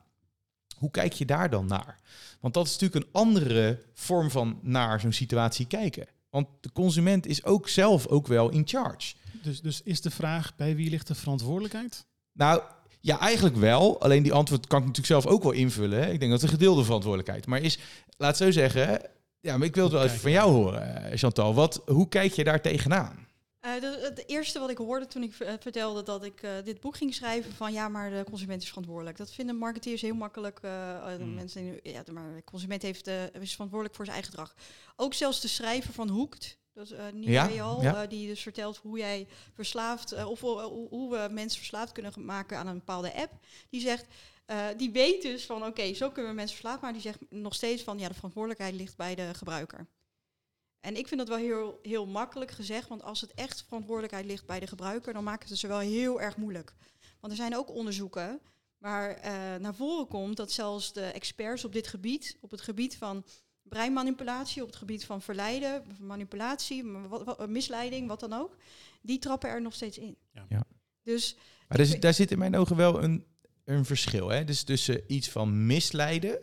Hoe 0.77 0.91
kijk 0.91 1.13
je 1.13 1.25
daar 1.25 1.51
dan 1.51 1.67
naar? 1.67 2.01
Want 2.41 2.55
dat 2.55 2.67
is 2.67 2.73
natuurlijk 2.73 3.05
een 3.05 3.13
andere 3.13 3.83
vorm 3.95 4.31
van 4.31 4.59
naar 4.63 5.01
zo'n 5.01 5.13
situatie 5.13 5.67
kijken. 5.67 6.07
Want 6.35 6.49
de 6.61 6.73
consument 6.73 7.27
is 7.27 7.44
ook 7.44 7.68
zelf 7.68 8.07
ook 8.07 8.27
wel 8.27 8.51
in 8.51 8.62
charge. 8.64 9.14
Dus, 9.42 9.61
dus 9.61 9.83
is 9.83 10.01
de 10.01 10.11
vraag, 10.11 10.57
bij 10.57 10.77
wie 10.77 10.90
ligt 10.90 11.07
de 11.07 11.14
verantwoordelijkheid? 11.14 12.07
Nou, 12.33 12.62
ja, 13.01 13.20
eigenlijk 13.20 13.57
wel. 13.57 14.01
Alleen 14.01 14.23
die 14.23 14.33
antwoord 14.33 14.66
kan 14.66 14.79
ik 14.79 14.87
natuurlijk 14.87 15.23
zelf 15.23 15.35
ook 15.35 15.42
wel 15.42 15.53
invullen. 15.53 15.99
Hè. 15.99 16.11
Ik 16.11 16.18
denk 16.18 16.31
dat 16.31 16.40
het 16.40 16.51
een 16.51 16.57
gedeelde 16.57 16.85
verantwoordelijkheid. 16.85 17.47
Maar 17.47 17.61
is, 17.61 17.79
laat 18.16 18.37
zo 18.37 18.51
zeggen, 18.51 19.01
ja, 19.40 19.57
maar 19.57 19.66
ik 19.66 19.75
wil 19.75 19.85
het 19.85 19.92
wel 19.92 20.05
even 20.05 20.18
van 20.18 20.31
jou 20.31 20.53
horen, 20.53 21.11
eh, 21.11 21.18
Chantal. 21.18 21.55
Wat, 21.55 21.83
hoe 21.87 22.09
kijk 22.09 22.33
je 22.33 22.44
daar 22.44 22.61
tegenaan? 22.61 23.24
Uh, 23.64 23.72
het 24.03 24.29
eerste 24.29 24.59
wat 24.59 24.70
ik 24.70 24.77
hoorde 24.77 25.07
toen 25.07 25.22
ik 25.22 25.33
vertelde 25.61 26.03
dat 26.03 26.24
ik 26.24 26.42
uh, 26.42 26.50
dit 26.64 26.81
boek 26.81 26.96
ging 26.96 27.14
schrijven, 27.14 27.53
van 27.53 27.72
ja, 27.72 27.88
maar 27.88 28.11
de 28.11 28.24
consument 28.24 28.62
is 28.62 28.68
verantwoordelijk. 28.68 29.16
Dat 29.16 29.33
vinden 29.33 29.57
marketeers 29.57 30.00
heel 30.00 30.14
makkelijk. 30.14 30.61
Mm. 30.62 31.35
Mensen, 31.35 31.81
ja, 31.83 32.03
maar 32.12 32.35
de 32.35 32.44
consument 32.44 32.83
heeft, 32.83 33.07
is 33.40 33.53
verantwoordelijk 33.53 33.94
voor 33.94 34.05
zijn 34.05 34.16
eigen 34.16 34.33
gedrag. 34.35 34.55
Ook 34.96 35.14
zelfs 35.14 35.40
de 35.40 35.48
schrijver 35.48 35.92
van 35.92 36.09
Hoekt, 36.09 36.59
dat 36.72 36.90
is 36.90 36.96
ja, 37.14 37.48
ja. 37.81 38.07
die 38.07 38.27
dus 38.27 38.42
vertelt 38.42 38.77
hoe 38.77 38.98
jij 38.98 39.27
verslaafd, 39.55 40.24
of 40.24 40.40
hoe 40.40 41.11
we 41.11 41.29
mensen 41.31 41.59
verslaafd 41.59 41.92
kunnen 41.92 42.12
maken 42.16 42.59
aan 42.59 42.66
een 42.66 42.79
bepaalde 42.79 43.14
app. 43.14 43.33
Die 43.70 43.81
zegt, 43.81 44.07
die 44.77 44.90
weet 44.90 45.22
dus 45.22 45.46
van 45.46 45.57
oké, 45.57 45.66
okay, 45.66 45.94
zo 45.94 46.11
kunnen 46.11 46.31
we 46.31 46.37
mensen 46.37 46.57
verslaafd, 46.57 46.83
maar 46.83 46.92
die 46.92 47.03
zegt 47.03 47.18
nog 47.31 47.55
steeds 47.55 47.83
van 47.83 47.98
ja, 47.98 48.09
de 48.09 48.14
verantwoordelijkheid 48.14 48.74
ligt 48.74 48.96
bij 48.96 49.14
de 49.14 49.35
gebruiker. 49.35 49.87
En 50.85 50.97
ik 50.97 51.09
vind 51.09 51.20
dat 51.20 51.29
wel 51.29 51.38
heel, 51.38 51.79
heel 51.83 52.07
makkelijk 52.07 52.51
gezegd, 52.51 52.88
want 52.88 53.03
als 53.03 53.20
het 53.20 53.35
echt 53.35 53.64
verantwoordelijkheid 53.66 54.27
ligt 54.27 54.47
bij 54.47 54.61
de 54.61 54.66
gebruiker, 54.66 55.12
dan 55.12 55.25
maakt 55.25 55.49
het 55.49 55.59
ze 55.59 55.66
wel 55.66 55.79
heel 55.79 56.20
erg 56.20 56.37
moeilijk. 56.37 56.75
Want 57.20 57.33
er 57.33 57.38
zijn 57.38 57.57
ook 57.57 57.70
onderzoeken 57.70 58.40
waar 58.79 59.16
uh, 59.16 59.25
naar 59.61 59.75
voren 59.75 60.07
komt 60.07 60.37
dat 60.37 60.53
zelfs 60.53 60.92
de 60.92 61.05
experts 61.05 61.64
op 61.64 61.73
dit 61.73 61.87
gebied, 61.87 62.37
op 62.40 62.51
het 62.51 62.61
gebied 62.61 62.97
van 62.97 63.25
breinmanipulatie, 63.62 64.62
op 64.62 64.68
het 64.68 64.77
gebied 64.77 65.05
van 65.05 65.23
verleiden, 65.23 65.83
manipulatie, 66.01 66.85
wat, 66.85 67.25
wat, 67.25 67.49
misleiding, 67.49 68.09
wat 68.09 68.20
dan 68.20 68.33
ook, 68.33 68.57
die 69.03 69.18
trappen 69.18 69.49
er 69.49 69.62
nog 69.62 69.75
steeds 69.75 69.99
in. 69.99 70.16
Ja. 70.33 70.47
ja. 70.49 70.64
Dus 71.03 71.37
maar 71.68 71.79
daar, 71.79 72.01
daar 72.01 72.14
zit 72.14 72.31
in 72.31 72.38
mijn 72.38 72.57
ogen 72.57 72.77
wel 72.77 73.03
een, 73.03 73.25
een 73.64 73.85
verschil. 73.85 74.29
Hè? 74.29 74.44
Dus 74.44 74.62
tussen 74.62 75.01
iets 75.07 75.29
van 75.29 75.66
misleiden 75.66 76.38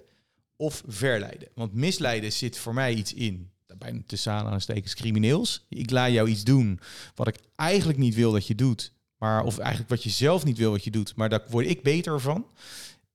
of 0.56 0.84
verleiden. 0.88 1.50
Want 1.56 1.74
misleiden 1.74 2.32
zit 2.32 2.58
voor 2.58 2.74
mij 2.74 2.94
iets 2.94 3.14
in 3.14 3.51
bijna 3.78 4.00
tussen 4.06 4.32
aanstekens 4.32 4.96
crimineels. 4.96 5.66
Ik 5.70 5.92
laat 5.92 6.12
jou 6.12 6.30
iets 6.30 6.44
doen 6.44 6.80
wat 7.16 7.28
ik 7.28 7.36
eigenlijk 7.56 8.00
niet 8.00 8.16
wil 8.16 8.32
dat 8.32 8.48
je 8.48 8.56
doet. 8.56 8.94
Maar, 9.18 9.44
of 9.44 9.58
eigenlijk 9.58 9.90
wat 9.90 10.04
je 10.04 10.10
zelf 10.10 10.44
niet 10.44 10.58
wil 10.58 10.72
wat 10.72 10.84
je 10.84 10.92
doet. 10.92 11.16
Maar 11.16 11.30
daar 11.30 11.44
word 11.50 11.68
ik 11.68 11.84
beter 11.84 12.20
van. 12.20 12.46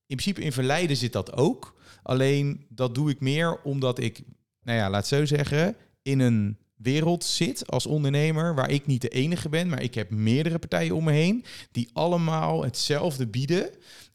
In 0.05 0.15
principe 0.15 0.41
in 0.41 0.51
verleiden 0.51 0.97
zit 0.97 1.13
dat 1.13 1.33
ook. 1.33 1.75
Alleen 2.03 2.65
dat 2.69 2.95
doe 2.95 3.09
ik 3.09 3.19
meer 3.19 3.61
omdat 3.61 3.99
ik, 3.99 4.21
nou 4.61 4.77
ja, 4.77 4.89
laat 4.89 5.07
zo 5.07 5.25
zeggen, 5.25 5.75
in 6.01 6.19
een 6.19 6.57
wereld 6.75 7.23
zit 7.23 7.67
als 7.67 7.85
ondernemer 7.85 8.55
waar 8.55 8.69
ik 8.69 8.85
niet 8.85 9.01
de 9.01 9.09
enige 9.09 9.49
ben, 9.49 9.69
maar 9.69 9.81
ik 9.81 9.95
heb 9.95 10.09
meerdere 10.09 10.59
partijen 10.59 10.95
om 10.95 11.03
me 11.03 11.11
heen 11.11 11.45
die 11.71 11.89
allemaal 11.93 12.63
hetzelfde 12.63 13.27
bieden 13.27 13.69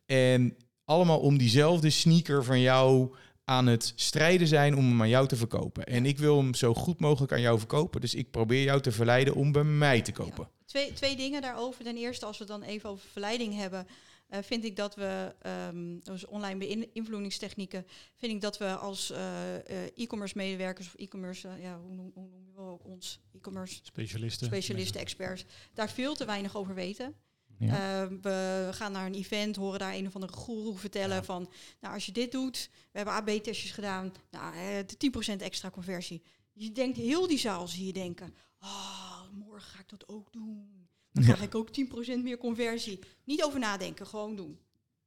en 0.07 0.57
allemaal 0.85 1.21
om 1.21 1.39
diezelfde 1.39 1.91
sneaker 1.91 2.45
van 2.45 2.61
jou 2.61 3.15
aan 3.53 3.67
het 3.67 3.93
strijden 3.97 4.47
zijn 4.47 4.77
om 4.77 4.89
hem 4.89 5.01
aan 5.01 5.09
jou 5.09 5.29
te 5.29 5.37
verkopen. 5.37 5.85
En 5.85 6.07
ik 6.07 6.19
wil 6.19 6.37
hem 6.37 6.55
zo 6.55 6.75
goed 6.75 7.01
mogelijk 7.01 7.33
aan 7.33 7.41
jou 7.41 7.59
verkopen. 7.59 8.01
Dus 8.01 8.15
ik 8.15 8.31
probeer 8.31 8.63
jou 8.63 8.81
te 8.81 8.93
verleiden 8.93 9.35
om 9.35 9.53
bij 9.53 9.65
mij 9.65 10.03
te 10.03 10.13
kopen. 10.13 10.49
Twee, 10.67 10.93
twee 10.93 11.17
dingen 11.17 11.43
daarover. 11.43 11.85
Ten 11.85 11.97
eerste, 11.97 12.27
als 12.27 12.39
we 12.39 12.45
het 12.45 12.53
dan 12.53 12.63
even 12.63 12.89
over 12.89 13.09
verleiding 13.09 13.55
hebben. 13.55 13.87
Uh, 14.31 14.39
vind 14.43 14.65
ik 14.65 14.77
dat 14.77 14.95
we, 14.95 15.35
um, 15.69 16.01
dus 16.05 16.27
online 16.27 16.59
beïnvloedingstechnieken, 16.59 17.87
vind 18.15 18.33
ik 18.33 18.41
dat 18.41 18.59
we 18.59 18.77
als 18.77 19.11
uh, 19.11 19.19
uh, 19.19 19.85
e-commerce 19.97 20.37
medewerkers 20.37 20.87
of 20.87 20.95
e-commerce, 20.95 21.49
ja, 21.61 21.79
hoe, 21.79 22.11
hoe 22.15 22.29
noemen 22.29 22.55
we 22.55 22.61
ook 22.61 22.85
ons? 22.85 23.21
E-commerce 23.35 23.81
specialisten, 23.83 24.47
specialisten, 24.47 25.01
experts, 25.01 25.45
daar 25.75 25.91
veel 25.91 26.15
te 26.15 26.25
weinig 26.25 26.57
over 26.57 26.75
weten. 26.75 27.15
Ja. 27.59 28.03
Uh, 28.03 28.09
we 28.21 28.69
gaan 28.73 28.93
naar 28.93 29.07
een 29.07 29.15
event, 29.15 29.57
horen 29.57 29.79
daar 29.79 29.95
een 29.95 30.07
of 30.07 30.15
andere 30.15 30.33
guru 30.33 30.77
vertellen 30.77 31.25
van, 31.25 31.51
nou 31.81 31.95
als 31.95 32.07
je 32.07 32.13
dit 32.13 32.33
doet, 32.33 32.71
we 32.73 32.99
hebben 32.99 33.15
AB-testjes 33.15 33.71
gedaan, 33.71 34.13
nou, 34.31 34.55
uh, 34.57 35.35
10% 35.35 35.43
extra 35.43 35.71
conversie. 35.71 36.23
Je 36.53 36.73
denkt, 36.73 36.97
heel 36.97 37.27
die 37.27 37.39
zaal 37.39 37.69
zie 37.69 37.87
je 37.87 37.93
denken, 37.93 38.35
oh, 38.61 39.23
morgen 39.33 39.71
ga 39.71 39.79
ik 39.81 39.89
dat 39.89 40.09
ook 40.09 40.33
doen. 40.33 40.89
Dan 41.13 41.25
krijg 41.25 41.43
ik 41.43 41.55
ook 41.55 41.69
10% 41.69 42.23
meer 42.23 42.39
conversie. 42.39 42.99
Niet 43.25 43.45
over 43.45 43.59
nadenken, 43.59 44.07
gewoon 44.07 44.37
doen. 44.37 44.59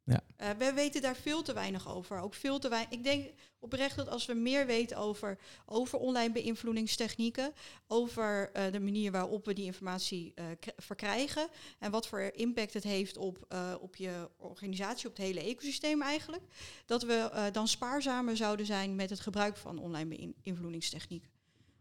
Ja. 0.05 0.23
Uh, 0.41 0.49
we 0.57 0.73
weten 0.73 1.01
daar 1.01 1.15
veel 1.15 1.41
te 1.41 1.53
weinig 1.53 1.95
over. 1.95 2.19
Ook 2.19 2.33
veel 2.33 2.59
te 2.59 2.69
weinig. 2.69 2.91
Ik 2.91 3.03
denk 3.03 3.31
oprecht 3.59 3.95
dat 3.95 4.09
als 4.09 4.25
we 4.25 4.33
meer 4.33 4.65
weten 4.65 4.97
over, 4.97 5.37
over 5.65 5.99
online 5.99 6.31
beïnvloedingstechnieken, 6.31 7.53
over 7.87 8.51
uh, 8.55 8.71
de 8.71 8.79
manier 8.79 9.11
waarop 9.11 9.45
we 9.45 9.53
die 9.53 9.65
informatie 9.65 10.33
uh, 10.35 10.45
verkrijgen 10.77 11.47
en 11.79 11.91
wat 11.91 12.07
voor 12.07 12.19
impact 12.19 12.73
het 12.73 12.83
heeft 12.83 13.17
op, 13.17 13.55
op 13.79 13.95
je 13.95 14.29
organisatie, 14.37 15.07
op 15.07 15.15
het 15.17 15.25
hele 15.25 15.41
ecosysteem 15.41 16.01
eigenlijk, 16.01 16.43
dat 16.85 17.03
we 17.03 17.49
dan 17.51 17.67
spaarzamer 17.67 18.37
zouden 18.37 18.65
zijn 18.65 18.95
met 18.95 19.09
het 19.09 19.19
gebruik 19.19 19.57
van 19.57 19.77
online 19.77 20.33
beïnvloedingstechnieken. 20.43 21.29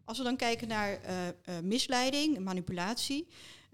Als 0.05 0.19
we 0.19 0.25
dan 0.25 0.37
kijken 0.37 0.69
naar 0.69 1.01
misleiding, 1.63 2.39
manipulatie. 2.39 3.29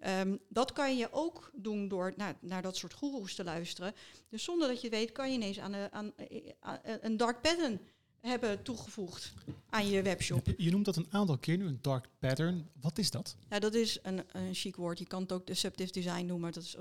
Um, 0.07 0.39
dat 0.49 0.73
kan 0.73 0.97
je 0.97 1.09
ook 1.13 1.51
doen 1.55 1.89
door 1.89 2.13
naar, 2.17 2.37
naar 2.41 2.63
dat 2.63 2.77
soort 2.77 2.93
goeroes 2.93 3.35
te 3.35 3.45
luisteren. 3.45 3.95
Dus 4.29 4.45
zonder 4.45 4.69
dat 4.69 4.81
je 4.81 4.89
weet, 4.89 5.13
kan 5.13 5.29
je 5.29 5.35
ineens 5.35 5.59
aan, 5.59 5.73
een, 5.73 5.93
aan, 5.93 6.13
aan 6.61 6.79
een 7.01 7.17
dark 7.17 7.41
pattern 7.41 7.81
hebben 8.21 8.63
toegevoegd 8.63 9.33
aan 9.71 9.89
je 9.89 10.03
webshop. 10.03 10.47
Je 10.57 10.71
noemt 10.71 10.85
dat 10.85 10.97
een 10.97 11.07
aantal 11.11 11.39
keer 11.39 11.57
nu, 11.57 11.67
een 11.67 11.79
dark 11.83 12.09
pattern. 12.19 12.71
Wat 12.81 12.99
is 12.99 13.11
dat? 13.11 13.37
Ja, 13.51 13.59
dat 13.59 13.75
is 13.75 13.99
een, 14.03 14.23
een 14.33 14.55
chic 14.55 14.77
woord. 14.77 14.99
Je 14.99 15.07
kan 15.07 15.23
het 15.23 15.33
ook 15.33 15.47
deceptive 15.47 15.93
design 15.93 16.27
noemen. 16.27 16.53
Dat 16.53 16.63
is 16.63 16.77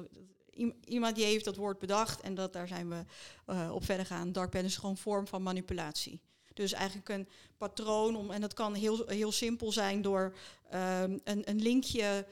iemand 0.83 1.15
die 1.15 1.25
heeft 1.25 1.45
dat 1.45 1.55
woord 1.55 1.79
bedacht 1.79 2.21
en 2.21 2.35
dat, 2.35 2.53
daar 2.53 2.67
zijn 2.67 2.89
we 2.89 3.03
uh, 3.47 3.71
op 3.73 3.85
verder 3.85 4.05
gaan. 4.05 4.31
Dark 4.31 4.49
pattern 4.49 4.71
is 4.71 4.75
gewoon 4.75 4.91
een 4.91 4.97
vorm 5.01 5.27
van 5.27 5.43
manipulatie. 5.43 6.19
Dus 6.53 6.73
eigenlijk 6.73 7.09
een 7.09 7.27
patroon 7.57 8.15
om, 8.15 8.31
en 8.31 8.41
dat 8.41 8.53
kan 8.53 8.73
heel, 8.73 9.07
heel 9.07 9.31
simpel 9.31 9.71
zijn 9.71 10.01
door 10.01 10.35
um, 10.73 11.19
een, 11.23 11.49
een 11.49 11.61
linkje 11.61 12.25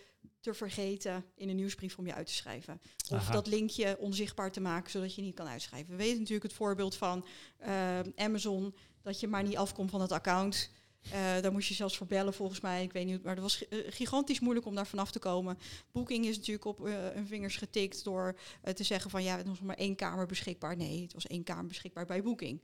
te 0.47 0.53
vergeten 0.53 1.25
in 1.35 1.49
een 1.49 1.55
nieuwsbrief 1.55 1.97
om 1.97 2.05
je 2.05 2.13
uit 2.13 2.27
te 2.27 2.33
schrijven. 2.33 2.81
Of 3.11 3.17
Aha. 3.17 3.33
dat 3.33 3.47
linkje 3.47 3.97
onzichtbaar 3.99 4.51
te 4.51 4.61
maken, 4.61 4.91
zodat 4.91 5.15
je 5.15 5.21
niet 5.21 5.35
kan 5.35 5.47
uitschrijven. 5.47 5.89
We 5.89 5.95
weten 5.95 6.17
natuurlijk 6.17 6.43
het 6.43 6.53
voorbeeld 6.53 6.95
van 6.95 7.25
uh, 7.67 7.99
Amazon, 8.15 8.75
dat 9.01 9.19
je 9.19 9.27
maar 9.27 9.43
niet 9.43 9.57
afkomt 9.57 9.89
van 9.89 10.01
het 10.01 10.11
account. 10.11 10.69
Uh, 11.05 11.11
daar 11.41 11.51
moest 11.51 11.67
je 11.67 11.73
zelfs 11.73 11.97
voor 11.97 12.07
bellen 12.07 12.33
volgens 12.33 12.59
mij. 12.59 12.83
Ik 12.83 12.93
weet 12.93 13.05
niet, 13.05 13.23
maar 13.23 13.33
het 13.33 13.43
was 13.43 13.67
eh, 13.67 13.79
gigantisch 13.87 14.39
moeilijk 14.39 14.65
om 14.65 14.75
daar 14.75 14.87
vanaf 14.87 15.11
te 15.11 15.19
komen. 15.19 15.57
Booking 15.91 16.25
is 16.25 16.37
natuurlijk 16.37 16.65
op 16.65 16.87
uh, 16.87 16.93
hun 16.93 17.27
vingers 17.27 17.55
getikt 17.55 18.03
door 18.03 18.39
te 18.73 18.83
zeggen 18.83 19.11
van 19.11 19.23
ja, 19.23 19.37
het 19.37 19.47
was 19.47 19.59
maar 19.59 19.75
één 19.75 19.95
kamer 19.95 20.25
beschikbaar. 20.25 20.77
Nee, 20.77 21.01
het 21.01 21.13
was 21.13 21.27
één 21.27 21.43
kamer 21.43 21.65
beschikbaar 21.65 22.05
bij 22.05 22.23
Booking. 22.23 22.61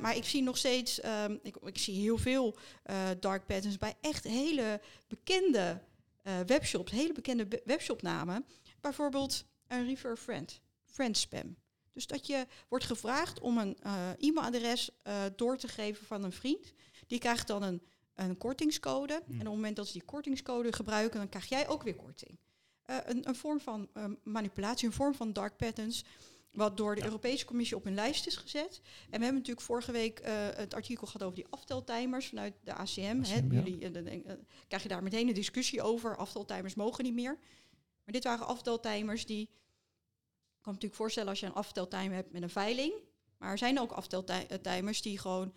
maar 0.00 0.16
ik 0.16 0.24
zie 0.24 0.42
nog 0.42 0.56
steeds, 0.56 1.00
ehm, 1.00 1.36
ik, 1.42 1.56
ik, 1.56 1.78
zie 1.78 2.00
heel 2.00 2.18
veel 2.18 2.56
dark 3.20 3.46
patterns 3.46 3.78
bij 3.78 3.94
echt 4.00 4.24
hele 4.24 4.80
bekende 5.08 5.80
uh, 6.24 6.40
webshops, 6.46 6.90
hele 6.90 7.12
bekende 7.12 7.62
webshopnamen. 7.64 8.46
Bijvoorbeeld 8.80 9.44
een 9.66 9.86
refer 9.86 10.16
friend, 10.16 10.60
friend 10.84 11.16
spam. 11.16 11.56
Dus 11.92 12.06
dat 12.06 12.26
je 12.26 12.46
wordt 12.68 12.84
gevraagd 12.84 13.40
om 13.40 13.58
een 13.58 13.78
uh, 13.86 14.08
e-mailadres 14.18 14.90
uh, 15.06 15.22
door 15.36 15.56
te 15.56 15.68
geven 15.68 16.06
van 16.06 16.24
een 16.24 16.32
vriend. 16.32 16.72
Die 17.06 17.18
krijgt 17.18 17.46
dan 17.46 17.62
een, 17.62 17.82
een 18.14 18.36
kortingscode. 18.36 19.22
Hmm. 19.26 19.34
En 19.34 19.40
op 19.40 19.44
het 19.46 19.54
moment 19.54 19.76
dat 19.76 19.86
ze 19.86 19.92
die 19.92 20.04
kortingscode 20.04 20.72
gebruiken, 20.72 21.18
dan 21.18 21.28
krijg 21.28 21.48
jij 21.48 21.68
ook 21.68 21.82
weer 21.82 21.94
korting. 21.94 22.38
een, 22.84 23.28
een 23.28 23.34
vorm 23.34 23.60
van 23.60 23.88
manipulatie, 24.22 24.86
een 24.86 24.92
vorm 24.92 25.14
van 25.14 25.32
dark 25.32 25.56
patterns 25.56 26.04
wat 26.54 26.76
door 26.76 26.94
de 26.94 27.04
Europese 27.04 27.44
Commissie 27.44 27.76
op 27.76 27.86
een 27.86 27.94
lijst 27.94 28.26
is 28.26 28.36
gezet. 28.36 28.80
En 28.84 29.18
we 29.18 29.24
hebben 29.24 29.34
natuurlijk 29.34 29.66
vorige 29.66 29.92
week 29.92 30.20
uh, 30.20 30.26
het 30.54 30.74
artikel 30.74 31.06
gehad 31.06 31.22
over 31.22 31.36
die 31.36 31.46
afteltimers 31.50 32.26
vanuit 32.26 32.54
de 32.64 32.74
ACM. 32.74 33.20
ACM 33.20 33.52
Jullie, 33.52 33.78
uh, 33.78 34.32
krijg 34.68 34.82
je 34.82 34.88
daar 34.88 35.02
meteen 35.02 35.28
een 35.28 35.34
discussie 35.34 35.82
over. 35.82 36.16
Afteltimers 36.16 36.74
mogen 36.74 37.04
niet 37.04 37.14
meer. 37.14 37.38
Maar 38.04 38.14
dit 38.14 38.24
waren 38.24 38.46
afteltimers 38.46 39.26
die... 39.26 39.42
Ik 39.42 40.70
kan 40.70 40.72
me 40.72 40.72
natuurlijk 40.72 40.94
voorstellen 40.94 41.28
als 41.28 41.40
je 41.40 41.46
een 41.46 41.52
afteltimer 41.52 42.14
hebt 42.14 42.32
met 42.32 42.42
een 42.42 42.50
veiling. 42.50 42.92
Maar 43.38 43.50
er 43.50 43.58
zijn 43.58 43.80
ook 43.80 43.92
afteltimers 43.92 45.02
die 45.02 45.18
gewoon 45.18 45.54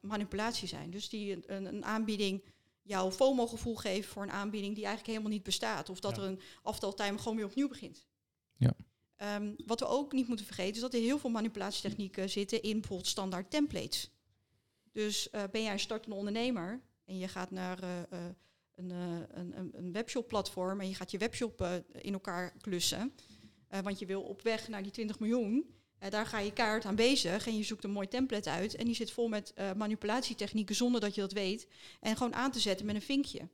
manipulatie 0.00 0.68
zijn. 0.68 0.90
Dus 0.90 1.08
die 1.08 1.50
een, 1.50 1.64
een 1.64 1.84
aanbieding 1.84 2.44
jouw 2.82 3.10
FOMO-gevoel 3.10 3.76
geven 3.76 4.10
voor 4.10 4.22
een 4.22 4.30
aanbieding 4.30 4.74
die 4.74 4.84
eigenlijk 4.84 5.12
helemaal 5.12 5.36
niet 5.36 5.46
bestaat. 5.46 5.88
Of 5.88 6.00
dat 6.00 6.16
er 6.16 6.24
een 6.24 6.40
afteltimer 6.62 7.18
gewoon 7.18 7.36
weer 7.36 7.46
opnieuw 7.46 7.68
begint. 7.68 8.06
Ja. 8.56 8.74
Um, 9.36 9.56
wat 9.66 9.80
we 9.80 9.86
ook 9.86 10.12
niet 10.12 10.28
moeten 10.28 10.46
vergeten 10.46 10.74
is 10.74 10.80
dat 10.80 10.94
er 10.94 11.00
heel 11.00 11.18
veel 11.18 11.30
manipulatietechnieken 11.30 12.30
zitten 12.30 12.62
in 12.62 12.72
bijvoorbeeld 12.80 13.08
standaard 13.08 13.50
templates. 13.50 14.10
Dus 14.92 15.28
uh, 15.32 15.42
ben 15.50 15.62
jij 15.62 15.72
een 15.72 15.78
startende 15.78 16.16
ondernemer 16.16 16.80
en 17.04 17.18
je 17.18 17.28
gaat 17.28 17.50
naar 17.50 17.82
uh, 17.82 17.90
uh, 18.12 18.24
een, 18.74 18.90
een, 19.34 19.70
een 19.72 19.92
webshop-platform 19.92 20.80
en 20.80 20.88
je 20.88 20.94
gaat 20.94 21.10
je 21.10 21.18
webshop 21.18 21.82
in 21.92 22.12
elkaar 22.12 22.52
klussen, 22.60 23.12
want 23.82 23.98
je 23.98 24.06
wil 24.06 24.22
op 24.22 24.42
weg 24.42 24.68
naar 24.68 24.82
die 24.82 24.92
20 24.92 25.18
miljoen. 25.18 25.74
daar 26.08 26.26
ga 26.26 26.38
je 26.38 26.52
kaart 26.52 26.84
aan 26.84 26.94
bezig 26.94 27.46
en 27.46 27.56
je 27.56 27.62
zoekt 27.62 27.84
een 27.84 27.90
mooi 27.90 28.08
template 28.08 28.50
uit 28.50 28.74
en 28.74 28.84
die 28.84 28.94
zit 28.94 29.10
vol 29.10 29.28
met 29.28 29.54
manipulatietechnieken 29.76 30.74
zonder 30.74 31.00
dat 31.00 31.14
je 31.14 31.20
dat 31.20 31.32
weet 31.32 31.66
en 32.00 32.16
gewoon 32.16 32.34
aan 32.34 32.50
te 32.50 32.60
zetten 32.60 32.86
met 32.86 32.94
een 32.94 33.02
vinkje. 33.02 33.48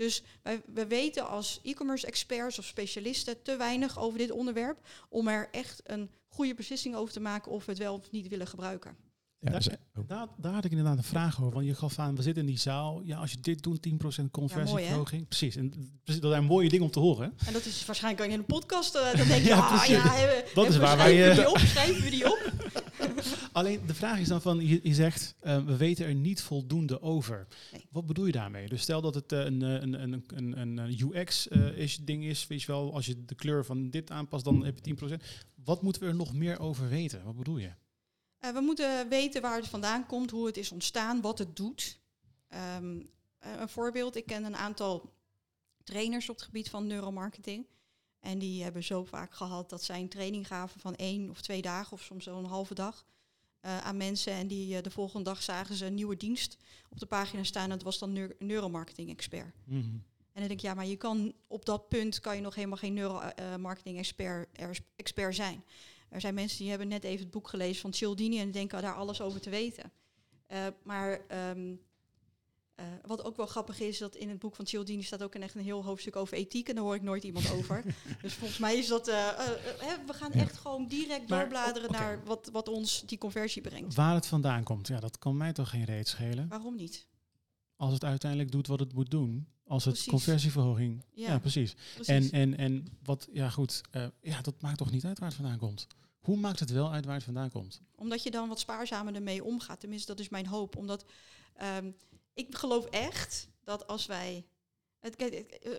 Dus 0.00 0.22
wij, 0.42 0.62
we 0.74 0.86
weten 0.86 1.28
als 1.28 1.60
e-commerce 1.62 2.06
experts 2.06 2.58
of 2.58 2.64
specialisten 2.64 3.42
te 3.42 3.56
weinig 3.56 3.98
over 3.98 4.18
dit 4.18 4.30
onderwerp 4.30 4.78
om 5.08 5.28
er 5.28 5.48
echt 5.50 5.80
een 5.84 6.10
goede 6.28 6.54
beslissing 6.54 6.94
over 6.94 7.12
te 7.12 7.20
maken 7.20 7.52
of 7.52 7.64
we 7.64 7.70
het 7.70 7.80
wel 7.80 7.94
of 7.94 8.10
niet 8.10 8.28
willen 8.28 8.46
gebruiken. 8.46 8.96
Ja, 9.38 9.50
daar, 9.50 9.78
daar, 10.06 10.26
daar, 10.36 10.52
had 10.52 10.64
ik 10.64 10.70
inderdaad 10.70 10.96
een 10.96 11.04
vraag 11.04 11.40
over. 11.40 11.54
Want 11.54 11.66
je 11.66 11.74
gaf 11.74 11.98
aan, 11.98 12.16
we 12.16 12.22
zitten 12.22 12.42
in 12.42 12.48
die 12.48 12.58
zaal. 12.58 13.00
Ja, 13.04 13.18
als 13.18 13.30
je 13.30 13.40
dit 13.40 13.62
doet, 13.62 13.88
10% 13.88 14.30
conversieverhoging. 14.30 15.20
Ja, 15.20 15.26
precies. 15.26 15.56
En 15.56 15.72
dat 16.04 16.30
zijn 16.30 16.44
mooie 16.44 16.68
dingen 16.68 16.84
om 16.84 16.90
te 16.90 17.00
horen. 17.00 17.34
En 17.46 17.52
dat 17.52 17.64
is 17.64 17.84
waarschijnlijk 17.86 18.30
in 18.30 18.38
een 18.38 18.44
podcast. 18.44 18.96
Uh, 18.96 19.02
dan 19.16 19.26
denk 19.26 19.42
je, 19.42 19.48
ja, 19.54 19.58
ah, 19.58 19.84
ja, 19.84 20.00
hebben, 20.00 20.44
dat 20.54 20.68
is 20.68 20.76
waar 20.76 20.96
wij... 20.96 21.30
Uh, 21.30 21.34
die 21.34 21.50
op, 21.50 21.58
schrijven 21.58 22.02
we 22.02 22.10
die 22.10 22.24
op? 22.24 22.52
Alleen 23.52 23.86
de 23.86 23.94
vraag 23.94 24.18
is 24.18 24.28
dan 24.28 24.42
van, 24.42 24.66
je, 24.66 24.80
je 24.82 24.94
zegt, 24.94 25.34
uh, 25.42 25.64
we 25.64 25.76
weten 25.76 26.06
er 26.06 26.14
niet 26.14 26.42
voldoende 26.42 27.02
over. 27.02 27.46
Nee. 27.72 27.86
Wat 27.90 28.06
bedoel 28.06 28.26
je 28.26 28.32
daarmee? 28.32 28.68
Dus 28.68 28.82
stel 28.82 29.00
dat 29.00 29.14
het 29.14 29.32
een, 29.32 29.60
een, 29.60 30.02
een, 30.02 30.24
een, 30.26 30.78
een 30.78 30.98
UX-ish 31.00 31.96
ding 31.96 32.24
is, 32.24 32.46
weet 32.46 32.62
je 32.62 32.66
wel, 32.66 32.94
als 32.94 33.06
je 33.06 33.24
de 33.24 33.34
kleur 33.34 33.64
van 33.64 33.90
dit 33.90 34.10
aanpast, 34.10 34.44
dan 34.44 34.64
heb 34.64 34.78
je 34.82 35.18
10%. 35.18 35.24
Wat 35.64 35.82
moeten 35.82 36.02
we 36.02 36.08
er 36.08 36.14
nog 36.14 36.34
meer 36.34 36.58
over 36.60 36.88
weten? 36.88 37.24
Wat 37.24 37.36
bedoel 37.36 37.58
je? 37.58 37.72
We 38.38 38.60
moeten 38.60 39.08
weten 39.08 39.42
waar 39.42 39.56
het 39.56 39.68
vandaan 39.68 40.06
komt, 40.06 40.30
hoe 40.30 40.46
het 40.46 40.56
is 40.56 40.72
ontstaan, 40.72 41.20
wat 41.20 41.38
het 41.38 41.56
doet. 41.56 42.00
Um, 42.76 43.10
een 43.38 43.68
voorbeeld, 43.68 44.16
ik 44.16 44.26
ken 44.26 44.44
een 44.44 44.56
aantal 44.56 45.12
trainers 45.84 46.28
op 46.28 46.34
het 46.34 46.44
gebied 46.44 46.70
van 46.70 46.86
neuromarketing. 46.86 47.66
En 48.20 48.38
die 48.38 48.62
hebben 48.62 48.84
zo 48.84 49.04
vaak 49.04 49.34
gehad 49.34 49.70
dat 49.70 49.82
zij 49.82 50.00
een 50.00 50.08
training 50.08 50.46
gaven 50.46 50.80
van 50.80 50.94
één 50.94 51.30
of 51.30 51.40
twee 51.40 51.62
dagen 51.62 51.92
of 51.92 52.02
soms 52.02 52.26
een 52.26 52.44
halve 52.44 52.74
dag 52.74 53.06
uh, 53.62 53.78
aan 53.78 53.96
mensen. 53.96 54.32
En 54.32 54.46
die 54.46 54.76
uh, 54.76 54.82
de 54.82 54.90
volgende 54.90 55.24
dag 55.24 55.42
zagen 55.42 55.74
ze 55.74 55.86
een 55.86 55.94
nieuwe 55.94 56.16
dienst 56.16 56.56
op 56.88 56.98
de 57.00 57.06
pagina 57.06 57.42
staan. 57.42 57.62
En 57.62 57.70
dat 57.70 57.82
was 57.82 57.98
dan 57.98 58.12
neur 58.12 58.36
neuromarketing 58.38 59.10
expert. 59.10 59.54
Mm 59.64 59.80
-hmm. 59.80 60.02
En 60.32 60.40
dan 60.40 60.48
denk 60.48 60.60
ik, 60.60 60.60
ja, 60.60 60.74
maar 60.74 60.86
je 60.86 60.96
kan 60.96 61.32
op 61.46 61.64
dat 61.64 61.88
punt 61.88 62.20
kan 62.20 62.36
je 62.36 62.42
nog 62.42 62.54
helemaal 62.54 62.76
geen 62.76 62.94
neuromarketing 62.94 63.98
expert, 63.98 64.48
expert 64.96 65.34
zijn. 65.34 65.64
Er 66.08 66.20
zijn 66.20 66.34
mensen 66.34 66.58
die 66.58 66.68
hebben 66.68 66.88
net 66.88 67.04
even 67.04 67.20
het 67.20 67.30
boek 67.30 67.48
gelezen 67.48 67.80
van 67.80 67.92
Cialdini 67.92 68.40
en 68.40 68.50
denken 68.50 68.82
daar 68.82 68.94
alles 68.94 69.20
over 69.20 69.40
te 69.40 69.50
weten. 69.50 69.92
Uh, 70.52 70.66
maar 70.82 71.20
um, 71.50 71.80
uh, 72.80 72.86
wat 73.06 73.24
ook 73.24 73.36
wel 73.36 73.46
grappig 73.46 73.80
is, 73.80 73.98
dat 73.98 74.16
in 74.16 74.28
het 74.28 74.38
boek 74.38 74.54
van 74.54 74.66
Cialdini 74.66 75.02
staat 75.02 75.22
ook 75.22 75.34
een 75.34 75.42
echt 75.42 75.54
een 75.54 75.62
heel 75.62 75.84
hoofdstuk 75.84 76.16
over 76.16 76.36
ethiek. 76.36 76.68
En 76.68 76.74
daar 76.74 76.84
hoor 76.84 76.94
ik 76.94 77.02
nooit 77.02 77.24
iemand 77.24 77.52
over. 77.58 77.84
dus 78.22 78.34
volgens 78.34 78.58
mij 78.58 78.76
is 78.76 78.86
dat. 78.86 79.08
Uh, 79.08 79.14
we 80.06 80.12
gaan 80.12 80.32
echt 80.32 80.56
gewoon 80.56 80.86
direct 80.86 81.28
maar, 81.28 81.40
doorbladeren 81.40 81.88
okay. 81.88 82.00
naar 82.00 82.24
wat, 82.24 82.48
wat 82.52 82.68
ons 82.68 83.02
die 83.06 83.18
conversie 83.18 83.62
brengt. 83.62 83.94
Waar 83.94 84.14
het 84.14 84.26
vandaan 84.26 84.62
komt, 84.62 84.88
ja, 84.88 85.00
dat 85.00 85.18
kan 85.18 85.36
mij 85.36 85.52
toch 85.52 85.70
geen 85.70 85.84
reet 85.84 86.08
schelen. 86.08 86.48
Waarom 86.48 86.76
niet? 86.76 87.06
Als 87.76 87.92
het 87.92 88.04
uiteindelijk 88.04 88.50
doet 88.52 88.66
wat 88.66 88.80
het 88.80 88.92
moet 88.92 89.10
doen. 89.10 89.46
Als 89.66 89.84
het 89.84 89.92
precies. 89.92 90.12
conversieverhoging. 90.12 91.04
Ja, 91.12 91.26
ja 91.26 91.38
precies. 91.38 91.74
precies. 91.94 92.30
En, 92.30 92.30
en, 92.40 92.56
en 92.56 92.86
wat, 93.02 93.28
ja 93.32 93.50
goed, 93.50 93.80
ja, 94.20 94.40
dat 94.40 94.60
maakt 94.60 94.78
toch 94.78 94.90
niet 94.90 95.04
uit 95.04 95.18
waar 95.18 95.28
het 95.28 95.36
vandaan 95.36 95.58
komt. 95.58 95.86
Hoe 96.20 96.36
maakt 96.36 96.60
het 96.60 96.70
wel 96.70 96.92
uit 96.92 97.04
waar 97.04 97.14
het 97.14 97.24
vandaan 97.24 97.50
komt? 97.50 97.80
Omdat 97.94 98.22
je 98.22 98.30
dan 98.30 98.48
wat 98.48 98.60
spaarzamer 98.60 99.14
ermee 99.14 99.44
omgaat. 99.44 99.80
Tenminste, 99.80 100.06
dat 100.06 100.20
is 100.20 100.28
mijn 100.28 100.46
hoop. 100.46 100.76
Omdat 100.76 101.04
um, 101.78 101.94
ik 102.34 102.56
geloof 102.56 102.84
echt 102.84 103.48
dat 103.64 103.86
als 103.86 104.06
wij. 104.06 104.46
Het, 104.98 105.16
kijk, 105.16 105.34
uh, 105.34 105.72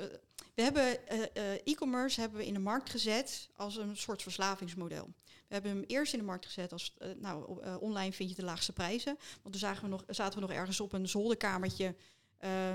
we 0.56 0.62
hebben 0.62 0.98
uh, 1.38 1.52
e-commerce 1.54 2.20
hebben 2.20 2.38
we 2.38 2.46
in 2.46 2.54
de 2.54 2.60
markt 2.60 2.90
gezet 2.90 3.50
als 3.56 3.76
een 3.76 3.98
soort 3.98 4.22
verslavingsmodel. 4.22 5.14
We 5.26 5.58
hebben 5.58 5.72
hem 5.72 5.84
eerst 5.88 6.14
in 6.14 6.20
de 6.20 6.26
markt 6.26 6.46
gezet 6.46 6.72
als, 6.72 6.94
nou, 7.18 7.62
online 7.80 8.14
vind 8.14 8.30
je 8.30 8.36
de 8.36 8.44
laagste 8.44 8.74
prijzen. 8.74 9.18
Want 9.42 9.52
toen 9.52 9.60
zagen 9.60 9.84
we 9.84 9.90
nog, 9.90 10.04
zaten 10.08 10.40
we 10.40 10.46
nog 10.46 10.56
ergens 10.56 10.80
op 10.80 10.94
een 10.94 11.08
zolderkamertje. 11.08 11.96
Uh, 12.40 12.74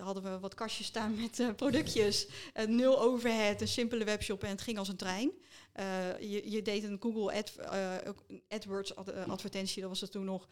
hadden 0.00 0.22
we 0.22 0.38
wat 0.38 0.54
kastjes 0.54 0.86
staan 0.86 1.16
met 1.20 1.56
productjes. 1.56 2.26
Nul 2.66 3.00
overhead, 3.00 3.60
een 3.60 3.68
simpele 3.68 4.04
webshop 4.04 4.42
en 4.42 4.50
het 4.50 4.60
ging 4.60 4.78
als 4.78 4.88
een 4.88 4.96
trein. 4.96 5.32
Je, 6.20 6.42
je, 6.50 6.62
deed 6.62 6.84
een 6.84 7.00
Google 7.00 7.32
Ad, 7.32 7.52
AdWords 8.48 8.96
ad, 8.96 9.12
advertentie, 9.12 9.80
dat 9.80 9.90
was 9.90 10.00
het 10.00 10.10
toen 10.10 10.24
nog, 10.24 10.48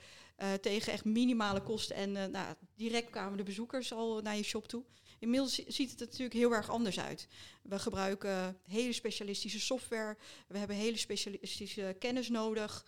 tegen 0.61 0.93
echt 0.93 1.05
minimale 1.05 1.63
kosten. 1.63 1.97
En 1.97 2.13
nou, 2.13 2.55
direct 2.77 3.11
kwamen 3.11 3.37
de 3.37 3.43
bezoekers 3.43 3.93
al 3.93 4.21
naar 4.21 4.37
je 4.37 4.43
shop 4.43 4.69
toe. 4.69 4.83
Inmiddels 5.19 5.55
ziet 5.55 5.91
het 5.91 6.01
er 6.01 6.07
natuurlijk 6.07 6.35
heel 6.35 6.53
erg 6.53 6.71
anders 6.71 7.01
uit. 7.01 7.29
We 7.63 7.79
gebruiken 7.79 8.59
hele 8.67 8.93
specialistische 8.93 9.61
software. 9.61 10.17
We 10.49 10.59
hebben 10.59 10.77
hele 10.77 10.97
specialistische 10.97 11.97
kennis 11.99 12.29
nodig. 12.29 12.87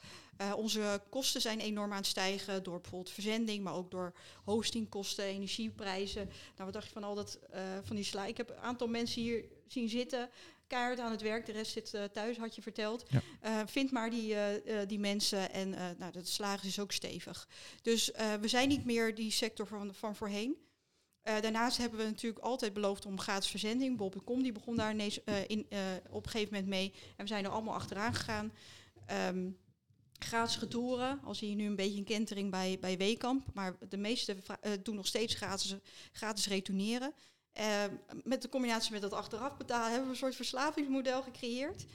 Onze 0.57 1.03
kosten 1.11 1.41
zijn 1.41 1.61
enorm 1.61 1.91
aan 1.91 1.97
het 1.97 2.07
stijgen 2.07 2.63
door 2.63 2.81
bijvoorbeeld 2.81 3.15
verzending, 3.15 3.65
maar 3.65 3.75
ook 3.75 3.91
door 3.91 4.13
hostingkosten, 4.45 5.25
energieprijzen. 5.25 6.25
Nou, 6.25 6.65
wat 6.65 6.73
dacht 6.73 6.87
je 6.87 6.93
van 6.93 7.05
al 7.05 7.15
dat 7.15 7.39
van 7.83 7.97
die 7.97 8.05
sla? 8.05 8.27
Ik 8.27 8.37
heb 8.37 8.51
een 8.51 8.57
aantal 8.57 8.87
mensen 8.87 9.23
hier 9.23 9.45
zien 9.67 9.89
zitten, 9.89 10.31
keihard 10.67 10.99
aan 10.99 11.11
het 11.11 11.23
werk. 11.23 11.47
De 11.47 11.53
rest 11.53 11.73
zit 11.73 11.95
uh, 11.95 12.05
thuis, 12.05 12.37
had 12.37 12.55
je 12.55 12.63
verteld. 12.63 13.05
Ja. 13.09 13.67
vind 13.67 13.91
maar 13.91 14.11
die, 14.11 14.37
die 14.87 14.99
mensen 14.99 15.53
en 15.53 15.71
nou, 15.99 16.13
de 16.13 16.25
slagen 16.25 16.69
is 16.69 16.81
ook 16.81 16.93
stevig. 16.93 17.49
Dus 17.83 18.11
we 18.41 18.49
zijn 18.49 18.69
niet 18.69 18.85
meer 18.85 19.15
die 19.15 19.31
sector 19.31 19.67
van, 19.67 19.95
van 19.95 20.17
voorheen. 20.17 20.57
Daarnaast 21.23 21.79
hebben 21.79 21.99
we 21.99 22.05
natuurlijk 22.05 22.45
altijd 22.45 22.73
beloofd 22.73 23.07
om 23.07 23.21
gratis 23.21 23.51
verzending. 23.51 23.97
Bob.com 23.97 24.43
die 24.43 24.53
begon 24.53 24.77
daar 24.77 24.93
ineens, 24.93 25.21
in, 25.47 25.67
op 26.11 26.25
een 26.25 26.31
gegeven 26.31 26.55
moment 26.55 26.71
mee. 26.71 26.93
En 27.17 27.25
we 27.25 27.27
zijn 27.27 27.45
er 27.45 27.51
allemaal 27.51 27.75
achteraan 27.75 28.15
gegaan. 28.15 28.53
Um, 29.29 29.57
gratis 30.19 30.59
retouren. 30.59 31.21
Al 31.25 31.35
zie 31.35 31.49
je 31.49 31.55
nu 31.55 31.67
een 31.67 31.77
beetje 31.77 31.99
een 31.99 32.05
kentering 32.05 32.51
bij, 32.51 32.79
bij 32.81 32.97
Weekamp. 32.97 33.47
Maar 33.55 33.77
de 33.89 33.97
meeste 33.97 34.37
doen 34.83 34.95
nog 34.95 35.07
steeds 35.07 35.35
gratis, 35.35 35.75
gratis 36.13 36.49
retourneren. 36.49 37.15
Met 38.25 38.43
de 38.43 38.49
combinatie 38.49 38.93
met 38.93 39.03
dat 39.03 39.13
achteraf 39.13 39.57
betalen 39.57 39.89
hebben 39.89 40.05
we 40.05 40.11
een 40.11 40.17
soort 40.17 40.35
verslavingsmodel 40.35 41.23
gecreëerd. 41.23 41.87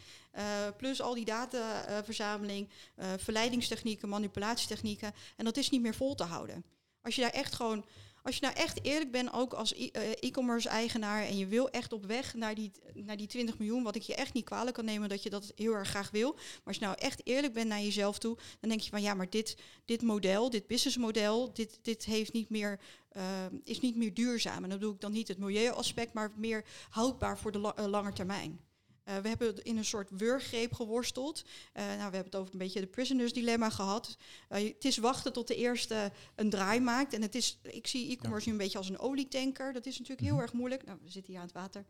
plus 0.77 1.01
al 1.01 1.13
die 1.13 1.25
dataverzameling, 1.25 2.69
verleidingstechnieken, 3.17 4.09
manipulatietechnieken. 4.09 5.13
En 5.37 5.45
dat 5.45 5.57
is 5.57 5.69
niet 5.69 5.81
meer 5.81 5.95
vol 5.95 6.15
te 6.15 6.23
houden. 6.23 6.63
Als 7.01 7.15
je 7.15 7.21
daar 7.21 7.31
echt 7.31 7.55
gewoon 7.55 7.85
als 8.23 8.35
je 8.35 8.41
nou 8.41 8.55
echt 8.55 8.85
eerlijk 8.85 9.11
bent, 9.11 9.33
ook 9.33 9.53
als 9.53 9.73
eh, 9.73 10.11
e-commerce 10.19 10.69
eigenaar, 10.69 11.23
en 11.23 11.37
je 11.37 11.47
wil 11.47 11.69
echt 11.69 11.93
op 11.93 12.05
weg 12.05 12.33
naar 12.33 12.55
die, 12.55 12.71
naar 12.93 13.17
die 13.17 13.27
20 13.27 13.57
miljoen, 13.57 13.83
wat 13.83 13.95
ik 13.95 14.01
je 14.01 14.15
echt 14.15 14.33
niet 14.33 14.45
kwalijk 14.45 14.75
kan 14.75 14.85
nemen 14.85 15.09
dat 15.09 15.23
je 15.23 15.29
dat 15.29 15.51
heel 15.55 15.73
erg 15.73 15.89
graag 15.89 16.11
wil. 16.11 16.33
Maar 16.33 16.61
als 16.63 16.75
je 16.75 16.85
nou 16.85 16.97
echt 16.99 17.21
eerlijk 17.23 17.53
bent 17.53 17.67
naar 17.67 17.81
jezelf 17.81 18.19
toe, 18.19 18.37
dan 18.59 18.69
denk 18.69 18.81
je 18.81 18.89
van 18.89 19.01
ja, 19.01 19.13
maar 19.13 19.29
dit, 19.29 19.57
dit 19.85 20.01
model, 20.01 20.49
dit 20.49 20.67
businessmodel, 20.67 21.53
dit, 21.53 21.79
dit 21.81 22.05
heeft 22.05 22.33
niet 22.33 22.49
meer, 22.49 22.79
uh, 23.17 23.23
is 23.63 23.79
niet 23.79 23.95
meer 23.95 24.13
duurzaam. 24.13 24.63
En 24.63 24.69
dan 24.69 24.79
bedoel 24.79 24.93
ik 24.93 25.01
dan 25.01 25.11
niet 25.11 25.27
het 25.27 25.37
milieuaspect, 25.37 26.13
maar 26.13 26.31
meer 26.35 26.65
houdbaar 26.89 27.37
voor 27.37 27.51
de 27.51 27.73
uh, 27.79 27.85
lange 27.85 28.13
termijn. 28.13 28.59
Uh, 29.05 29.17
we 29.17 29.27
hebben 29.27 29.63
in 29.63 29.77
een 29.77 29.85
soort 29.85 30.09
wurggreep 30.11 30.73
geworsteld. 30.73 31.43
Uh, 31.45 31.83
nou, 31.85 31.97
we 31.97 32.01
hebben 32.01 32.23
het 32.23 32.35
over 32.35 32.53
een 32.53 32.59
beetje 32.59 32.79
de 32.79 32.87
prisoners 32.87 33.33
dilemma 33.33 33.69
gehad. 33.69 34.17
Uh, 34.49 34.57
het 34.57 34.85
is 34.85 34.97
wachten 34.97 35.33
tot 35.33 35.47
de 35.47 35.55
eerste 35.55 36.11
een 36.35 36.49
draai 36.49 36.79
maakt. 36.79 37.13
En 37.13 37.21
het 37.21 37.35
is, 37.35 37.59
ik 37.61 37.87
zie 37.87 38.11
e-commerce 38.11 38.47
nu 38.47 38.51
een 38.51 38.61
beetje 38.61 38.77
als 38.77 38.89
een 38.89 38.99
olietanker. 38.99 39.73
Dat 39.73 39.85
is 39.85 39.99
natuurlijk 39.99 40.19
heel 40.19 40.29
mm 40.29 40.35
-hmm. 40.35 40.45
erg 40.45 40.53
moeilijk. 40.53 40.85
Nou, 40.85 40.97
we 41.03 41.11
zitten 41.11 41.31
hier 41.31 41.41
aan 41.41 41.47
het 41.47 41.55
water. 41.55 41.85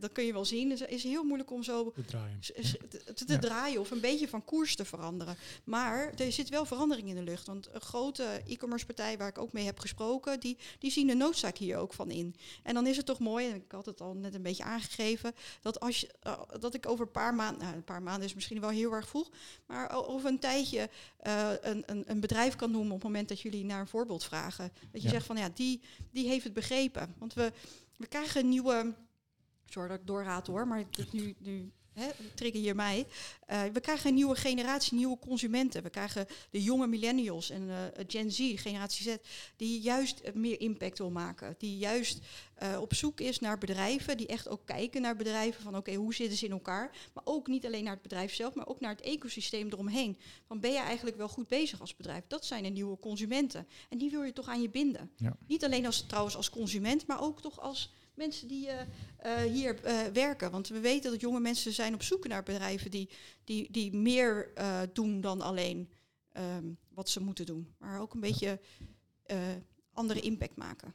dat 0.00 0.12
kun 0.12 0.24
je 0.24 0.32
wel 0.32 0.44
zien. 0.44 0.70
Het 0.70 0.88
is 0.88 1.02
heel 1.02 1.24
moeilijk 1.24 1.50
om 1.50 1.62
zo 1.62 1.92
te 1.92 2.04
draaien, 2.04 2.40
te, 2.88 3.12
te 3.14 3.24
ja. 3.26 3.38
draaien 3.38 3.80
of 3.80 3.90
een 3.90 4.00
beetje 4.00 4.28
van 4.28 4.44
koers 4.44 4.76
te 4.76 4.84
veranderen. 4.84 5.36
Maar 5.64 6.12
er 6.14 6.32
zit 6.32 6.48
wel 6.48 6.64
verandering 6.64 7.08
in 7.08 7.14
de 7.14 7.22
lucht. 7.22 7.46
Want 7.46 7.68
een 7.72 7.80
grote 7.80 8.42
e-commerce 8.46 8.86
partij 8.86 9.18
waar 9.18 9.28
ik 9.28 9.38
ook 9.38 9.52
mee 9.52 9.64
heb 9.64 9.78
gesproken, 9.80 10.40
die, 10.40 10.58
die 10.78 10.90
zien 10.90 11.06
de 11.06 11.14
noodzaak 11.14 11.56
hier 11.56 11.76
ook 11.76 11.92
van 11.92 12.10
in. 12.10 12.34
En 12.62 12.74
dan 12.74 12.86
is 12.86 12.96
het 12.96 13.06
toch 13.06 13.18
mooi, 13.18 13.48
en 13.48 13.54
ik 13.54 13.72
had 13.72 13.86
het 13.86 14.00
al 14.00 14.14
net 14.14 14.34
een 14.34 14.42
beetje 14.42 14.64
aangegeven, 14.64 15.34
dat 15.60 15.80
als 15.80 16.00
je 16.00 16.08
dat 16.60 16.74
ik 16.74 16.88
over 16.88 17.06
een 17.06 17.12
paar 17.12 17.34
maanden, 17.34 17.62
nou, 17.62 17.74
een 17.74 17.84
paar 17.84 18.02
maanden 18.02 18.24
is 18.24 18.34
misschien 18.34 18.60
wel 18.60 18.70
heel 18.70 18.92
erg 18.92 19.08
vroeg, 19.08 19.30
maar 19.66 20.06
over 20.06 20.28
een 20.28 20.38
tijdje 20.38 20.90
uh, 21.26 21.50
een, 21.60 21.82
een, 21.86 22.04
een, 22.06 22.20
bedrijf 22.20 22.56
kan 22.56 22.70
noemen 22.70 22.92
op 22.92 23.02
het 23.02 23.10
moment 23.10 23.28
dat 23.28 23.40
jullie 23.40 23.64
naar 23.64 23.80
een 23.80 23.88
voorbeeld 23.88 24.24
vragen. 24.24 24.72
Dat 24.90 25.02
je 25.02 25.08
ja. 25.08 25.14
zegt 25.14 25.26
van 25.26 25.36
ja, 25.36 25.48
die, 25.54 25.80
die 26.10 26.28
heeft 26.28 26.44
het 26.44 26.52
begrepen. 26.52 27.14
Want 27.18 27.34
we, 27.34 27.52
we 27.96 28.06
krijgen 28.06 28.40
een 28.40 28.48
nieuwe. 28.48 28.94
Sorry 29.66 29.88
dat 29.88 29.98
ik 29.98 30.06
doorraad 30.06 30.46
hoor, 30.46 30.66
maar 30.66 30.78
het 30.78 31.12
nu, 31.12 31.34
nu 31.38 31.72
hè, 31.98 32.08
trigger 32.34 32.60
hier 32.60 32.74
mij. 32.74 33.06
Uh, 33.50 33.62
we 33.72 33.80
krijgen 33.80 34.08
een 34.08 34.14
nieuwe 34.14 34.36
generatie, 34.36 34.94
nieuwe 34.94 35.18
consumenten. 35.18 35.82
We 35.82 35.90
krijgen 35.90 36.26
de 36.50 36.62
jonge 36.62 36.86
millennials 36.86 37.50
en 37.50 37.62
uh, 37.62 37.76
Gen 38.06 38.32
Z, 38.32 38.52
generatie 38.54 39.10
Z, 39.10 39.16
die 39.56 39.80
juist 39.80 40.34
meer 40.34 40.60
impact 40.60 40.98
wil 40.98 41.10
maken. 41.10 41.54
Die 41.58 41.78
juist 41.78 42.18
uh, 42.62 42.80
op 42.80 42.94
zoek 42.94 43.20
is 43.20 43.40
naar 43.40 43.58
bedrijven, 43.58 44.16
die 44.16 44.26
echt 44.26 44.48
ook 44.48 44.60
kijken 44.64 45.02
naar 45.02 45.16
bedrijven 45.16 45.62
van 45.62 45.76
oké, 45.76 45.78
okay, 45.78 45.94
hoe 45.94 46.14
zitten 46.14 46.38
ze 46.38 46.44
in 46.44 46.52
elkaar? 46.52 46.96
Maar 47.12 47.24
ook 47.26 47.46
niet 47.46 47.66
alleen 47.66 47.84
naar 47.84 47.92
het 47.92 48.02
bedrijf 48.02 48.34
zelf, 48.34 48.54
maar 48.54 48.66
ook 48.66 48.80
naar 48.80 48.90
het 48.90 49.00
ecosysteem 49.00 49.68
eromheen. 49.68 50.18
Van 50.46 50.60
ben 50.60 50.72
je 50.72 50.78
eigenlijk 50.78 51.16
wel 51.16 51.28
goed 51.28 51.48
bezig 51.48 51.80
als 51.80 51.96
bedrijf? 51.96 52.24
Dat 52.26 52.44
zijn 52.44 52.62
de 52.62 52.68
nieuwe 52.68 52.98
consumenten. 52.98 53.66
En 53.88 53.98
die 53.98 54.10
wil 54.10 54.22
je 54.22 54.32
toch 54.32 54.48
aan 54.48 54.62
je 54.62 54.70
binden. 54.70 55.10
Ja. 55.16 55.36
Niet 55.46 55.64
alleen 55.64 55.86
als, 55.86 56.04
trouwens 56.06 56.36
als 56.36 56.50
consument, 56.50 57.06
maar 57.06 57.20
ook 57.20 57.40
toch 57.40 57.60
als 57.60 57.92
mensen 58.18 58.48
die 58.48 58.66
uh, 58.66 58.74
uh, 59.26 59.52
hier 59.52 59.78
uh, 59.84 60.00
werken. 60.12 60.50
Want 60.50 60.68
we 60.68 60.80
weten 60.80 61.10
dat 61.10 61.20
jonge 61.20 61.40
mensen 61.40 61.72
zijn 61.72 61.94
op 61.94 62.02
zoek 62.02 62.28
naar 62.28 62.42
bedrijven 62.42 62.90
die, 62.90 63.08
die, 63.44 63.72
die 63.72 63.96
meer 63.96 64.52
doen 64.92 65.20
dan 65.20 65.40
alleen 65.40 65.90
um, 66.36 66.78
wat 66.88 67.08
ze 67.08 67.20
moeten 67.20 67.46
doen. 67.46 67.74
Maar 67.78 68.00
ook 68.00 68.14
een 68.14 68.20
beetje 68.20 68.60
andere 69.92 70.20
impact 70.20 70.56
maken. 70.56 70.92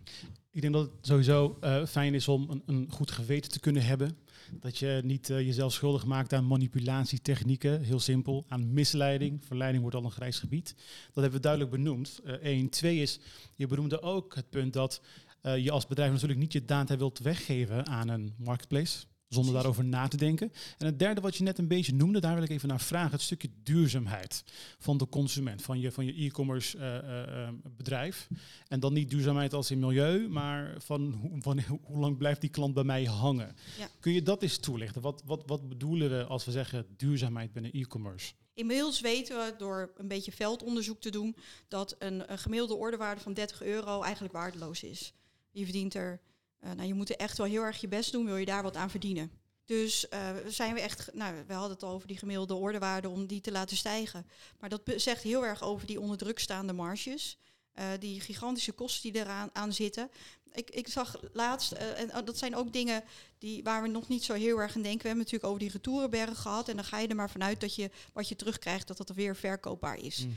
Ik 0.51 0.61
denk 0.61 0.74
dat 0.74 0.84
het 0.86 1.07
sowieso 1.07 1.57
fijn 1.88 2.13
is 2.13 2.28
om 2.28 2.49
een, 2.49 2.63
een, 2.65 2.91
goed 2.91 3.11
geweten 3.11 3.51
te 3.51 3.59
kunnen 3.59 3.86
hebben. 3.86 4.17
Dat 4.59 4.78
je 4.78 5.01
niet 5.03 5.28
jezelf 5.28 5.74
schuldig 5.74 6.05
maakt 6.05 6.34
aan 6.34 6.47
manipulatietechnieken. 6.47 7.82
Heel 7.82 7.99
simpel. 7.99 8.45
Aan 8.47 8.74
misleiding. 8.74 9.45
Verleiding 9.45 9.82
wordt 9.82 9.97
al 9.97 10.03
een 10.03 10.11
grijs 10.11 10.39
gebied. 10.39 10.76
Dat 11.05 11.24
hebben 11.24 11.34
we 11.34 11.39
duidelijk 11.39 11.71
benoemd. 11.71 12.19
Eén. 12.24 12.69
Twee 12.69 13.01
is, 13.01 13.19
je 13.55 13.67
benoemde 13.67 14.01
ook 14.01 14.36
het 14.36 14.49
punt 14.49 14.74
dat 14.74 15.01
uh, 15.43 15.57
je 15.57 15.71
als 15.71 15.87
bedrijf 15.87 16.11
natuurlijk 16.11 16.39
niet 16.39 16.53
je 16.53 16.65
data 16.65 16.97
wilt 16.97 17.19
weggeven 17.19 17.87
aan 17.87 18.07
een 18.07 18.33
marketplace. 18.37 19.05
Zonder 19.27 19.53
daarover 19.53 19.83
na 19.83 20.07
te 20.07 20.17
denken. 20.17 20.51
En 20.77 20.85
het 20.85 20.99
derde 20.99 21.21
wat 21.21 21.35
je 21.35 21.43
net 21.43 21.57
een 21.57 21.67
beetje 21.67 21.93
noemde, 21.93 22.19
daar 22.19 22.33
wil 22.33 22.43
ik 22.43 22.49
even 22.49 22.67
naar 22.67 22.81
vragen. 22.81 23.11
Het 23.11 23.21
stukje 23.21 23.49
duurzaamheid 23.63 24.43
van 24.79 24.97
de 24.97 25.09
consument, 25.09 25.61
van 25.61 25.79
je, 25.79 25.91
van 25.91 26.05
je 26.05 26.13
e-commerce 26.13 26.77
uh, 26.77 26.83
uh, 26.83 27.49
bedrijf. 27.77 28.27
En 28.67 28.79
dan 28.79 28.93
niet 28.93 29.09
duurzaamheid 29.09 29.53
als 29.53 29.71
in 29.71 29.79
milieu, 29.79 30.27
maar 30.29 30.75
van, 30.77 31.13
ho 31.13 31.29
van 31.39 31.59
hoe 31.83 31.99
lang 31.99 32.17
blijft 32.17 32.41
die 32.41 32.49
klant 32.49 32.73
bij 32.73 32.83
mij 32.83 33.03
hangen. 33.03 33.55
Ja. 33.77 33.87
Kun 33.99 34.13
je 34.13 34.23
dat 34.23 34.43
eens 34.43 34.57
toelichten? 34.57 35.01
Wat, 35.01 35.23
wat, 35.25 35.43
wat 35.45 35.69
bedoelen 35.69 36.09
we 36.09 36.23
als 36.23 36.45
we 36.45 36.51
zeggen 36.51 36.85
duurzaamheid 36.97 37.53
binnen 37.53 37.71
e-commerce? 37.71 38.33
Inmiddels 38.53 39.01
weten 39.01 39.37
we 39.37 39.53
door 39.57 39.91
een 39.97 40.07
beetje 40.07 40.31
veldonderzoek 40.31 41.01
te 41.01 41.09
doen 41.09 41.35
dat 41.67 41.95
een, 41.99 42.31
een 42.31 42.37
gemiddelde 42.37 42.75
ordewaarde 42.75 43.21
van 43.21 43.33
30 43.33 43.63
euro 43.63 44.01
eigenlijk 44.01 44.33
waardeloos 44.33 44.83
is. 44.83 45.13
Je 45.53 45.63
verdient 45.63 45.93
er, 45.93 46.21
uh, 46.63 46.71
nou 46.71 46.87
je 46.87 46.93
moet 46.93 47.09
er 47.09 47.15
echt 47.15 47.37
wel 47.37 47.47
heel 47.47 47.63
erg 47.63 47.81
je 47.81 47.87
best 47.87 48.11
doen, 48.11 48.25
wil 48.25 48.37
je 48.37 48.45
daar 48.45 48.63
wat 48.63 48.75
aan 48.75 48.89
verdienen. 48.89 49.31
Dus 49.65 50.05
uh, 50.13 50.29
zijn 50.47 50.73
we 50.73 50.81
echt, 50.81 51.13
nou 51.13 51.43
we 51.47 51.53
hadden 51.53 51.71
het 51.71 51.83
al 51.83 51.93
over 51.93 52.07
die 52.07 52.17
gemiddelde 52.17 52.55
ordewaarde 52.55 53.09
om 53.09 53.27
die 53.27 53.41
te 53.41 53.51
laten 53.51 53.77
stijgen. 53.77 54.27
Maar 54.59 54.69
dat 54.69 54.81
zegt 54.95 55.23
heel 55.23 55.45
erg 55.45 55.61
over 55.61 55.87
die 55.87 55.99
onder 55.99 56.17
druk 56.17 56.39
staande 56.39 56.73
marges. 56.73 57.37
Uh, 57.79 57.85
die 57.99 58.21
gigantische 58.21 58.71
kosten 58.71 59.11
die 59.11 59.21
eraan 59.21 59.49
aan 59.53 59.73
zitten. 59.73 60.09
Ik, 60.51 60.69
ik 60.69 60.87
zag 60.87 61.19
laatst, 61.31 61.73
uh, 61.73 61.99
en 61.99 62.25
dat 62.25 62.37
zijn 62.37 62.55
ook 62.55 62.73
dingen 62.73 63.03
die, 63.37 63.63
waar 63.63 63.81
we 63.81 63.87
nog 63.87 64.07
niet 64.07 64.23
zo 64.23 64.33
heel 64.33 64.57
erg 64.57 64.75
aan 64.75 64.81
denken. 64.81 65.01
We 65.01 65.07
hebben 65.07 65.23
natuurlijk 65.23 65.49
over 65.49 65.59
die 65.59 65.71
retourenbergen 65.71 66.35
gehad. 66.35 66.69
En 66.69 66.75
dan 66.75 66.85
ga 66.85 66.99
je 66.99 67.07
er 67.07 67.15
maar 67.15 67.29
vanuit 67.29 67.59
dat 67.59 67.75
je 67.75 67.89
wat 68.13 68.29
je 68.29 68.35
terugkrijgt, 68.35 68.87
dat 68.87 68.97
dat 68.97 69.09
weer 69.09 69.35
verkoopbaar 69.35 69.97
is. 69.97 70.25
Mm. 70.25 70.35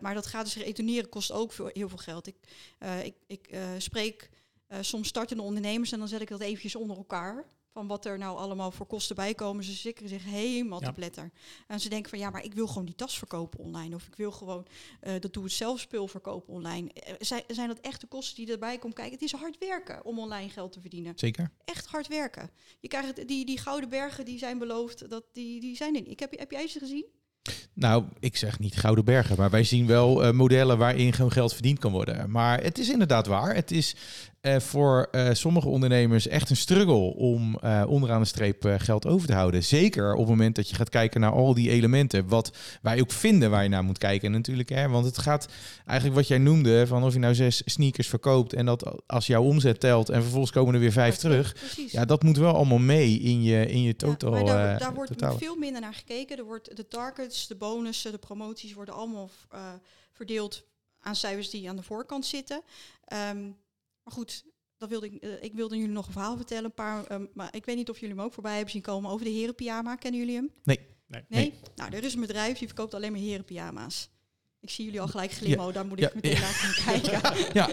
Maar 0.00 0.14
dat 0.14 0.26
gratis 0.26 0.56
retourneren 0.56 1.08
kost 1.08 1.32
ook 1.32 1.52
veel, 1.52 1.70
heel 1.72 1.88
veel 1.88 1.98
geld. 1.98 2.26
Ik, 2.26 2.36
ik, 3.02 3.14
ik 3.26 3.56
spreek 3.78 4.30
uh, 4.74 4.80
soms 4.80 5.08
startende 5.08 5.42
ondernemers 5.42 5.92
en 5.92 5.98
dan 5.98 6.08
zet 6.08 6.20
ik 6.20 6.28
dat 6.28 6.40
eventjes 6.40 6.76
onder 6.76 6.96
elkaar. 6.96 7.44
Van 7.72 7.86
wat 7.86 8.04
er 8.04 8.18
nou 8.18 8.38
allemaal 8.38 8.70
voor 8.70 8.86
kosten 8.86 9.16
bij 9.16 9.34
komen. 9.34 9.64
Ze 9.64 9.72
zikken 9.72 10.08
zich 10.08 10.24
helemaal 10.24 10.80
ja. 10.80 10.86
te 10.86 10.92
pletter. 10.92 11.30
En 11.66 11.80
ze 11.80 11.88
denken 11.88 12.10
van 12.10 12.18
ja, 12.18 12.30
maar 12.30 12.44
ik 12.44 12.54
wil 12.54 12.66
gewoon 12.66 12.84
die 12.84 12.94
tas 12.94 13.18
verkopen 13.18 13.58
online. 13.58 13.94
Of 13.94 14.06
ik 14.06 14.16
wil 14.16 14.32
gewoon 14.32 14.66
uh, 15.02 15.12
dat 15.20 15.32
doe 15.32 15.44
het 15.44 15.52
zelf 15.52 15.80
spul 15.80 16.08
verkopen 16.08 16.54
online. 16.54 16.90
Uh, 16.94 17.14
zijn, 17.18 17.42
zijn 17.46 17.68
dat 17.68 17.80
echte 17.80 18.06
kosten 18.06 18.44
die 18.44 18.52
erbij 18.52 18.78
komen 18.78 18.96
kijken? 18.96 19.14
Het 19.14 19.22
is 19.22 19.32
hard 19.32 19.58
werken 19.58 20.04
om 20.04 20.18
online 20.18 20.48
geld 20.48 20.72
te 20.72 20.80
verdienen. 20.80 21.12
Zeker. 21.16 21.50
Echt 21.64 21.86
hard 21.86 22.08
werken. 22.08 22.50
Je 22.80 22.88
krijgt 22.88 23.28
die, 23.28 23.44
die 23.46 23.58
gouden 23.58 23.88
bergen 23.88 24.24
die 24.24 24.38
zijn 24.38 24.58
beloofd, 24.58 25.10
dat, 25.10 25.24
die, 25.32 25.60
die 25.60 25.76
zijn 25.76 25.94
er 25.94 26.00
niet. 26.00 26.10
Ik 26.10 26.20
heb, 26.20 26.38
heb 26.38 26.50
jij 26.50 26.68
ze 26.68 26.78
gezien? 26.78 27.06
Nou, 27.72 28.04
ik 28.20 28.36
zeg 28.36 28.58
niet 28.58 28.76
gouden 28.76 29.04
bergen, 29.04 29.36
maar 29.36 29.50
wij 29.50 29.64
zien 29.64 29.86
wel 29.86 30.24
uh, 30.24 30.30
modellen 30.32 30.78
waarin 30.78 31.12
gewoon 31.12 31.32
geld 31.32 31.52
verdiend 31.52 31.78
kan 31.78 31.92
worden. 31.92 32.30
Maar 32.30 32.62
het 32.62 32.78
is 32.78 32.88
inderdaad 32.88 33.26
waar. 33.26 33.54
Het 33.54 33.70
is 33.70 33.96
uh, 34.46 34.60
voor 34.60 35.08
uh, 35.12 35.28
sommige 35.32 35.68
ondernemers 35.68 36.28
echt 36.28 36.50
een 36.50 36.56
struggle 36.56 37.14
om 37.14 37.58
onderaan 37.86 38.20
de 38.20 38.26
streep 38.26 38.74
geld 38.78 39.06
over 39.06 39.26
te 39.26 39.34
houden. 39.34 39.64
Zeker 39.64 40.12
op 40.12 40.18
het 40.18 40.28
moment 40.28 40.56
dat 40.56 40.68
je 40.68 40.74
gaat 40.74 40.88
kijken 40.88 41.20
naar 41.20 41.32
al 41.32 41.54
die 41.54 41.70
elementen. 41.70 42.28
Wat 42.28 42.56
wij 42.82 43.00
ook 43.00 43.12
vinden 43.12 43.50
waar 43.50 43.62
je 43.62 43.68
naar 43.68 43.84
moet 43.84 43.98
kijken 43.98 44.30
natuurlijk. 44.30 44.68
Hè? 44.68 44.88
Want 44.88 45.04
het 45.04 45.18
gaat 45.18 45.48
eigenlijk 45.86 46.18
wat 46.18 46.28
jij 46.28 46.38
noemde, 46.38 46.86
van 46.86 47.04
of 47.04 47.12
je 47.12 47.18
nou 47.18 47.34
zes 47.34 47.62
sneakers 47.64 48.08
verkoopt 48.08 48.52
en 48.52 48.66
dat 48.66 49.02
als 49.06 49.26
jouw 49.26 49.42
omzet 49.42 49.80
telt 49.80 50.08
en 50.08 50.22
vervolgens 50.22 50.52
komen 50.52 50.74
er 50.74 50.80
weer 50.80 50.92
vijf 50.92 51.16
terug. 51.16 51.54
Precies. 51.54 51.92
Ja, 51.92 52.04
dat 52.04 52.22
moet 52.22 52.36
wel 52.36 52.54
allemaal 52.54 52.78
mee 52.78 53.18
in 53.18 53.42
je, 53.42 53.66
in 53.66 53.82
je 53.82 53.96
totaal. 53.96 54.36
Ja, 54.36 54.44
daar, 54.44 54.78
daar 54.78 54.94
wordt 54.94 55.10
totaal. 55.10 55.38
veel 55.38 55.56
minder 55.56 55.80
naar 55.80 55.94
gekeken. 55.94 56.38
Er 56.38 56.44
wordt 56.44 56.76
de 56.76 56.88
targets, 56.88 57.46
de 57.46 57.54
bonussen, 57.56 58.12
de 58.12 58.18
promoties 58.18 58.72
worden 58.72 58.94
allemaal 58.94 59.30
verdeeld 60.12 60.64
aan 61.00 61.16
cijfers 61.16 61.50
die 61.50 61.68
aan 61.68 61.76
de 61.76 61.82
voorkant 61.82 62.26
zitten. 62.26 62.62
Um, 63.30 63.56
maar 64.04 64.14
goed, 64.14 64.44
dat 64.76 64.88
wilde 64.88 65.06
ik, 65.10 65.22
eh, 65.22 65.42
ik 65.42 65.52
wilde 65.54 65.76
jullie 65.76 65.92
nog 65.92 66.06
een 66.06 66.12
verhaal 66.12 66.36
vertellen. 66.36 66.64
Een 66.64 66.74
paar, 66.74 67.04
ehm, 67.06 67.26
maar 67.34 67.54
ik 67.56 67.64
weet 67.64 67.76
niet 67.76 67.90
of 67.90 67.98
jullie 68.00 68.14
hem 68.16 68.24
ook 68.24 68.32
voorbij 68.32 68.52
hebben 68.54 68.70
zien 68.72 68.82
komen 68.82 69.10
over 69.10 69.24
de 69.24 69.32
herenpyjama. 69.32 69.94
Kennen 69.96 70.20
jullie 70.20 70.36
hem? 70.36 70.50
Nee. 70.64 70.80
Nee. 71.06 71.24
Nee? 71.28 71.54
Nou, 71.76 71.92
er 71.94 72.04
is 72.04 72.14
een 72.14 72.20
bedrijf 72.20 72.58
die 72.58 72.66
verkoopt 72.66 72.94
alleen 72.94 73.12
maar 73.12 73.20
herenpyjama's. 73.20 74.08
Ik 74.60 74.70
zie 74.70 74.84
jullie 74.84 75.00
al 75.00 75.08
gelijk 75.08 75.32
glimmen, 75.32 75.66
oh, 75.66 75.74
daar 75.74 75.86
moet 75.86 75.98
ik 76.00 76.04
Ja. 76.04 76.10
meteen 76.14 76.40
naar 76.40 76.52
gaan 76.52 77.00
kijken. 77.00 77.20
Ja. 77.60 77.70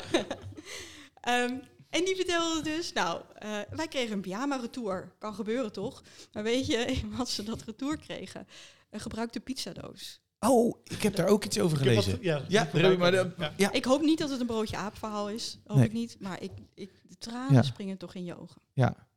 Ehm, 1.21 1.57
en 1.89 2.05
die 2.05 2.15
vertelde 2.15 2.61
dus, 2.61 2.93
nou, 2.93 3.21
eh, 3.35 3.59
wij 3.69 3.87
kregen 3.87 4.11
een 4.13 4.21
pyjama 4.21 4.55
retour. 4.55 5.11
Kan 5.19 5.33
gebeuren 5.33 5.71
toch? 5.71 6.03
Maar 6.33 6.43
weet 6.43 6.65
je 6.67 6.99
wat 7.17 7.29
ze 7.29 7.43
dat 7.43 7.61
retour 7.61 7.97
kregen? 7.97 8.47
Een 8.89 8.99
gebruikte 8.99 9.39
pizzadoos. 9.39 10.21
Oh, 10.47 10.75
ik 10.83 11.01
heb 11.01 11.15
daar 11.15 11.27
ook 11.27 11.45
iets 11.45 11.59
over 11.59 11.77
gelezen. 11.77 12.11
wat- 12.11 12.21
ja, 12.21 12.69
maar 12.97 13.11
de- 13.11 13.51
Ja. 13.57 13.71
Ik 13.71 13.85
hoop 13.85 14.01
niet 14.01 14.17
dat 14.17 14.29
het 14.29 14.39
een 14.39 14.45
broodje 14.45 14.77
aap 14.77 14.97
verhaal 14.97 15.29
is. 15.29 15.57
Hoop 15.65 15.77
Nee. 15.77 15.85
ik 15.85 15.93
niet. 15.93 16.15
Maar 16.19 16.41
ik, 16.41 16.51
ik, 16.73 16.91
de 17.07 17.17
tranen 17.17 17.53
Ja. 17.53 17.61
springen 17.61 17.97
toch 17.97 18.15
in 18.15 18.23
je 18.25 18.39
ogen. 18.39 18.61
Ja. 18.73 19.07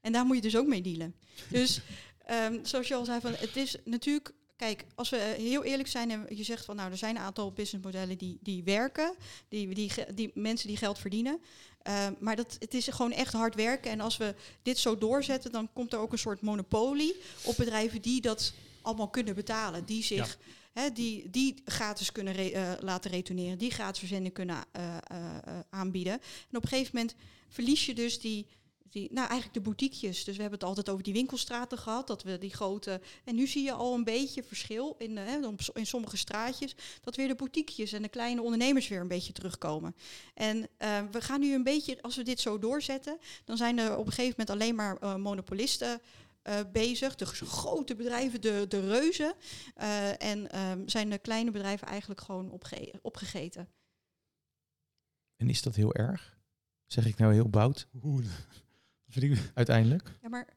En 0.00 0.12
daar 0.12 0.24
moet 0.24 0.36
je 0.36 0.42
dus 0.42 0.56
ook 0.56 0.66
mee 0.66 0.82
dealen. 0.82 1.14
Dus 1.48 1.80
ehm, 2.26 2.58
zoals 2.62 2.88
je 2.88 2.94
al 2.94 3.04
zei, 3.04 3.20
van, 3.20 3.32
het 3.36 3.56
is 3.56 3.76
natuurlijk... 3.84 4.32
Kijk, 4.56 4.84
als 4.94 5.10
we 5.10 5.16
heel 5.38 5.64
eerlijk 5.64 5.88
zijn 5.88 6.10
en 6.10 6.26
je 6.28 6.42
zegt 6.44 6.64
van... 6.64 6.76
nou, 6.76 6.90
er 6.90 6.96
zijn 6.96 7.16
een 7.16 7.22
aantal 7.22 7.52
businessmodellen 7.52 8.18
die, 8.18 8.38
die 8.42 8.62
werken. 8.64 9.14
Die, 9.48 9.74
die, 9.74 9.92
die 10.14 10.30
mensen 10.34 10.68
die 10.68 10.76
geld 10.76 10.98
verdienen. 10.98 11.40
Ehm, 11.82 12.12
maar 12.20 12.36
dat, 12.36 12.56
het 12.58 12.74
is 12.74 12.88
gewoon 12.88 13.12
echt 13.12 13.32
hard 13.32 13.54
werken. 13.54 13.90
En 13.90 14.00
als 14.00 14.16
we 14.16 14.34
dit 14.62 14.78
zo 14.78 14.98
doorzetten... 14.98 15.52
dan 15.52 15.68
komt 15.72 15.92
er 15.92 15.98
ook 15.98 16.12
een 16.12 16.18
soort 16.18 16.40
monopolie 16.40 17.14
op 17.44 17.56
bedrijven... 17.56 18.02
die 18.02 18.20
dat 18.20 18.52
allemaal 18.82 19.08
kunnen 19.08 19.34
betalen. 19.34 19.84
Die 19.84 20.02
zich... 20.02 20.38
Hè, 20.72 20.92
die, 20.92 21.30
die 21.30 21.54
gratis 21.64 22.12
kunnen 22.12 22.34
eh, 22.36 22.72
laten 22.80 23.10
retourneren, 23.10 23.58
die 23.58 23.70
gratis 23.70 23.98
verzending 23.98 24.34
kunnen 24.34 24.64
eh, 24.72 24.96
eh, 24.96 25.60
aanbieden. 25.70 26.12
En 26.12 26.56
op 26.56 26.62
een 26.62 26.68
gegeven 26.68 26.90
moment 26.94 27.14
verlies 27.48 27.86
je 27.86 27.94
dus 27.94 28.20
die, 28.20 28.46
die, 28.90 29.08
nou 29.10 29.28
eigenlijk 29.28 29.54
de 29.54 29.60
boutiquejes. 29.60 30.24
Dus 30.24 30.36
we 30.36 30.42
hebben 30.42 30.58
het 30.58 30.68
altijd 30.68 30.88
over 30.88 31.04
die 31.04 31.12
winkelstraten 31.12 31.78
gehad, 31.78 32.06
dat 32.06 32.22
we 32.22 32.38
die 32.38 32.54
grote. 32.54 33.00
En 33.24 33.34
nu 33.34 33.46
zie 33.46 33.62
je 33.62 33.72
al 33.72 33.94
een 33.94 34.04
beetje 34.04 34.42
verschil 34.42 34.94
in, 34.98 35.18
in 35.74 35.86
sommige 35.86 36.16
straatjes, 36.16 36.74
dat 37.02 37.16
weer 37.16 37.28
de 37.28 37.34
boutiquejes 37.34 37.92
en 37.92 38.02
de 38.02 38.08
kleine 38.08 38.42
ondernemers 38.42 38.88
weer 38.88 39.00
een 39.00 39.08
beetje 39.08 39.32
terugkomen. 39.32 39.94
En 40.34 40.68
we 41.10 41.20
gaan 41.20 41.40
nu 41.40 41.54
een 41.54 41.62
beetje, 41.62 42.02
als 42.02 42.16
we 42.16 42.22
dit 42.22 42.40
zo 42.40 42.58
doorzetten, 42.58 43.18
dan 43.44 43.56
zijn 43.56 43.78
er 43.78 43.96
op 43.96 44.06
een 44.06 44.12
gegeven 44.12 44.34
moment 44.38 44.50
alleen 44.50 44.74
maar 44.74 45.20
monopolisten 45.20 46.00
eh, 46.42 46.60
bezig. 46.72 47.14
De 47.14 47.26
grote 47.26 47.94
bedrijven, 47.94 48.40
de, 48.40 48.64
de 48.68 48.80
reuzen. 48.80 49.34
Eh, 49.74 50.22
en 50.22 50.50
ehm, 50.50 50.88
zijn 50.88 51.10
de 51.10 51.18
kleine 51.18 51.50
bedrijven 51.50 51.86
eigenlijk 51.86 52.20
gewoon 52.20 52.50
opge- 52.50 52.94
opgegeten. 53.02 53.68
En 55.36 55.48
is 55.48 55.62
dat 55.62 55.74
heel 55.74 55.94
erg? 55.94 56.40
Zeg 56.86 57.06
ik 57.06 57.16
nou 57.18 57.32
heel 57.32 57.48
bout, 57.48 57.88
uiteindelijk? 59.54 60.18
Ja, 60.22 60.28
maar... 60.28 60.48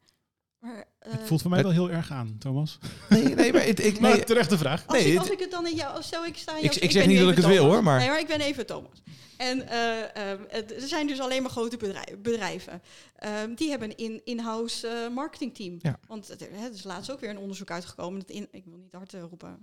maar 0.65 0.85
eh, 0.99 1.11
het 1.11 1.27
voelt 1.27 1.41
voor 1.41 1.51
mij 1.51 1.61
wel 1.63 1.71
heel 1.71 1.89
erg 1.91 2.11
aan, 2.11 2.35
Thomas. 2.39 2.77
Nee, 3.09 3.23
nee, 3.23 3.53
maar 3.53 3.65
het, 3.65 3.85
ik, 3.85 3.99
Maar 3.99 4.11
nee, 4.15 4.23
terechte 4.23 4.57
vraag. 4.57 4.87
als, 4.87 4.97
nee, 4.97 5.05
ik, 5.07 5.11
het- 5.11 5.21
als 5.21 5.29
ik 5.29 5.39
het 5.39 5.51
dan 5.51 5.67
in 5.67 5.75
jou... 5.75 6.03
Stel, 6.03 6.25
ik 6.25 6.37
sta 6.37 6.51
in 6.57 6.63
ik, 6.63 6.73
jou- 6.73 6.85
ik 6.85 6.91
zeg 6.91 7.07
niet 7.07 7.19
dat 7.19 7.29
ik 7.29 7.35
het 7.37 7.45
wil 7.45 7.65
hoor, 7.65 7.83
maar... 7.83 7.99
Nee, 7.99 8.07
maar 8.09 8.19
ik 8.19 8.27
ben 8.27 8.41
even 8.41 8.65
Thomas. 8.65 9.01
En 9.37 9.67
eh, 9.67 10.31
ehm, 10.31 10.39
het- 10.47 10.73
er 10.81 10.87
zijn 10.87 11.07
dus 11.07 11.19
alleen 11.19 11.41
maar 11.41 11.51
grote 11.51 11.77
bedrijven. 11.77 12.21
bedrijven. 12.21 12.81
Ehm, 13.15 13.53
die 13.55 13.69
hebben 13.69 13.89
een 13.89 13.97
in- 13.97 14.21
in-house 14.23 14.87
eh, 14.87 15.09
marketingteam. 15.13 15.77
Ja. 15.81 15.99
Want 16.07 16.27
het- 16.27 16.41
er 16.41 16.49
is 16.73 16.83
laatst 16.83 17.11
ook 17.11 17.19
weer 17.19 17.29
een 17.29 17.37
onderzoek 17.37 17.71
uitgekomen. 17.71 18.19
Dat 18.19 18.29
in, 18.29 18.47
ik 18.51 18.63
wil 18.65 18.77
niet 18.77 18.91
hard 18.91 19.13
roepen. 19.29 19.59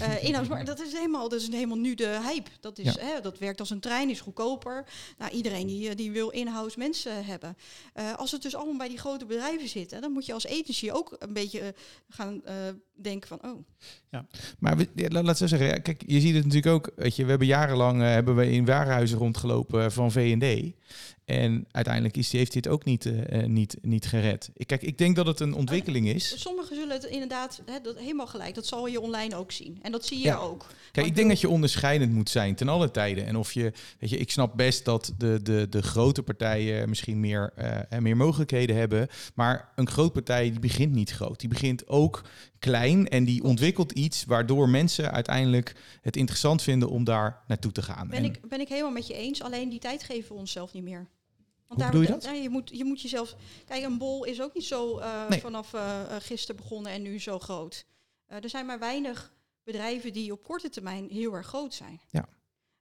Eh 0.00 0.24
in-house 0.24 0.50
mar- 0.50 0.64
dat 0.64 0.80
is 0.80 0.92
helemaal, 0.92 1.28
dat 1.28 1.40
is 1.40 1.48
helemaal 1.48 1.76
nu 1.78 1.94
de 1.94 2.20
hype. 2.28 2.50
Dat, 2.60 2.78
is, 2.78 2.94
Ja. 2.94 3.00
hè, 3.00 3.20
dat 3.20 3.38
werkt 3.38 3.60
als 3.60 3.70
een 3.70 3.80
trein, 3.80 4.10
is 4.10 4.20
goedkoper. 4.20 4.84
Nou, 5.18 5.30
iedereen 5.32 5.66
die, 5.66 5.94
die 5.94 6.10
wil 6.10 6.28
in-house 6.30 6.78
mensen 6.78 7.24
hebben. 7.24 7.56
Eh, 7.94 8.14
als 8.16 8.30
het 8.32 8.42
dus 8.42 8.54
allemaal 8.54 8.76
bij 8.76 8.88
die 8.88 8.98
grote 8.98 9.24
bedrijven 9.26 9.68
zit, 9.68 9.90
dan 10.00 10.12
moet 10.12 10.26
je 10.26 10.32
als 10.32 10.39
agency 10.48 10.90
ook 10.90 11.16
een 11.18 11.32
beetje 11.32 11.60
eh, 11.60 11.68
gaan 12.08 12.44
eh, 12.44 12.54
denken 12.94 13.28
van, 13.28 13.38
oh, 13.44 13.64
Maar 14.58 14.76
we, 14.76 14.88
ja, 14.94 15.08
la- 15.08 15.22
laat 15.22 15.38
zo 15.38 15.46
zeggen, 15.46 15.68
ja, 15.68 15.78
kijk, 15.78 16.02
je 16.06 16.20
ziet 16.20 16.34
het 16.34 16.44
natuurlijk 16.44 16.74
ook. 16.74 16.90
Weet 16.96 17.16
je, 17.16 17.22
we 17.24 17.28
hebben 17.30 17.46
jarenlang 17.48 18.02
eh, 18.02 18.08
hebben 18.08 18.36
we 18.36 18.50
in 18.50 18.64
warenhuizen 18.64 19.18
rondgelopen 19.18 19.92
van 19.92 20.12
V&D. 20.12 20.74
En 21.24 21.66
uiteindelijk 21.70 22.16
is, 22.16 22.32
heeft 22.32 22.52
dit 22.52 22.68
ook 22.68 22.84
niet, 22.84 23.06
eh, 23.06 23.40
eh, 23.42 23.46
niet, 23.48 23.76
niet 23.82 24.06
gered. 24.06 24.50
Ik, 24.54 24.66
kijk, 24.66 24.82
ik 24.82 24.98
denk 24.98 25.16
dat 25.16 25.26
het 25.26 25.40
een 25.40 25.54
ontwikkeling 25.54 26.08
is. 26.08 26.40
Sommigen 26.40 26.76
zullen 26.76 26.94
het 26.94 27.04
inderdaad, 27.04 27.62
hè, 27.66 27.80
dat, 27.82 27.98
helemaal 27.98 28.26
gelijk, 28.26 28.54
dat 28.54 28.66
zal 28.66 28.86
je 28.86 29.00
online 29.00 29.36
ook 29.36 29.52
zien. 29.52 29.78
En 29.82 29.92
dat 29.92 30.06
zie 30.06 30.18
je 30.18 30.24
Ja. 30.24 30.36
ook. 30.36 30.66
Kijk, 30.92 31.06
ik 31.06 31.10
ik 31.10 31.16
denk 31.16 31.28
dat 31.28 31.40
je 31.40 31.48
onderscheidend 31.48 32.12
moet 32.12 32.30
zijn 32.30 32.54
ten 32.54 32.68
alle 32.68 32.90
tijden. 32.90 33.26
En 33.26 33.36
of 33.36 33.52
je, 33.52 33.72
weet 33.98 34.10
je, 34.10 34.16
ik 34.16 34.30
snap 34.30 34.56
best 34.56 34.84
dat 34.84 35.12
de, 35.18 35.40
de, 35.42 35.66
de 35.70 35.82
grote 35.82 36.22
partijen 36.22 36.88
misschien 36.88 37.20
meer, 37.20 37.52
eh, 37.56 37.98
meer 37.98 38.16
mogelijkheden 38.16 38.76
hebben. 38.76 39.08
Maar 39.34 39.72
een 39.74 39.88
groot 39.88 40.12
partij 40.12 40.50
die 40.50 40.60
begint 40.60 40.92
niet 40.92 41.10
groot. 41.10 41.40
Die 41.40 41.48
begint 41.48 41.88
ook 41.88 42.22
klein 42.60 43.08
en 43.08 43.24
die 43.24 43.42
ontwikkelt 43.42 43.92
iets 43.92 44.24
waardoor 44.24 44.68
mensen 44.68 45.12
uiteindelijk 45.12 45.74
het 46.00 46.16
interessant 46.16 46.62
vinden 46.62 46.88
om 46.90 47.04
daar 47.04 47.42
naartoe 47.46 47.72
te 47.72 47.82
gaan. 47.82 48.08
Ben, 48.08 48.18
En- 48.18 48.24
ik, 48.24 48.48
ben 48.48 48.60
ik 48.60 48.68
helemaal 48.68 48.90
met 48.90 49.06
je 49.06 49.14
eens, 49.14 49.42
alleen 49.42 49.68
die 49.68 49.78
tijd 49.78 50.02
geven 50.02 50.32
we 50.34 50.38
onszelf 50.40 50.72
niet 50.72 50.82
meer. 50.82 51.08
Hoe 51.66 51.76
bedoel 51.84 52.00
je 52.00 52.06
dat? 52.06 52.22
nou, 52.22 52.36
je, 52.36 52.48
moet, 52.48 52.70
je 52.74 52.84
moet 52.84 53.00
jezelf... 53.02 53.36
Kijk, 53.66 53.84
een 53.84 53.98
bol 53.98 54.24
is 54.24 54.42
ook 54.42 54.54
niet 54.54 54.64
zo 54.64 54.98
eh, 54.98 55.28
Nee. 55.28 55.40
vanaf 55.40 55.74
eh 55.74 56.00
eh, 56.00 56.16
gisteren 56.22 56.56
begonnen 56.56 56.92
en 56.92 57.02
nu 57.02 57.20
zo 57.20 57.38
groot. 57.38 57.86
Eh, 58.26 58.42
er 58.42 58.48
zijn 58.48 58.66
maar 58.66 58.78
weinig 58.78 59.32
bedrijven 59.64 60.12
die 60.12 60.32
op 60.32 60.42
korte 60.42 60.68
termijn 60.68 61.08
heel 61.10 61.34
erg 61.34 61.46
groot 61.46 61.74
zijn. 61.74 62.00
Ja. 62.10 62.28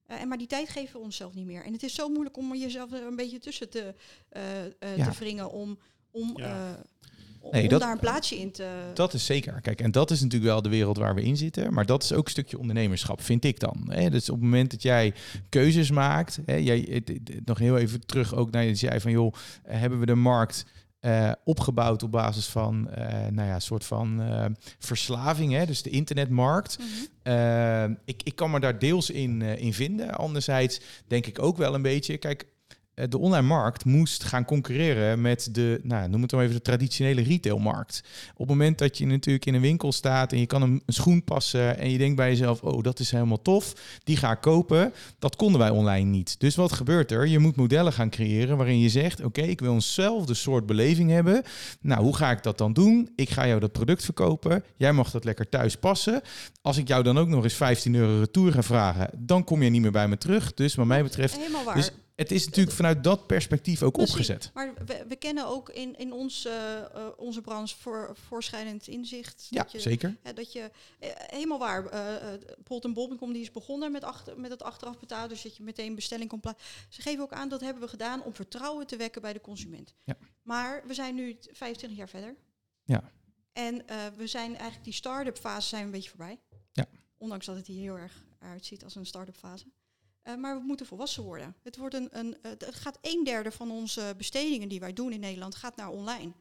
Eh, 0.06 0.22
en 0.22 0.28
maar 0.28 0.38
die 0.38 0.48
tijd 0.48 0.70
geven 0.70 0.94
we 1.00 1.06
onszelf 1.06 1.34
niet 1.34 1.46
meer. 1.46 1.64
En 1.64 1.74
het 1.74 1.84
is 1.84 1.94
zo 1.96 2.10
moeilijk 2.10 2.38
om 2.38 2.56
jezelf 2.56 2.92
er 2.92 3.04
een 3.04 3.16
beetje 3.16 3.40
tussen 3.40 3.70
te, 3.70 3.96
eh, 4.30 4.66
eh, 4.66 4.72
Ja. 4.98 5.10
te 5.10 5.18
wringen 5.20 5.52
om, 5.52 5.80
om, 6.12 6.32
Ja. 6.36 6.80
Eh, 7.52 7.62
om 7.64 7.68
dat- 7.68 7.80
daar 7.82 7.92
een 7.92 8.00
plaatsje 8.00 8.36
in 8.40 8.52
te... 8.52 8.68
Dat 8.94 9.14
is 9.14 9.26
zeker. 9.26 9.62
Kijk, 9.62 9.82
en 9.82 9.92
dat 9.92 10.12
is 10.12 10.22
natuurlijk 10.22 10.52
wel 10.52 10.62
de 10.62 10.70
wereld 10.70 10.98
waar 10.98 11.16
we 11.16 11.22
in 11.24 11.38
zitten. 11.38 11.74
Maar 11.74 11.86
dat 11.86 12.04
is 12.04 12.14
ook 12.14 12.26
een 12.26 12.32
stukje 12.32 12.60
ondernemerschap, 12.60 13.22
vind 13.22 13.44
ik 13.46 13.60
dan. 13.60 13.86
Hè? 13.90 14.10
Dus 14.10 14.30
op 14.30 14.36
het 14.36 14.44
moment 14.44 14.72
dat 14.72 14.82
jij 14.82 15.14
keuzes 15.50 15.92
maakt. 15.92 16.40
Hè, 16.46 16.56
jij, 16.56 16.88
het- 16.90 17.46
nog 17.46 17.58
heel 17.58 17.78
even 17.78 18.06
terug 18.06 18.36
ook 18.36 18.52
naar 18.52 18.64
je 18.64 18.76
zei 18.76 19.00
van 19.00 19.12
joh, 19.12 19.34
eh, 19.64 19.80
hebben 19.80 20.00
we 20.00 20.06
de 20.06 20.16
markt 20.16 20.66
eh, 21.00 21.32
opgebouwd 21.44 22.04
op 22.04 22.12
basis 22.12 22.46
van 22.46 22.90
eh, 22.90 23.06
nou 23.32 23.48
ja, 23.48 23.54
een 23.56 23.62
soort 23.62 23.86
van 23.86 24.22
eh, 24.22 24.46
verslaving, 24.80 25.52
hè? 25.54 25.66
dus 25.66 25.82
de 25.82 25.90
internetmarkt. 25.90 26.78
Mhm. 26.78 26.88
Eh, 27.24 27.84
ik, 28.06 28.22
ik 28.24 28.36
kan 28.36 28.52
me 28.52 28.60
daar 28.60 28.80
deels 28.80 29.10
in, 29.10 29.42
eh, 29.42 29.58
in 29.62 29.74
vinden. 29.74 30.10
Anderzijds 30.16 30.80
denk 31.08 31.26
ik 31.26 31.42
ook 31.42 31.58
wel 31.58 31.74
een 31.74 31.82
beetje, 31.82 32.18
kijk, 32.18 32.42
eh, 32.44 32.48
de 33.10 33.18
online 33.18 33.48
markt 33.48 33.86
moest 33.86 34.24
gaan 34.24 34.46
concurreren 34.46 35.22
met 35.22 35.50
de, 35.52 35.80
nou, 35.84 36.10
noem 36.10 36.22
het 36.22 36.30
dan 36.30 36.40
even 36.40 36.56
de 36.56 36.62
traditionele 36.62 37.22
retailmarkt. 37.22 38.04
Op 38.32 38.40
het 38.40 38.48
moment 38.48 38.78
dat 38.78 38.98
je 38.98 39.06
natuurlijk 39.06 39.46
in 39.46 39.54
een 39.54 39.62
winkel 39.62 39.92
staat 39.92 40.32
en 40.32 40.40
je 40.40 40.46
kan 40.46 40.62
een, 40.62 40.82
een 40.86 40.94
schoen 40.94 41.24
passen 41.24 41.78
en 41.78 41.92
je 41.92 41.98
denkt 41.98 42.16
bij 42.16 42.30
jezelf, 42.30 42.62
oh, 42.62 42.84
dat 42.84 43.00
is 43.00 43.12
helemaal 43.12 43.42
tof, 43.42 43.74
die 44.04 44.18
ga 44.18 44.32
ik 44.32 44.42
kopen. 44.42 44.94
Dat 45.20 45.36
konden 45.36 45.60
wij 45.60 45.70
online 45.70 46.10
niet. 46.10 46.40
Dus 46.40 46.56
wat 46.56 46.72
gebeurt 46.72 47.12
er? 47.12 47.28
Je 47.28 47.40
moet 47.40 47.56
modellen 47.56 47.94
gaan 47.94 48.10
creëren 48.10 48.58
waarin 48.58 48.80
je 48.80 48.90
zegt, 48.90 49.24
oké, 49.24 49.42
ik 49.42 49.60
wil 49.60 49.74
eenzelfde 49.74 50.34
soort 50.34 50.66
beleving 50.66 51.10
hebben. 51.10 51.44
Nou, 51.82 52.04
hoe 52.04 52.16
ga 52.16 52.32
ik 52.32 52.44
dat 52.44 52.58
dan 52.58 52.74
doen? 52.74 53.10
Ik 53.16 53.30
ga 53.30 53.48
jou 53.48 53.60
dat 53.60 53.72
product 53.72 54.04
verkopen. 54.06 54.64
Jij 54.76 54.94
mag 54.94 55.12
dat 55.12 55.24
lekker 55.24 55.50
thuis 55.50 55.76
passen. 55.76 56.22
Als 56.62 56.78
ik 56.78 56.88
jou 56.88 57.04
dan 57.04 57.18
ook 57.18 57.28
nog 57.28 57.44
eens 57.44 57.54
15 57.54 57.96
euro 57.96 58.20
retour 58.20 58.52
ga 58.52 58.64
vragen, 58.64 59.10
dan 59.18 59.44
kom 59.44 59.64
je 59.64 59.70
niet 59.70 59.82
meer 59.82 59.92
bij 59.92 60.08
me 60.08 60.18
terug. 60.18 60.54
Dus 60.54 60.76
wat 60.76 60.86
mij 60.86 61.04
betreft, 61.04 61.38
Helemaal 61.38 61.64
waar. 61.64 61.76
dus 61.76 61.92
het 62.20 62.32
is 62.32 62.46
natuurlijk 62.46 62.76
vanuit 62.76 63.04
dat 63.04 63.28
perspectief 63.28 63.84
ook 63.84 63.94
Precies. 63.94 64.12
opgezet. 64.12 64.52
Maar 64.54 64.74
we, 64.86 65.06
we 65.08 65.16
kennen 65.16 65.48
ook 65.48 65.70
in, 65.70 65.96
in 65.98 66.12
ons, 66.14 66.46
eh, 66.46 66.78
eh, 66.78 67.08
onze 67.18 67.42
branche 67.42 67.76
voor, 67.78 68.16
voorschrijdend 68.28 68.88
inzicht. 68.88 69.48
Ja, 69.50 69.62
dat 69.64 69.72
je, 69.72 69.80
zeker. 69.80 70.18
dat 70.36 70.52
je 70.54 70.72
eh, 71.00 71.10
helemaal 71.16 71.60
waar. 71.60 71.86
eh, 71.86 72.34
Bolt 72.64 72.84
en 72.86 72.94
die 72.94 73.42
is 73.42 73.52
begonnen 73.52 73.92
met, 73.92 74.04
achter, 74.04 74.40
met 74.40 74.52
het 74.52 74.64
achteraf 74.64 75.00
betalen. 75.00 75.30
Dus 75.30 75.42
dat 75.42 75.58
je 75.58 75.64
meteen 75.64 75.96
bestelling 75.96 76.30
kon 76.30 76.40
plaatsen. 76.40 76.68
Ze 76.90 77.02
geven 77.02 77.24
ook 77.24 77.34
aan 77.34 77.50
dat 77.50 77.62
hebben 77.62 77.84
we 77.84 77.90
gedaan 77.90 78.24
om 78.24 78.36
vertrouwen 78.36 78.88
te 78.88 78.96
wekken 78.98 79.22
bij 79.22 79.34
de 79.34 79.42
consument. 79.42 79.94
Ja. 80.04 80.18
Maar 80.42 80.84
we 80.88 80.94
zijn 80.94 81.16
nu 81.16 81.38
t- 81.38 81.50
25 81.52 81.98
jaar 81.98 82.10
verder. 82.10 82.36
Ja. 82.84 83.12
En 83.54 83.86
we 84.16 84.28
zijn 84.28 84.52
eigenlijk 84.52 84.84
die 84.84 84.94
start-up 84.94 85.38
fase 85.38 85.68
zijn 85.68 85.84
een 85.86 85.92
beetje 85.92 86.10
voorbij. 86.10 86.40
Ja. 86.72 86.86
Ondanks 87.18 87.46
dat 87.46 87.56
het 87.56 87.68
hier 87.68 87.82
heel 87.82 87.98
erg 87.98 88.26
uitziet 88.40 88.84
als 88.84 88.96
een 88.96 89.06
start-up 89.06 89.36
fase. 89.36 89.66
Eh, 90.30 90.36
maar 90.36 90.60
we 90.60 90.64
moeten 90.66 90.86
volwassen 90.86 91.24
worden. 91.24 91.56
Het, 91.64 91.78
wordt 91.78 91.96
een, 91.96 92.08
een, 92.12 92.38
eh, 92.42 92.52
het 92.52 92.76
gaat 92.76 92.98
een 93.02 93.24
derde 93.24 93.52
van 93.52 93.72
onze 93.72 94.14
bestedingen 94.18 94.70
die 94.70 94.80
wij 94.80 94.94
doen 94.94 95.12
in 95.12 95.20
Nederland 95.20 95.56
gaat 95.56 95.76
naar 95.76 95.90
online. 95.90 96.32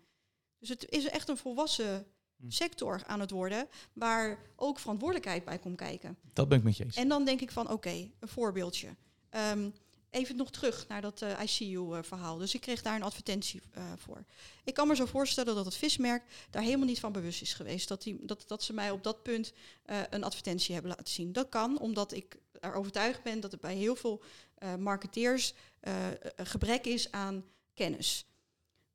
Dus 0.58 0.68
het 0.68 0.88
is 0.88 1.04
echt 1.04 1.28
een 1.28 1.36
volwassen 1.36 2.06
Hm. 2.36 2.50
sector 2.50 3.02
aan 3.06 3.20
het 3.20 3.30
worden, 3.30 3.68
waar 3.92 4.38
ook 4.56 4.78
verantwoordelijkheid 4.78 5.44
bij 5.44 5.58
komt 5.58 5.76
kijken. 5.76 6.18
Dat 6.32 6.48
ben 6.48 6.58
ik 6.58 6.64
met 6.64 6.76
je 6.76 6.84
eens. 6.84 6.96
En 6.96 7.08
dan 7.08 7.24
denk 7.24 7.40
ik 7.40 7.50
van, 7.50 7.70
oké, 7.70 8.10
een 8.18 8.28
voorbeeldje. 8.28 8.88
Ehm, 9.30 9.70
even 10.10 10.36
nog 10.36 10.50
terug 10.50 10.88
naar 10.88 11.00
dat 11.00 11.22
eh, 11.22 11.42
ICU-verhaal. 11.42 12.36
Dus 12.36 12.54
ik 12.54 12.60
kreeg 12.60 12.82
daar 12.82 12.94
een 12.94 13.02
advertentie 13.02 13.62
voor. 13.96 14.24
Ik 14.64 14.74
kan 14.74 14.88
me 14.88 14.96
zo 14.96 15.06
voorstellen 15.06 15.54
dat 15.54 15.64
het 15.64 15.74
vismerk 15.74 16.24
daar 16.50 16.62
helemaal 16.62 16.86
niet 16.86 17.00
van 17.00 17.12
bewust 17.12 17.42
is 17.42 17.54
geweest. 17.54 17.88
Dat, 17.88 18.02
die, 18.02 18.24
dat, 18.26 18.44
dat 18.46 18.62
ze 18.62 18.72
mij 18.72 18.90
op 18.90 19.02
dat 19.02 19.22
punt 19.22 19.52
een 20.10 20.24
advertentie 20.24 20.74
hebben 20.74 20.90
laten 20.90 21.14
zien. 21.14 21.32
Dat 21.32 21.48
kan, 21.48 21.78
omdat 21.78 22.12
ik 22.12 22.38
er 22.60 22.74
overtuigd 22.74 23.22
ben 23.22 23.40
dat 23.40 23.52
er 23.52 23.58
bij 23.58 23.74
heel 23.74 23.96
veel 23.96 24.22
uh, 24.62 24.74
marketeers 24.74 25.54
uh, 25.82 25.94
gebrek 26.36 26.86
is 26.86 27.10
aan 27.10 27.44
kennis. 27.74 28.26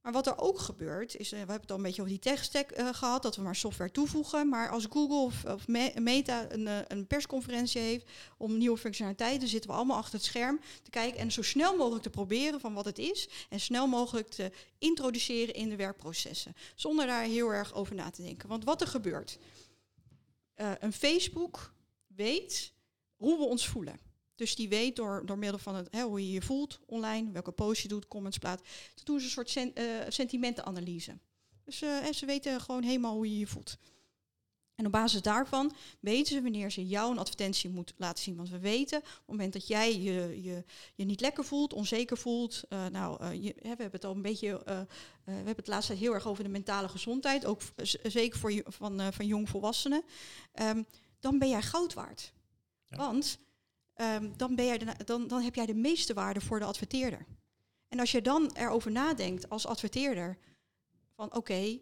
Maar 0.02 0.12
wat 0.12 0.28
er 0.28 0.38
ook 0.38 0.60
gebeurt, 0.60 1.16
is, 1.16 1.30
we 1.30 1.38
hebben 1.38 1.56
het 1.56 1.72
al 1.72 1.78
een 1.78 1.84
beetje 1.84 2.02
over 2.02 2.14
die 2.14 2.22
tech-stack 2.22 2.74
gehad, 2.92 3.22
dat 3.22 3.36
we 3.36 3.42
maar 3.42 3.56
software 3.56 3.92
toevoegen. 3.92 4.50
Maar 4.50 4.70
als 4.70 4.86
Google 4.90 5.16
of, 5.16 5.46
of 5.46 5.68
Meta 5.98 6.52
een, 6.52 6.70
een, 6.88 7.08
persconferentie 7.08 7.82
heeft 7.82 8.10
om 8.38 8.58
nieuwe 8.58 8.78
functionaliteiten, 8.78 9.48
zitten 9.48 9.70
we 9.70 9.76
allemaal 9.76 9.98
achter 9.98 10.14
het 10.14 10.24
scherm 10.24 10.60
te 10.82 10.90
kijken 10.90 11.20
en 11.20 11.32
zo 11.32 11.42
snel 11.42 11.76
mogelijk 11.76 12.04
te 12.04 12.10
proberen 12.10 12.60
van 12.60 12.74
wat 12.74 12.86
het 12.86 12.98
is 12.98 13.30
en 13.50 13.60
snel 13.60 13.88
mogelijk 13.88 14.30
te 14.30 14.52
introduceren 14.78 15.54
in 15.54 15.70
de 15.70 15.76
werkprocessen. 15.76 16.56
Zonder 16.76 17.06
daar 17.06 17.24
heel 17.24 17.54
erg 17.54 17.74
over 17.74 17.96
na 17.96 18.10
te 18.10 18.22
denken. 18.22 18.50
Want 18.50 18.64
wat 18.64 18.82
er 18.82 18.88
gebeurt, 18.88 19.38
een 20.56 20.94
Facebook 20.94 21.74
weet 22.08 22.73
hoe 23.24 23.38
we 23.38 23.44
ons 23.44 23.68
voelen. 23.68 24.00
Dus 24.36 24.56
die 24.56 24.70
weet 24.70 24.96
door, 24.96 25.26
door 25.26 25.38
middel 25.38 25.60
van 25.60 25.76
het, 25.76 25.88
hè, 25.92 26.02
hoe 26.02 26.26
je 26.26 26.32
je 26.32 26.42
voelt 26.42 26.80
online, 26.86 27.32
welke 27.32 27.52
post 27.52 27.82
je 27.82 27.88
doet, 27.88 28.08
comments 28.08 28.38
plaat. 28.38 28.62
Ze 28.96 29.04
doen 29.04 29.20
ze 29.20 29.26
een 29.26 29.32
soort 29.32 29.50
sen, 29.50 29.72
uh, 29.76 29.86
sentimentenanalyse. 30.08 31.18
Dus 31.64 31.82
uh, 31.82 32.06
ze 32.12 32.26
weten 32.26 32.62
gewoon 32.62 32.84
helemaal 32.84 33.14
hoe 33.14 33.30
je 33.30 33.40
je 33.40 33.48
voelt. 33.48 33.78
En 34.76 34.86
op 34.86 34.92
basis 34.92 35.22
daarvan 35.22 35.74
weten 36.00 36.34
ze 36.34 36.42
wanneer 36.42 36.72
ze 36.72 36.88
jou 36.88 37.12
een 37.12 37.18
advertentie 37.18 37.70
moet 37.70 37.94
laten 37.98 38.24
zien. 38.24 38.36
Want 38.36 38.50
we 38.50 38.60
weten, 38.60 38.98
op 38.98 39.06
het 39.06 39.28
moment 39.28 39.54
dat 39.54 39.68
jij 39.68 40.02
je, 40.02 40.42
je, 40.44 40.64
je 40.96 41.06
niet 41.06 41.22
lekker 41.22 41.46
voelt, 41.46 41.74
onzeker 41.74 42.18
voelt. 42.18 42.64
Uh, 42.70 42.86
nou, 42.88 43.34
je, 43.34 43.56
we 43.62 43.68
hebben 43.68 43.92
het 43.92 44.06
al 44.06 44.16
een 44.16 44.22
beetje. 44.22 44.62
We 45.24 45.32
hebben 45.32 45.56
het 45.56 45.68
laatst 45.68 45.90
heel 45.90 46.14
erg 46.14 46.28
over 46.28 46.44
de 46.44 46.50
mentale 46.50 46.88
gezondheid. 46.88 47.46
Ook 47.46 47.62
zeker 48.04 48.40
voor 48.40 48.52
je, 48.52 48.64
van, 48.68 49.14
van 49.14 49.28
jong 49.28 49.50
volwassenen. 49.50 50.04
Um, 50.62 50.86
dan 51.20 51.40
ben 51.40 51.50
jij 51.50 51.62
goud 51.62 51.94
waard. 51.94 52.34
Want 52.96 53.40
um, 53.96 54.38
dan, 54.38 54.56
ben 54.56 54.66
jij 54.66 54.80
dan, 55.06 55.28
dan 55.28 55.42
heb 55.42 55.56
jij 55.56 55.66
de 55.66 55.76
meeste 55.76 56.14
waarde 56.14 56.42
voor 56.42 56.60
de 56.60 56.66
adverteerder. 56.66 57.26
En 57.88 58.00
als 58.00 58.12
je 58.12 58.22
dan 58.22 58.52
erover 58.54 58.92
nadenkt 58.92 59.50
als 59.50 59.66
adverteerder, 59.66 60.38
van 61.16 61.36
oké, 61.36 61.80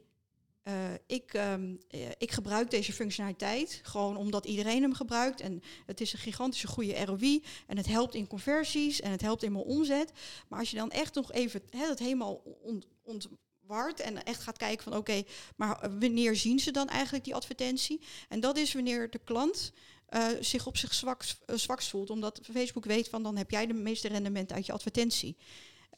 uh, 0.63 0.73
ik, 1.05 1.33
um, 1.33 1.79
ik 2.17 2.31
gebruik 2.31 2.71
deze 2.71 2.93
functionaliteit 2.93 3.79
gewoon 3.83 4.17
omdat 4.17 4.45
iedereen 4.45 4.81
hem 4.81 4.93
gebruikt. 4.93 5.41
En 5.41 5.61
het 5.85 6.01
is 6.01 6.13
een 6.13 6.19
gigantische 6.19 6.67
goede 6.67 7.05
ROI. 7.05 7.43
En 7.67 7.77
het 7.77 7.87
helpt 7.87 8.15
in 8.15 8.27
conversies 8.27 9.01
en 9.01 9.11
het 9.11 9.21
helpt 9.21 9.43
in 9.43 9.51
mijn 9.51 9.63
omzet. 9.63 10.11
Maar 10.47 10.59
als 10.59 10.71
je 10.71 10.77
dan 10.77 10.91
echt 10.91 11.15
nog 11.15 11.31
even 11.31 11.61
he, 11.69 11.87
dat 11.87 11.99
helemaal 11.99 12.41
ont, 12.61 12.87
ontwart 13.01 13.99
en 13.99 14.23
echt 14.23 14.41
gaat 14.41 14.57
kijken 14.57 14.83
van 14.83 14.95
oké, 14.95 15.23
maar 15.55 15.99
wanneer 15.99 16.35
zien 16.35 16.59
ze 16.59 16.71
dan 16.71 16.87
eigenlijk 16.87 17.23
die 17.23 17.35
advertentie? 17.35 18.01
En 18.29 18.39
dat 18.39 18.57
is 18.57 18.73
wanneer 18.73 19.09
de 19.09 19.19
klant 19.23 19.71
uh, 20.15 20.27
zich 20.39 20.67
op 20.67 20.77
zich 20.77 20.93
zwak, 20.93 21.23
uh, 21.23 21.55
zwaks 21.55 21.89
voelt. 21.89 22.09
Omdat 22.09 22.39
Facebook 22.53 22.85
weet 22.85 23.09
van 23.09 23.23
dan 23.23 23.37
heb 23.37 23.51
jij 23.51 23.67
de 23.67 23.73
meeste 23.73 24.07
rendement 24.07 24.51
uit 24.51 24.65
je 24.65 24.71
advertentie. 24.71 25.37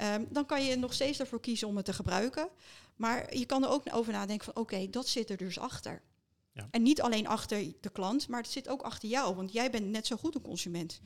Um, 0.02 0.28
dan 0.30 0.46
kan 0.46 0.66
je 0.66 0.76
nog 0.76 0.94
steeds 0.94 1.20
ervoor 1.20 1.40
kiezen 1.40 1.68
om 1.68 1.76
het 1.76 1.86
te 1.86 1.94
gebruiken. 1.94 2.50
Maar 2.96 3.36
je 3.38 3.46
kan 3.46 3.64
er 3.64 3.70
ook 3.70 3.84
over 3.92 4.14
nadenken 4.14 4.46
van 4.46 4.56
oké, 4.56 4.74
okay, 4.74 4.90
dat 4.90 5.08
zit 5.08 5.30
er 5.30 5.38
dus 5.38 5.60
achter. 5.60 6.02
Ja. 6.52 6.68
En 6.72 6.82
niet 6.82 7.02
alleen 7.02 7.28
achter 7.28 7.74
de 7.82 7.90
klant, 7.90 8.28
maar 8.28 8.42
het 8.42 8.52
zit 8.52 8.70
ook 8.70 8.82
achter 8.82 9.10
jou. 9.10 9.36
Want 9.36 9.52
jij 9.52 9.72
bent 9.72 9.86
net 9.86 10.08
zo 10.08 10.16
goed 10.16 10.36
een 10.36 10.42
consument. 10.42 11.02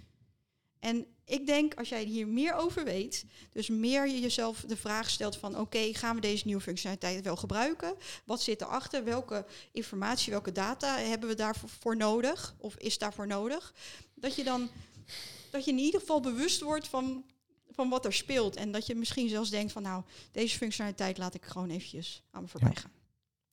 En 0.79 1.05
ik 1.25 1.45
denk, 1.45 1.73
als 1.73 1.89
jij 1.89 2.03
hier 2.03 2.27
meer 2.27 2.53
over 2.53 2.83
weet, 2.83 3.25
dus 3.51 3.69
meer 3.69 4.07
je 4.07 4.19
jezelf 4.19 4.63
de 4.67 4.77
vraag 4.77 5.09
stelt 5.09 5.37
van 5.37 5.59
oké, 5.59 5.93
gaan 5.93 6.15
we 6.15 6.21
deze 6.21 6.45
nieuwe 6.45 6.61
functionaliteit 6.61 7.23
wel 7.23 7.35
gebruiken? 7.35 7.95
Wat 8.25 8.41
zit 8.41 8.61
erachter? 8.61 9.03
Welke 9.03 9.45
informatie, 9.71 10.31
welke 10.31 10.51
data 10.51 10.97
hebben 10.97 11.29
we 11.29 11.35
daarvoor 11.35 11.97
nodig? 11.97 12.55
Of 12.57 12.75
is 12.75 12.97
daarvoor 12.97 13.27
nodig? 13.27 13.73
Dat 14.15 14.35
je 14.35 14.43
dan 14.43 14.69
dat 15.49 15.65
je 15.65 15.71
in 15.71 15.77
ieder 15.77 15.99
geval 15.99 16.19
bewust 16.19 16.61
wordt 16.61 16.87
van, 16.87 17.25
van 17.71 17.89
wat 17.89 18.05
er 18.05 18.13
speelt. 18.13 18.55
En 18.55 18.71
dat 18.71 18.85
je 18.85 18.95
misschien 18.95 19.29
zelfs 19.29 19.49
denkt 19.49 19.71
van 19.71 19.81
nou, 19.81 20.03
deze 20.31 20.57
functionaliteit 20.57 21.17
laat 21.17 21.33
ik 21.33 21.45
gewoon 21.45 21.69
eventjes 21.69 22.23
aan 22.31 22.41
me 22.41 22.47
voorbij 22.47 22.75
gaan. 22.75 22.96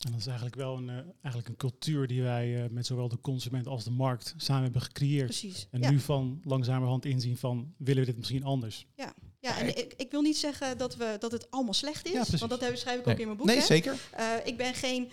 En 0.05 0.11
dat 0.11 0.21
is 0.21 0.27
eigenlijk 0.27 0.57
wel 0.57 0.77
een, 0.77 0.89
uh, 0.89 0.95
eigenlijk 1.23 1.49
een 1.49 1.57
cultuur 1.57 2.07
die 2.07 2.23
wij 2.23 2.49
uh, 2.49 2.71
met 2.71 2.87
zowel 2.87 3.09
de 3.09 3.21
consument 3.21 3.67
als 3.67 3.85
de 3.85 3.91
markt 3.91 4.35
samen 4.37 4.63
hebben 4.63 4.81
gecreëerd. 4.81 5.25
Precies. 5.25 5.67
En 5.71 5.81
ja. 5.81 5.91
nu 5.91 6.01
van 6.01 6.41
langzamerhand 6.45 7.05
inzien 7.05 7.37
van 7.37 7.75
willen 7.77 8.01
we 8.01 8.09
dit 8.09 8.17
misschien 8.17 8.45
anders. 8.45 8.87
Ja, 8.97 9.15
ja 9.41 9.59
en 9.59 9.69
ik, 9.69 9.95
ik 9.97 10.11
wil 10.11 10.21
niet 10.21 10.37
zeggen 10.37 10.79
dat, 10.79 10.97
we, 10.97 11.17
dat 11.19 11.33
het 11.33 11.51
allemaal 11.51 11.75
slecht 11.75 12.07
is. 12.07 12.13
Ja, 12.13 12.39
want 12.39 12.61
dat 12.61 12.79
schrijf 12.79 12.99
ik 12.99 13.05
nee. 13.05 13.15
ook 13.15 13.21
in 13.21 13.27
mijn 13.27 13.39
boek. 13.39 13.47
Nee, 13.47 13.57
hè. 13.57 13.63
zeker. 13.63 13.97
Uh, 14.19 14.33
ik 14.45 14.57
ben 14.57 14.75
geen 14.75 15.11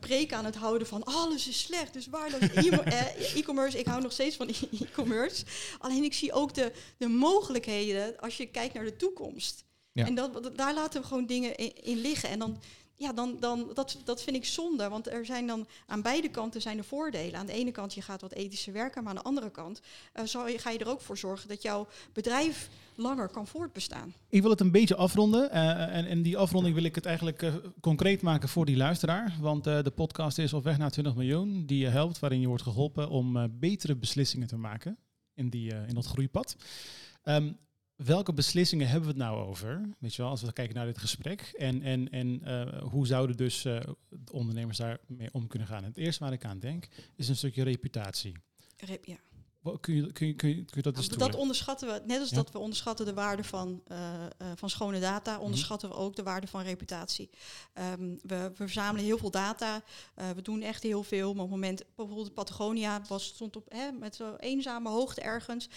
preek 0.00 0.32
aan 0.32 0.44
het 0.44 0.56
houden 0.56 0.86
van 0.86 1.04
alles 1.04 1.48
is 1.48 1.60
slecht, 1.60 1.92
dus 1.92 2.06
waardeloos 2.06 2.50
e-commerce. 3.34 3.78
ik 3.78 3.86
hou 3.86 4.02
nog 4.02 4.12
steeds 4.12 4.36
van 4.36 4.48
e-commerce. 4.80 5.44
Alleen 5.78 6.04
ik 6.04 6.14
zie 6.14 6.32
ook 6.32 6.54
de, 6.54 6.72
de 6.96 7.08
mogelijkheden 7.08 8.20
als 8.20 8.36
je 8.36 8.46
kijkt 8.46 8.74
naar 8.74 8.84
de 8.84 8.96
toekomst. 8.96 9.64
Ja. 9.92 10.06
En 10.06 10.14
dat, 10.14 10.50
daar 10.56 10.74
laten 10.74 11.00
we 11.00 11.06
gewoon 11.06 11.26
dingen 11.26 11.56
in, 11.56 11.82
in 11.82 12.00
liggen. 12.00 12.28
En 12.28 12.38
dan 12.38 12.58
ja, 13.02 13.12
dan, 13.12 13.36
dan 13.40 13.70
dat, 13.74 13.98
dat 14.04 14.22
vind 14.22 14.36
ik 14.36 14.44
zonde. 14.44 14.88
Want 14.88 15.08
er 15.08 15.26
zijn 15.26 15.46
dan 15.46 15.66
aan 15.86 16.02
beide 16.02 16.28
kanten 16.28 16.60
zijn 16.60 16.78
er 16.78 16.84
voordelen. 16.84 17.38
Aan 17.38 17.46
de 17.46 17.52
ene 17.52 17.70
kant, 17.70 17.94
je 17.94 18.02
gaat 18.02 18.20
wat 18.20 18.32
ethischer 18.32 18.72
werken, 18.72 19.02
maar 19.02 19.12
aan 19.12 19.18
de 19.18 19.28
andere 19.28 19.50
kant 19.50 19.80
uh, 20.14 20.24
zal 20.24 20.48
je, 20.48 20.58
ga 20.58 20.70
je 20.70 20.78
er 20.78 20.88
ook 20.88 21.00
voor 21.00 21.18
zorgen 21.18 21.48
dat 21.48 21.62
jouw 21.62 21.86
bedrijf 22.12 22.68
langer 22.94 23.28
kan 23.28 23.46
voortbestaan. 23.46 24.14
Ik 24.28 24.40
wil 24.42 24.50
het 24.50 24.60
een 24.60 24.70
beetje 24.70 24.96
afronden. 24.96 25.48
Uh, 25.52 25.96
en 25.96 26.06
in 26.06 26.22
die 26.22 26.36
afronding 26.36 26.74
wil 26.74 26.84
ik 26.84 26.94
het 26.94 27.06
eigenlijk 27.06 27.42
uh, 27.42 27.54
concreet 27.80 28.22
maken 28.22 28.48
voor 28.48 28.64
die 28.64 28.76
luisteraar. 28.76 29.36
Want 29.40 29.64
de 29.64 29.92
podcast 29.94 30.38
is 30.38 30.52
op 30.52 30.64
weg 30.64 30.78
naar 30.78 30.90
20 30.90 31.14
miljoen, 31.14 31.66
die 31.66 31.78
je 31.78 31.88
helpt, 31.88 32.18
waarin 32.18 32.40
je 32.40 32.46
wordt 32.46 32.62
geholpen 32.62 33.08
om 33.08 33.58
betere 33.58 33.96
beslissingen 33.96 34.48
te 34.48 34.56
maken 34.56 34.98
in, 35.34 35.48
die, 35.50 35.74
in 35.86 35.94
dat 35.94 36.06
groeipad. 36.06 36.56
Um, 37.24 37.58
welke 38.04 38.32
beslissingen 38.32 38.88
hebben 38.88 39.08
we 39.08 39.14
het 39.14 39.24
nou 39.24 39.46
over? 39.46 39.80
Weet 39.98 40.14
je 40.14 40.22
wel, 40.22 40.30
als 40.30 40.42
we 40.42 40.52
kijken 40.52 40.74
naar 40.74 40.86
dit 40.86 40.98
gesprek. 40.98 41.40
En, 41.40 41.82
en, 41.82 42.10
en 42.10 42.40
uh, 42.44 42.82
hoe 42.82 43.06
zouden 43.06 43.36
dus 43.36 43.64
uh, 43.64 43.80
de 44.08 44.32
ondernemers 44.32 44.78
daarmee 44.78 45.28
om 45.32 45.46
kunnen 45.46 45.68
gaan? 45.68 45.84
Het 45.84 45.96
eerste 45.96 46.24
waar 46.24 46.32
ik 46.32 46.44
aan 46.44 46.58
denk, 46.58 46.88
is 47.16 47.28
een 47.28 47.36
stukje 47.36 47.62
reputatie. 47.62 48.36
Rep, 48.76 49.04
ja. 49.04 49.16
Kun 49.80 49.94
je, 49.94 50.12
kun 50.12 50.26
je, 50.26 50.34
kun 50.34 50.48
je, 50.48 50.54
kun 50.54 50.66
je 50.72 50.82
dat 50.82 50.96
eens 50.96 51.08
Dat 51.08 51.34
onderschatten 51.34 51.88
we, 51.88 52.02
net 52.06 52.20
als 52.20 52.30
ja? 52.30 52.36
dat 52.36 52.52
we 52.52 52.58
onderschatten 52.58 53.06
de 53.06 53.14
waarde 53.14 53.44
van, 53.44 53.82
uh, 53.88 53.98
uh, 53.98 54.48
van 54.54 54.70
schone 54.70 55.00
data, 55.00 55.38
onderschatten 55.38 55.88
mm 55.88 55.94
-hmm. 55.94 56.02
we 56.02 56.08
ook 56.08 56.16
de 56.16 56.22
waarde 56.22 56.46
van 56.46 56.62
reputatie. 56.62 57.30
Um, 57.74 58.18
we, 58.22 58.36
we, 58.36 58.50
verzamelen 58.54 59.04
heel 59.04 59.18
veel 59.18 59.30
data, 59.30 59.82
uh, 60.16 60.30
we 60.30 60.42
doen 60.42 60.62
echt 60.62 60.82
heel 60.82 61.02
veel. 61.02 61.34
Maar 61.34 61.44
op 61.44 61.50
het 61.50 61.60
moment, 61.60 61.84
bijvoorbeeld 61.96 62.34
Patagonia 62.34 63.02
was, 63.08 63.24
stond 63.24 63.56
op 63.56 63.66
hè, 63.68 63.92
met 63.92 64.16
zo'n 64.16 64.36
eenzame 64.36 64.88
hoogte 64.88 65.20
ergens. 65.20 65.68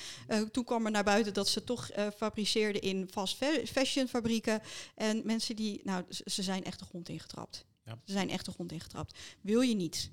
toen 0.52 0.64
kwam 0.64 0.86
er 0.86 0.92
naar 0.92 1.04
buiten 1.04 1.34
dat 1.34 1.48
ze 1.48 1.64
toch 1.64 1.90
fabriceerden 2.16 2.82
in 2.82 3.08
fast 3.12 3.38
fashion 3.66 4.08
fabrieken. 4.08 4.62
En 4.96 5.22
mensen 5.26 5.56
die, 5.56 5.82
nou, 5.84 6.04
ze 6.10 6.44
zijn 6.44 6.64
echt 6.64 6.80
de 6.80 6.86
grond 6.86 7.10
ingetrapt. 7.10 7.66
Ja. 7.84 8.00
Ze 8.06 8.12
zijn 8.12 8.30
echt 8.30 8.46
de 8.46 8.52
grond 8.52 8.72
ingetrapt. 8.72 9.18
Wil 9.42 9.62
je 9.62 9.76
niet. 9.76 10.12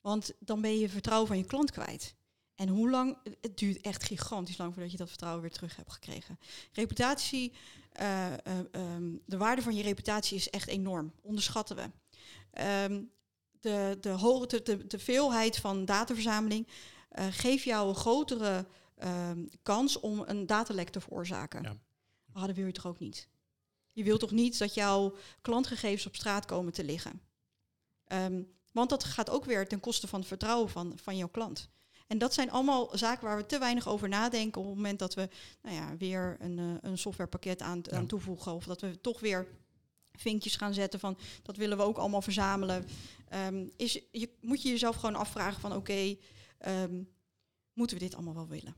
Want 0.00 0.32
dan 0.38 0.60
ben 0.60 0.78
je 0.78 0.88
vertrouwen 0.88 1.28
van 1.28 1.38
je 1.38 1.44
klant 1.44 1.70
kwijt. 1.70 2.14
En 2.54 2.68
hoe 2.68 2.90
lang, 2.90 3.18
het 3.40 3.58
duurt 3.58 3.80
echt 3.80 4.04
gigantisch 4.04 4.56
lang 4.56 4.72
voordat 4.72 4.92
je 4.92 4.98
dat 4.98 5.08
vertrouwen 5.08 5.42
weer 5.42 5.52
terug 5.52 5.76
hebt 5.76 5.92
gekregen. 5.92 6.38
Reputatie, 6.72 7.52
uh, 8.00 8.26
uh, 8.30 8.94
um, 8.94 9.22
de 9.26 9.36
waarde 9.36 9.62
van 9.62 9.74
je 9.74 9.82
reputatie 9.82 10.36
is 10.36 10.50
echt 10.50 10.68
enorm, 10.68 11.12
onderschatten 11.20 11.76
we. 11.76 11.82
Um, 12.84 13.10
de, 13.60 13.98
de, 14.00 14.46
de, 14.48 14.62
de, 14.62 14.86
de 14.86 14.98
veelheid 14.98 15.56
van 15.56 15.84
dataverzameling 15.84 16.66
uh, 17.18 17.26
geeft 17.30 17.64
jou 17.64 17.88
een 17.88 17.94
grotere 17.94 18.66
um, 19.04 19.48
kans 19.62 20.00
om 20.00 20.22
een 20.26 20.46
datalek 20.46 20.88
te 20.88 21.00
veroorzaken. 21.00 21.62
Ja. 21.62 21.76
Maar 22.32 22.46
dat 22.46 22.56
wil 22.56 22.66
je 22.66 22.72
toch 22.72 22.86
ook 22.86 22.98
niet? 22.98 23.28
Je 23.92 24.04
wilt 24.04 24.20
toch 24.20 24.30
niet 24.30 24.58
dat 24.58 24.74
jouw 24.74 25.14
klantgegevens 25.40 26.06
op 26.06 26.14
straat 26.14 26.44
komen 26.44 26.72
te 26.72 26.84
liggen? 26.84 27.20
want 28.72 28.90
dat 28.90 29.04
gaat 29.04 29.30
ook 29.30 29.44
weer 29.44 29.68
ten 29.68 29.80
koste 29.80 30.08
van 30.08 30.18
het 30.18 30.28
vertrouwen 30.28 30.70
van, 30.70 30.92
van 31.02 31.16
jouw 31.16 31.28
klant. 31.28 31.68
En 32.12 32.18
dat 32.18 32.34
zijn 32.34 32.50
allemaal 32.50 32.90
zaken 32.92 33.24
waar 33.24 33.36
we 33.36 33.46
te 33.46 33.58
weinig 33.58 33.88
over 33.88 34.08
nadenken 34.08 34.60
op 34.60 34.66
het 34.66 34.76
moment 34.76 34.98
dat 34.98 35.14
we 35.14 35.28
nou 35.62 35.74
ja, 35.76 35.96
weer 35.96 36.36
een, 36.40 36.58
uh, 36.58 36.74
een 36.80 36.98
softwarepakket 36.98 37.62
aan, 37.62 37.80
ja. 37.82 37.96
aan 37.96 38.06
toevoegen. 38.06 38.54
Of 38.54 38.64
dat 38.64 38.80
we 38.80 39.00
toch 39.00 39.20
weer 39.20 39.46
vinkjes 40.12 40.56
gaan 40.56 40.74
zetten 40.74 41.00
van 41.00 41.18
dat 41.42 41.56
willen 41.56 41.76
we 41.76 41.82
ook 41.82 41.96
allemaal 41.96 42.22
verzamelen. 42.22 42.84
Um, 43.48 43.70
is, 43.76 44.00
je, 44.10 44.30
moet 44.40 44.62
je 44.62 44.68
jezelf 44.68 44.96
gewoon 44.96 45.14
afvragen 45.14 45.60
van 45.60 45.70
oké, 45.70 45.80
okay, 45.80 46.18
um, 46.82 47.08
moeten 47.72 47.96
we 47.96 48.02
dit 48.02 48.14
allemaal 48.14 48.34
wel 48.34 48.48
willen? 48.48 48.74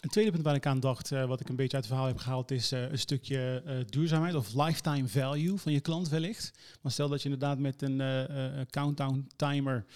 Een 0.00 0.10
tweede 0.10 0.30
punt 0.30 0.44
waar 0.44 0.54
ik 0.54 0.66
aan 0.66 0.80
dacht, 0.80 1.10
uh, 1.10 1.26
wat 1.26 1.40
ik 1.40 1.48
een 1.48 1.56
beetje 1.56 1.76
uit 1.76 1.84
het 1.84 1.94
verhaal 1.94 2.12
heb 2.12 2.18
gehaald, 2.18 2.50
is 2.50 2.72
uh, 2.72 2.90
een 2.90 2.98
stukje 2.98 3.62
uh, 3.66 3.84
duurzaamheid 3.86 4.34
of 4.34 4.54
lifetime 4.54 5.08
value 5.08 5.56
van 5.56 5.72
je 5.72 5.80
klant 5.80 6.08
wellicht. 6.08 6.50
Maar 6.82 6.92
stel 6.92 7.08
dat 7.08 7.22
je 7.22 7.28
inderdaad 7.28 7.58
met 7.58 7.82
een 7.82 8.66
countdown 8.70 9.28
timer 9.36 9.86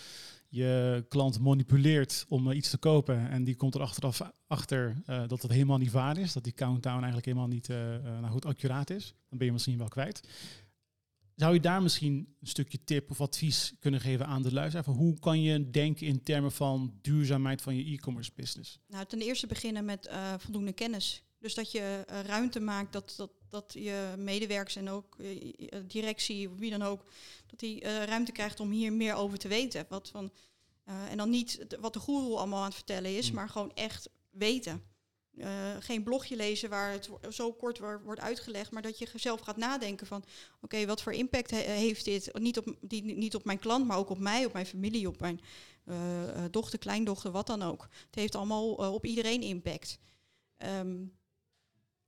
je 0.55 1.05
klant 1.09 1.41
manipuleert 1.41 2.25
om 2.29 2.51
uh, 2.51 2.57
iets 2.57 2.71
te 2.71 2.79
kopen 2.79 3.31
en 3.31 3.45
die 3.45 3.57
komt 3.57 3.75
er 3.75 3.81
achteraf 3.81 4.21
achter 4.47 5.03
uh, 5.07 5.29
dat 5.29 5.43
het 5.43 5.51
helemaal 5.51 5.79
niet 5.79 5.91
waar 5.91 6.19
is, 6.19 6.33
dat 6.33 6.45
die 6.45 6.53
countdown 6.53 6.97
eigenlijk 6.97 7.27
helemaal 7.27 7.49
niet 7.49 7.69
uh, 7.69 7.77
nou 8.03 8.27
goed 8.27 8.45
accuraat 8.45 8.91
is, 8.91 9.15
dan 9.29 9.39
ben 9.39 9.47
je 9.47 9.53
misschien 9.53 9.79
wel 9.79 9.89
kwijt. 9.89 10.29
Zou 11.35 11.55
je 11.55 11.61
daar 11.61 11.83
misschien 11.83 12.15
een 12.41 12.47
stukje 12.47 12.85
tip 12.85 13.11
of 13.11 13.21
advies 13.21 13.75
kunnen 13.81 14.01
geven 14.01 14.27
aan 14.27 14.43
de 14.43 14.53
luisteraar? 14.53 14.97
Hoe 14.97 15.19
kan 15.19 15.43
je 15.43 15.71
denken 15.71 16.07
in 16.07 16.23
termen 16.23 16.53
van 16.53 16.99
duurzaamheid 17.01 17.63
van 17.63 17.77
je 17.77 17.85
e-commerce 17.85 18.31
business? 18.35 18.79
Nou, 18.89 19.07
ten 19.07 19.21
eerste 19.21 19.47
beginnen 19.47 19.85
met 19.85 20.11
voldoende 20.39 20.73
kennis. 20.73 21.23
Dus 21.43 21.55
dat 21.55 21.73
je 21.73 22.05
uh, 22.11 22.21
ruimte 22.21 22.61
maakt, 22.61 22.93
dat, 22.93 23.15
dat, 23.17 23.31
dat 23.49 23.73
je 23.73 24.15
medewerkers 24.19 24.77
en 24.77 24.91
ook 24.91 25.17
uh, 25.19 25.55
directie, 25.87 26.51
wie 26.51 26.71
dan 26.71 26.83
ook, 26.83 27.05
dat 27.47 27.59
die 27.59 27.81
ruimte 27.85 28.33
krijgt 28.33 28.61
om 28.61 28.71
hier 28.71 28.93
meer 28.93 29.15
over 29.15 29.39
te 29.39 29.49
weten. 29.49 29.87
Wat 29.89 30.09
van, 30.09 30.33
en 30.85 31.17
dan 31.17 31.31
niet 31.31 31.67
wat 31.81 31.93
de 31.93 31.99
goeroe 31.99 32.37
allemaal 32.37 32.59
aan 32.59 32.65
het 32.65 32.75
vertellen 32.75 33.17
is, 33.17 33.29
mm. 33.29 33.35
maar 33.35 33.49
gewoon 33.49 33.75
echt 33.75 34.09
weten. 34.31 34.83
Uh, 35.35 35.77
geen 35.79 36.03
blogje 36.03 36.37
lezen 36.37 36.71
waar 36.71 36.93
het 36.93 37.11
zo 37.31 37.53
kort 37.53 37.79
wordt 37.79 38.21
uitgelegd, 38.21 38.71
maar 38.71 38.83
dat 38.83 38.99
je 38.99 39.09
zelf 39.15 39.41
gaat 39.41 39.57
nadenken 39.57 40.07
van 40.07 40.25
oké, 40.61 40.87
wat 40.87 41.03
voor 41.03 41.13
impact 41.13 41.51
heeft 41.51 42.05
dit? 42.05 42.39
Niet 42.39 42.59
op, 42.59 42.77
die, 42.81 43.03
niet 43.03 43.35
op 43.35 43.45
mijn 43.45 43.59
klant, 43.59 43.87
maar 43.87 43.97
ook 43.97 44.11
op 44.11 44.19
mij, 44.19 44.45
op 44.45 44.53
mijn 44.53 44.67
familie, 44.67 45.09
op 45.09 45.21
mijn 45.21 45.41
uh, 45.85 45.97
dochter, 46.51 46.79
kleindochter, 46.79 47.31
wat 47.31 47.47
dan 47.47 47.63
ook. 47.63 47.89
Het 48.07 48.15
heeft 48.15 48.35
allemaal 48.35 48.73
op 48.73 49.07
iedereen 49.07 49.43
impact. 49.43 49.99
Um, 50.59 51.13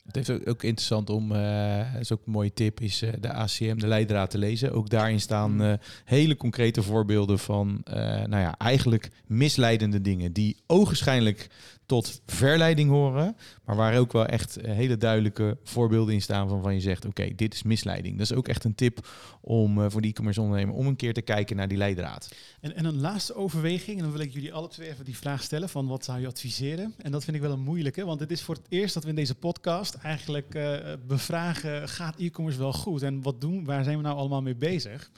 het 0.05 0.15
heeft 0.17 0.47
ook, 0.49 0.63
interessant 0.63 1.11
om, 1.11 1.33
uh, 1.33 1.93
dat 1.93 2.01
is 2.01 2.13
ook 2.13 2.27
een 2.27 2.33
mooie 2.33 2.53
tip, 2.53 2.81
is 2.81 3.03
uh, 3.03 3.11
de 3.21 3.33
ACM, 3.33 3.77
de 3.77 3.87
leidraad 3.87 4.31
te 4.31 4.39
lezen. 4.39 4.73
Ook 4.73 4.89
daarin 4.91 5.21
staan 5.21 5.63
uh, 5.63 5.73
hele 6.05 6.37
concrete 6.37 6.83
voorbeelden 6.83 7.39
van, 7.39 7.81
nou 7.85 8.37
ja, 8.37 8.55
eigenlijk 8.59 9.11
misleidende 9.27 10.01
dingen 10.01 10.33
die 10.33 10.57
ogenschijnlijk 10.67 11.49
tot 11.87 12.23
verleiding 12.27 12.91
horen, 12.91 13.37
maar 13.65 13.77
waar 13.77 13.99
ook 13.99 14.13
wel 14.13 14.27
echt 14.27 14.57
eh, 14.57 14.75
hele 14.75 14.97
duidelijke 14.97 15.57
voorbeelden 15.65 16.15
in 16.15 16.23
staan 16.23 16.49
van 16.49 16.63
van 16.63 16.75
je 16.75 16.81
zegt, 16.81 17.05
oké, 17.05 17.35
dit 17.35 17.55
is 17.55 17.63
misleiding. 17.63 18.19
Dat 18.19 18.31
is 18.31 18.37
ook 18.37 18.49
echt 18.49 18.65
een 18.65 18.75
tip 18.75 19.09
om 19.41 19.79
uh, 19.79 19.87
voor 19.89 20.01
die 20.01 20.11
e-commerce 20.11 20.41
ondernemer 20.41 20.75
om 20.75 20.87
een 20.87 20.97
keer 20.97 21.15
te 21.15 21.23
kijken 21.23 21.57
naar 21.57 21.69
die 21.69 21.79
leidraad. 21.79 22.35
En, 22.61 22.77
en 22.77 22.85
een 22.85 23.01
laatste 23.01 23.35
overweging, 23.35 23.97
en 23.97 24.03
dan 24.03 24.13
wil 24.13 24.21
ik 24.21 24.33
jullie 24.33 24.53
alle 24.53 24.69
twee 24.69 24.89
even 24.89 25.05
die 25.05 25.17
vraag 25.17 25.43
stellen 25.43 25.69
van 25.69 25.87
wat 25.87 26.05
zou 26.05 26.21
je 26.21 26.27
adviseren? 26.27 26.95
En 26.99 27.13
dat 27.13 27.25
vind 27.25 27.37
ik 27.37 27.43
wel 27.43 27.53
een 27.53 27.61
moeilijke, 27.61 28.05
want 28.05 28.21
het 28.21 28.31
is 28.31 28.43
voor 28.43 28.55
het 28.55 28.67
eerst 28.69 28.95
dat 28.95 29.03
we 29.03 29.09
in 29.09 29.15
deze 29.15 29.35
podcast 29.35 29.95
eigenlijk 29.95 30.55
uh, 30.55 30.77
bevragen, 31.07 31.89
gaat 31.89 32.19
e-commerce 32.19 32.59
wel 32.59 32.73
goed? 32.73 33.03
En 33.03 33.23
wat 33.23 33.41
doen, 33.41 33.65
waar 33.65 33.85
zijn 33.85 33.97
we 33.97 34.03
nou 34.03 34.17
allemaal 34.17 34.43
mee 34.43 34.57
bezig? 34.57 35.11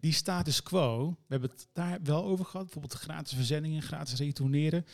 Die 0.00 0.12
status 0.12 0.62
quo, 0.62 1.08
we 1.08 1.16
hebben 1.26 1.50
het 1.50 1.68
daar 1.72 1.98
wel 2.02 2.24
over 2.24 2.44
gehad, 2.44 2.64
bijvoorbeeld 2.64 3.00
gratis 3.00 3.34
verzendingen, 3.34 3.82
gratis 3.82 4.18
retourneren. 4.18 4.84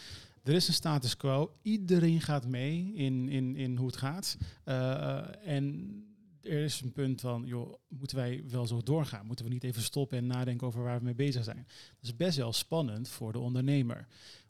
Er 0.43 0.55
is 0.55 0.69
een 0.69 0.75
status 0.75 1.17
quo. 1.17 1.53
Iedereen 1.63 2.21
gaat 2.21 2.47
mee 2.47 2.93
in, 2.95 3.29
in, 3.29 3.57
in 3.57 3.77
hoe 3.77 3.87
het 3.87 3.97
gaat. 3.97 4.37
Uh, 4.65 5.47
en 5.47 5.95
er 6.43 6.65
is 6.65 6.81
een 6.81 6.93
punt 6.93 7.21
van, 7.21 7.43
joh, 7.47 7.75
moeten 7.89 8.17
wij 8.17 8.45
wel 8.49 8.67
zo 8.67 8.83
doorgaan? 8.83 9.27
Moeten 9.27 9.45
we 9.45 9.51
niet 9.51 9.65
even 9.65 9.83
stoppen 9.83 10.19
en 10.19 10.27
nadenken 10.27 10.67
over 10.67 10.83
waar 10.83 10.99
we 10.99 11.05
mee 11.05 11.15
bezig 11.15 11.45
zijn? 11.45 11.67
Dat 11.67 12.11
is 12.11 12.17
best 12.17 12.37
wel 12.37 12.53
spannend 12.53 13.09
voor 13.09 13.33
de 13.33 13.39
ondernemer. 13.39 14.07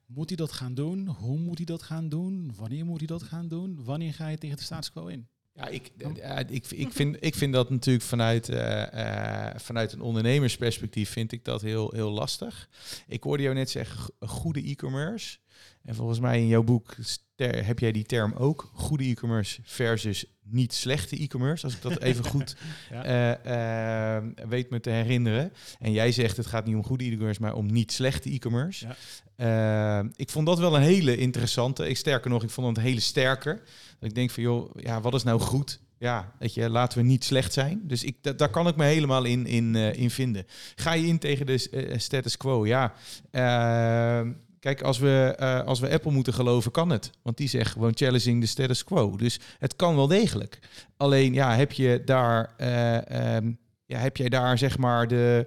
Moet 0.07 0.29
hij 0.29 0.37
dat 0.37 0.53
gaan 0.53 0.75
doen? 0.75 1.07
Hoe 1.07 1.39
moet 1.39 1.57
hij 1.57 1.67
dat 1.67 1.83
gaan 1.83 2.09
doen? 2.09 2.55
Wanneer 2.55 2.85
moet 2.85 2.99
hij 2.99 3.07
dat 3.07 3.23
gaan 3.23 3.49
doen? 3.49 3.85
Wanneer 3.85 4.15
ga 4.15 4.29
je 4.29 4.39
tegen 4.39 4.57
de 4.57 4.63
status 4.63 4.91
quo 4.91 5.07
in? 5.07 5.29
Ja, 5.57 5.69
ik, 5.69 5.91
uh, 5.99 6.39
ik, 6.49 6.67
ik, 6.71 6.93
vind, 6.93 7.17
ik 7.21 7.35
vind 7.35 7.53
dat 7.53 7.71
natuurlijk 7.71 8.05
vanuit, 8.05 8.49
uh, 8.49 8.87
uh, 8.95 9.51
vanuit 9.57 9.93
een 9.93 10.01
ondernemersperspectief 10.01 11.11
vind 11.11 11.33
ik 11.33 11.45
dat 11.45 11.63
heel, 11.63 11.91
heel 11.95 12.11
lastig. 12.11 12.69
Ik 13.07 13.23
hoorde 13.23 13.43
jou 13.43 13.55
net 13.55 13.71
zeggen, 13.71 14.15
goede 14.21 14.69
e-commerce 14.69 15.39
en 15.83 15.95
volgens 15.95 16.21
mij 16.21 16.39
in 16.39 16.47
jouw 16.47 16.63
boek 16.63 16.95
heb 17.37 17.79
jij 17.79 17.93
die 17.93 18.05
term 18.05 18.33
ook. 18.33 18.71
Goede 18.73 19.05
e-commerce 19.05 19.61
versus 19.65 20.25
niet 20.43 20.73
slechte 20.73 21.17
e-commerce. 21.17 21.65
Als 21.65 21.75
ik 21.75 21.83
dat 21.83 22.01
even 22.01 22.25
goed 22.35 22.57
ja. 22.91 24.17
uh, 24.17 24.49
weet 24.49 24.71
me 24.71 24.81
te 24.81 24.91
herinneren. 24.91 25.53
En 25.79 25.93
jij 25.93 26.13
zegt 26.13 26.37
het 26.37 26.47
gaat 26.47 26.67
niet 26.67 26.75
om 26.75 26.85
goede 26.85 27.05
e-commerce, 27.05 27.41
maar 27.41 27.55
om 27.55 27.73
niet 27.73 27.93
slechte 27.93 28.31
e-commerce. 28.31 28.87
Ja. 28.87 30.03
Uh, 30.03 30.11
ik 30.17 30.31
vond 30.31 30.47
dat 30.47 30.59
wel 30.59 30.77
een 30.77 30.83
hele 30.83 31.17
interessante. 31.17 31.89
Ik 31.89 31.97
sterker 31.97 32.31
nog, 32.31 32.43
ik 32.43 32.51
vond 32.51 32.67
het 32.67 32.77
een 32.77 32.83
hele 32.83 33.01
sterke. 33.01 33.61
ik 34.01 34.15
denk 34.15 34.31
van 34.31 34.43
joh, 34.43 34.71
ja, 34.77 35.01
wat 35.01 35.15
is 35.15 35.23
nou 35.23 35.41
goed? 35.41 35.81
Ja, 35.99 36.33
weet 36.39 36.55
je, 36.55 36.71
laten 36.71 36.99
we 36.99 37.05
niet 37.05 37.25
slecht 37.25 37.53
zijn. 37.53 37.81
Dus 37.85 38.05
ik, 38.05 38.39
daar 38.39 38.51
kan 38.51 38.69
ik 38.69 38.77
me 38.77 38.85
helemaal 38.85 39.25
in, 39.25 39.47
in, 39.47 39.75
uh, 39.75 39.95
in 39.95 40.11
vinden. 40.11 40.47
Ga 40.75 40.93
je 40.93 41.07
in 41.07 41.19
tegen 41.19 41.47
de 41.47 41.95
status 41.97 42.37
quo? 42.37 42.67
Ja. 42.67 42.93
Ehm, 43.31 44.33
Kijk, 44.67 44.83
als 44.83 44.99
we, 44.99 45.37
uh, 45.41 45.61
als 45.61 45.81
we 45.81 45.91
Apple 45.91 46.13
moeten 46.13 46.35
geloven, 46.35 46.71
kan 46.71 46.91
het. 46.91 47.11
Want 47.23 47.37
die 47.37 47.49
zegt 47.49 47.73
gewoon 47.73 47.97
challenging 47.97 48.41
the 48.41 48.47
status 48.47 48.85
quo. 48.85 49.17
Dus 49.17 49.41
het 49.59 49.77
kan 49.77 49.97
wel 49.97 50.07
degelijk. 50.07 50.59
Alleen, 50.97 51.35
ja, 51.35 51.55
heb 51.55 51.73
je 51.73 52.03
daar, 52.05 52.55
uh, 52.59 53.37
um, 53.37 53.59
ja, 53.85 53.99
heb 53.99 54.17
jij 54.17 54.29
daar 54.29 54.59
zeg 54.59 54.79
maar 54.79 55.09
de, 55.09 55.47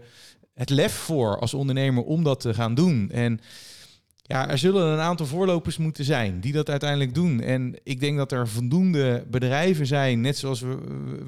het 0.54 0.70
lef 0.70 0.94
voor 0.94 1.40
als 1.40 1.54
ondernemer 1.54 2.04
om 2.04 2.24
dat 2.24 2.40
te 2.40 2.54
gaan 2.54 2.76
doen? 2.76 3.12
En 3.12 3.40
ja, 4.30 4.50
er 4.50 4.58
zullen 4.58 4.88
een 4.88 5.00
aantal 5.00 5.26
voorlopers 5.26 5.78
moeten 5.78 6.06
zijn 6.06 6.40
die 6.40 6.54
dat 6.54 6.70
uiteindelijk 6.70 7.14
doen. 7.14 7.42
En 7.42 7.76
ik 7.84 8.00
denk 8.00 8.18
dat 8.18 8.32
er 8.32 8.48
voldoende 8.48 9.26
bedrijven 9.28 9.86
zijn, 9.86 10.22
net 10.22 10.38
zoals 10.38 10.60
we, 10.60 10.78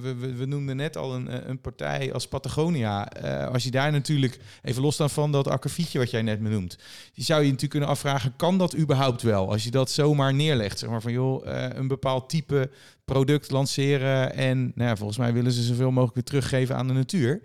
we, 0.02 0.36
we, 0.36 0.45
noemden 0.45 0.76
net 0.76 0.97
al 0.97 1.16
een, 1.16 1.49
een 1.49 1.62
partij 1.62 2.14
als 2.14 2.28
Patagonia. 2.28 3.24
Uh, 3.24 3.47
als 3.47 3.64
je 3.64 3.72
daar 3.72 3.91
natuurlijk, 3.91 4.39
even 4.62 4.82
los 4.82 4.99
van 5.04 5.32
dat 5.32 5.47
akkefietje 5.47 5.99
wat 5.99 6.12
jij 6.12 6.22
net 6.22 6.43
benoemt, 6.43 6.78
die 7.14 7.24
zou 7.24 7.39
je 7.39 7.45
natuurlijk 7.45 7.72
kunnen 7.72 7.89
afvragen, 7.89 8.34
kan 8.36 8.58
dat 8.58 8.78
überhaupt 8.78 9.22
wel? 9.22 9.52
Als 9.52 9.64
je 9.64 9.72
dat 9.72 9.91
zomaar 9.91 10.34
neerlegt, 10.34 10.80
zeg 10.80 10.89
maar 10.89 11.02
van 11.02 11.12
joh, 11.12 11.45
uh, 11.45 11.66
een 11.74 11.88
bepaald 11.88 12.30
type 12.30 12.70
product 13.06 13.52
lanceren 13.52 14.36
en 14.36 14.72
nou 14.76 14.89
ja, 14.89 14.95
volgens 14.95 15.18
mij 15.18 15.34
willen 15.34 15.52
ze 15.52 15.64
zoveel 15.64 15.91
mogelijk 15.91 16.14
weer 16.14 16.24
teruggeven 16.24 16.76
aan 16.76 16.88
de 16.88 16.93
natuur. 16.93 17.41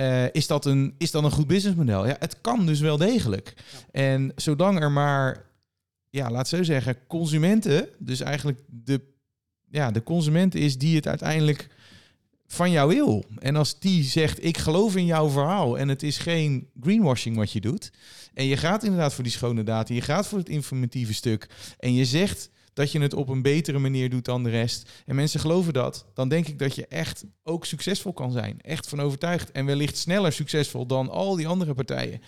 Uh, 0.00 0.24
is, 0.32 0.46
dat 0.46 0.64
een, 0.64 0.94
is 0.98 1.10
dat 1.10 1.24
een 1.24 1.30
goed 1.30 1.46
businessmodel? 1.46 2.06
Ja, 2.06 2.16
het 2.18 2.40
kan 2.40 2.66
dus 2.66 2.80
wel 2.80 2.96
degelijk. 2.96 3.54
En 3.90 4.32
zolang 4.36 4.80
er 4.80 4.90
maar, 4.90 5.44
ja, 6.10 6.30
laat 6.30 6.48
zo 6.48 6.62
zeggen, 6.62 6.96
consumenten, 7.06 7.88
dus 7.98 8.20
eigenlijk 8.20 8.60
de, 8.66 9.00
ja, 9.70 9.90
de 9.90 10.02
consument 10.02 10.54
is 10.54 10.78
die 10.78 10.96
het 10.96 11.06
uiteindelijk 11.06 11.68
van 12.46 12.70
jou 12.70 12.94
wil. 12.94 13.24
En 13.38 13.56
als 13.56 13.78
die 13.78 14.04
zegt, 14.04 14.44
ik 14.44 14.58
geloof 14.58 14.96
in 14.96 15.06
jouw 15.06 15.28
verhaal 15.28 15.78
en 15.78 15.88
het 15.88 16.02
is 16.02 16.18
geen 16.18 16.68
greenwashing 16.80 17.36
wat 17.36 17.52
je 17.52 17.60
doet. 17.60 17.90
En 18.34 18.44
je 18.44 18.56
gaat 18.56 18.84
inderdaad 18.84 19.14
voor 19.14 19.24
die 19.24 19.32
schone 19.32 19.62
data, 19.62 19.94
je 19.94 20.00
gaat 20.00 20.26
voor 20.26 20.38
het 20.38 20.48
informatieve 20.48 21.14
stuk 21.14 21.48
en 21.78 21.94
je 21.94 22.04
zegt 22.04 22.50
dat 22.80 22.92
je 22.92 23.00
het 23.00 23.14
op 23.14 23.28
een 23.28 23.42
betere 23.42 23.78
manier 23.78 24.10
doet 24.10 24.24
dan 24.24 24.42
de 24.42 24.50
rest. 24.50 24.90
En 25.06 25.14
mensen 25.14 25.40
geloven 25.40 25.72
dat. 25.72 26.06
Dan 26.14 26.28
denk 26.28 26.46
ik 26.46 26.58
dat 26.58 26.74
je 26.74 26.86
echt 26.86 27.24
ook 27.42 27.64
succesvol 27.64 28.12
kan 28.12 28.32
zijn. 28.32 28.60
Echt 28.60 28.88
van 28.88 29.00
overtuigd. 29.00 29.50
En 29.50 29.66
wellicht 29.66 29.96
sneller 29.96 30.32
succesvol 30.32 30.86
dan 30.86 31.10
al 31.10 31.36
die 31.36 31.48
andere 31.48 31.74
partijen. 31.74 32.20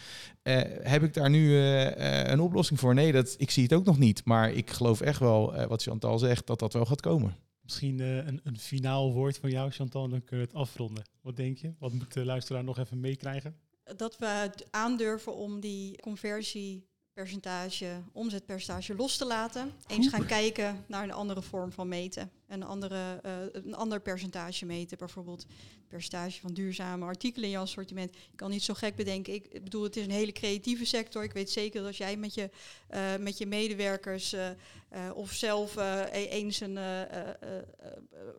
Uh, 0.42 0.60
heb 0.82 1.02
ik 1.02 1.14
daar 1.14 1.30
nu 1.30 1.48
uh, 1.48 2.26
een 2.26 2.40
oplossing 2.40 2.80
voor? 2.80 2.94
Nee, 2.94 3.12
dat, 3.12 3.34
ik 3.38 3.50
zie 3.50 3.62
het 3.62 3.72
ook 3.72 3.84
nog 3.84 3.98
niet. 3.98 4.24
Maar 4.24 4.52
ik 4.52 4.70
geloof 4.70 5.00
echt 5.00 5.18
wel, 5.18 5.54
uh, 5.54 5.66
wat 5.66 5.82
Chantal 5.82 6.18
zegt, 6.18 6.46
dat 6.46 6.58
dat 6.58 6.72
wel 6.72 6.84
gaat 6.84 7.00
komen. 7.00 7.36
Misschien 7.62 8.00
een, 8.00 8.40
een 8.42 8.58
finaal 8.58 9.12
woord 9.12 9.38
van 9.38 9.50
jou, 9.50 9.70
Chantal, 9.70 10.08
dan 10.08 10.24
kunnen 10.24 10.46
we 10.46 10.52
het 10.52 10.60
afronden. 10.60 11.04
Wat 11.20 11.36
denk 11.36 11.58
je? 11.58 11.74
Wat 11.78 11.92
moet 11.92 12.12
de 12.12 12.24
luisteraar 12.24 12.64
nog 12.64 12.78
even 12.78 13.00
meekrijgen? 13.00 13.56
Dat 13.96 14.18
we 14.18 14.50
aandurven 14.70 15.36
om 15.36 15.60
die 15.60 16.00
conversie 16.00 16.86
percentage, 17.12 18.02
omzetpercentage 18.12 18.94
los 18.94 19.16
te 19.16 19.26
laten. 19.26 19.72
Eens 19.86 20.08
gaan 20.08 20.26
kijken 20.26 20.84
naar 20.86 21.02
een 21.02 21.12
andere 21.12 21.42
vorm 21.42 21.72
van 21.72 21.88
meten. 21.88 22.30
Een, 22.48 22.62
andere, 22.62 23.20
uh, 23.26 23.32
een 23.52 23.74
ander 23.74 24.00
percentage 24.00 24.66
meten. 24.66 24.98
Bijvoorbeeld 24.98 25.46
percentage 25.88 26.40
van 26.40 26.54
duurzame 26.54 27.04
artikelen 27.04 27.44
in 27.44 27.50
je 27.50 27.58
assortiment. 27.58 28.14
Ik 28.14 28.36
kan 28.36 28.50
niet 28.50 28.62
zo 28.62 28.74
gek 28.74 28.96
bedenken. 28.96 29.34
Ik 29.34 29.64
bedoel, 29.64 29.82
het 29.82 29.96
is 29.96 30.04
een 30.04 30.10
hele 30.10 30.32
creatieve 30.32 30.84
sector. 30.84 31.22
Ik 31.22 31.32
weet 31.32 31.50
zeker 31.50 31.78
dat 31.78 31.88
als 31.88 31.96
jij 31.96 32.16
met 32.16 32.34
je, 32.34 32.50
uh, 32.90 33.16
met 33.16 33.38
je 33.38 33.46
medewerkers 33.46 34.34
uh, 34.34 34.50
of 35.14 35.32
zelf 35.32 35.76
e-, 35.76 36.08
eens 36.10 36.60
een, 36.60 36.78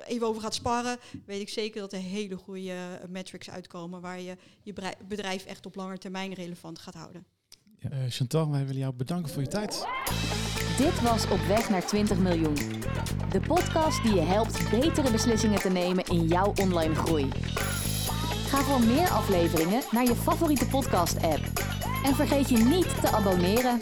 even 0.06 0.28
over 0.28 0.42
gaat 0.42 0.54
sparren, 0.54 0.98
weet 1.26 1.42
ik 1.42 1.50
zeker 1.50 1.82
dat 1.82 1.94
er 1.94 2.00
hele 2.00 2.36
goede 2.36 3.00
metrics 3.10 3.50
uitkomen 3.50 4.02
waar 4.02 4.20
je 4.20 4.38
je 4.62 4.74
bedrijf 5.08 5.46
echt 5.46 5.66
op 5.66 5.76
lange 5.76 5.98
termijn 5.98 6.34
relevant 6.34 6.80
gaat 6.80 6.94
houden. 6.94 7.26
Uh, 7.92 7.98
Chantal, 8.10 8.52
wij 8.52 8.66
willen 8.66 8.82
jou 8.82 8.94
bedanken 8.94 9.32
voor 9.32 9.42
je 9.42 9.48
tijd. 9.48 9.88
Dit 10.78 11.02
was 11.02 11.30
Op 11.30 11.40
weg 11.48 11.70
naar 11.70 11.86
20 11.86 12.18
miljoen. 12.18 12.56
De 13.30 13.40
podcast 13.40 14.04
die 14.04 14.14
je 14.14 14.22
helpt 14.22 14.70
betere 14.70 15.12
beslissingen 15.12 15.60
te 15.60 15.70
nemen 15.70 16.04
in 16.04 16.28
jouw 16.28 16.54
online 16.62 16.96
groei. 16.96 17.30
Ga 18.48 18.62
voor 18.62 18.80
meer 18.80 19.10
afleveringen 19.10 19.82
naar 19.92 20.04
je 20.04 20.16
favoriete 20.16 20.68
podcast-app. 20.68 21.42
En 22.04 22.16
vergeet 22.16 22.50
je 22.50 22.58
niet 22.58 23.02
te 23.02 23.12
abonneren. 23.12 23.82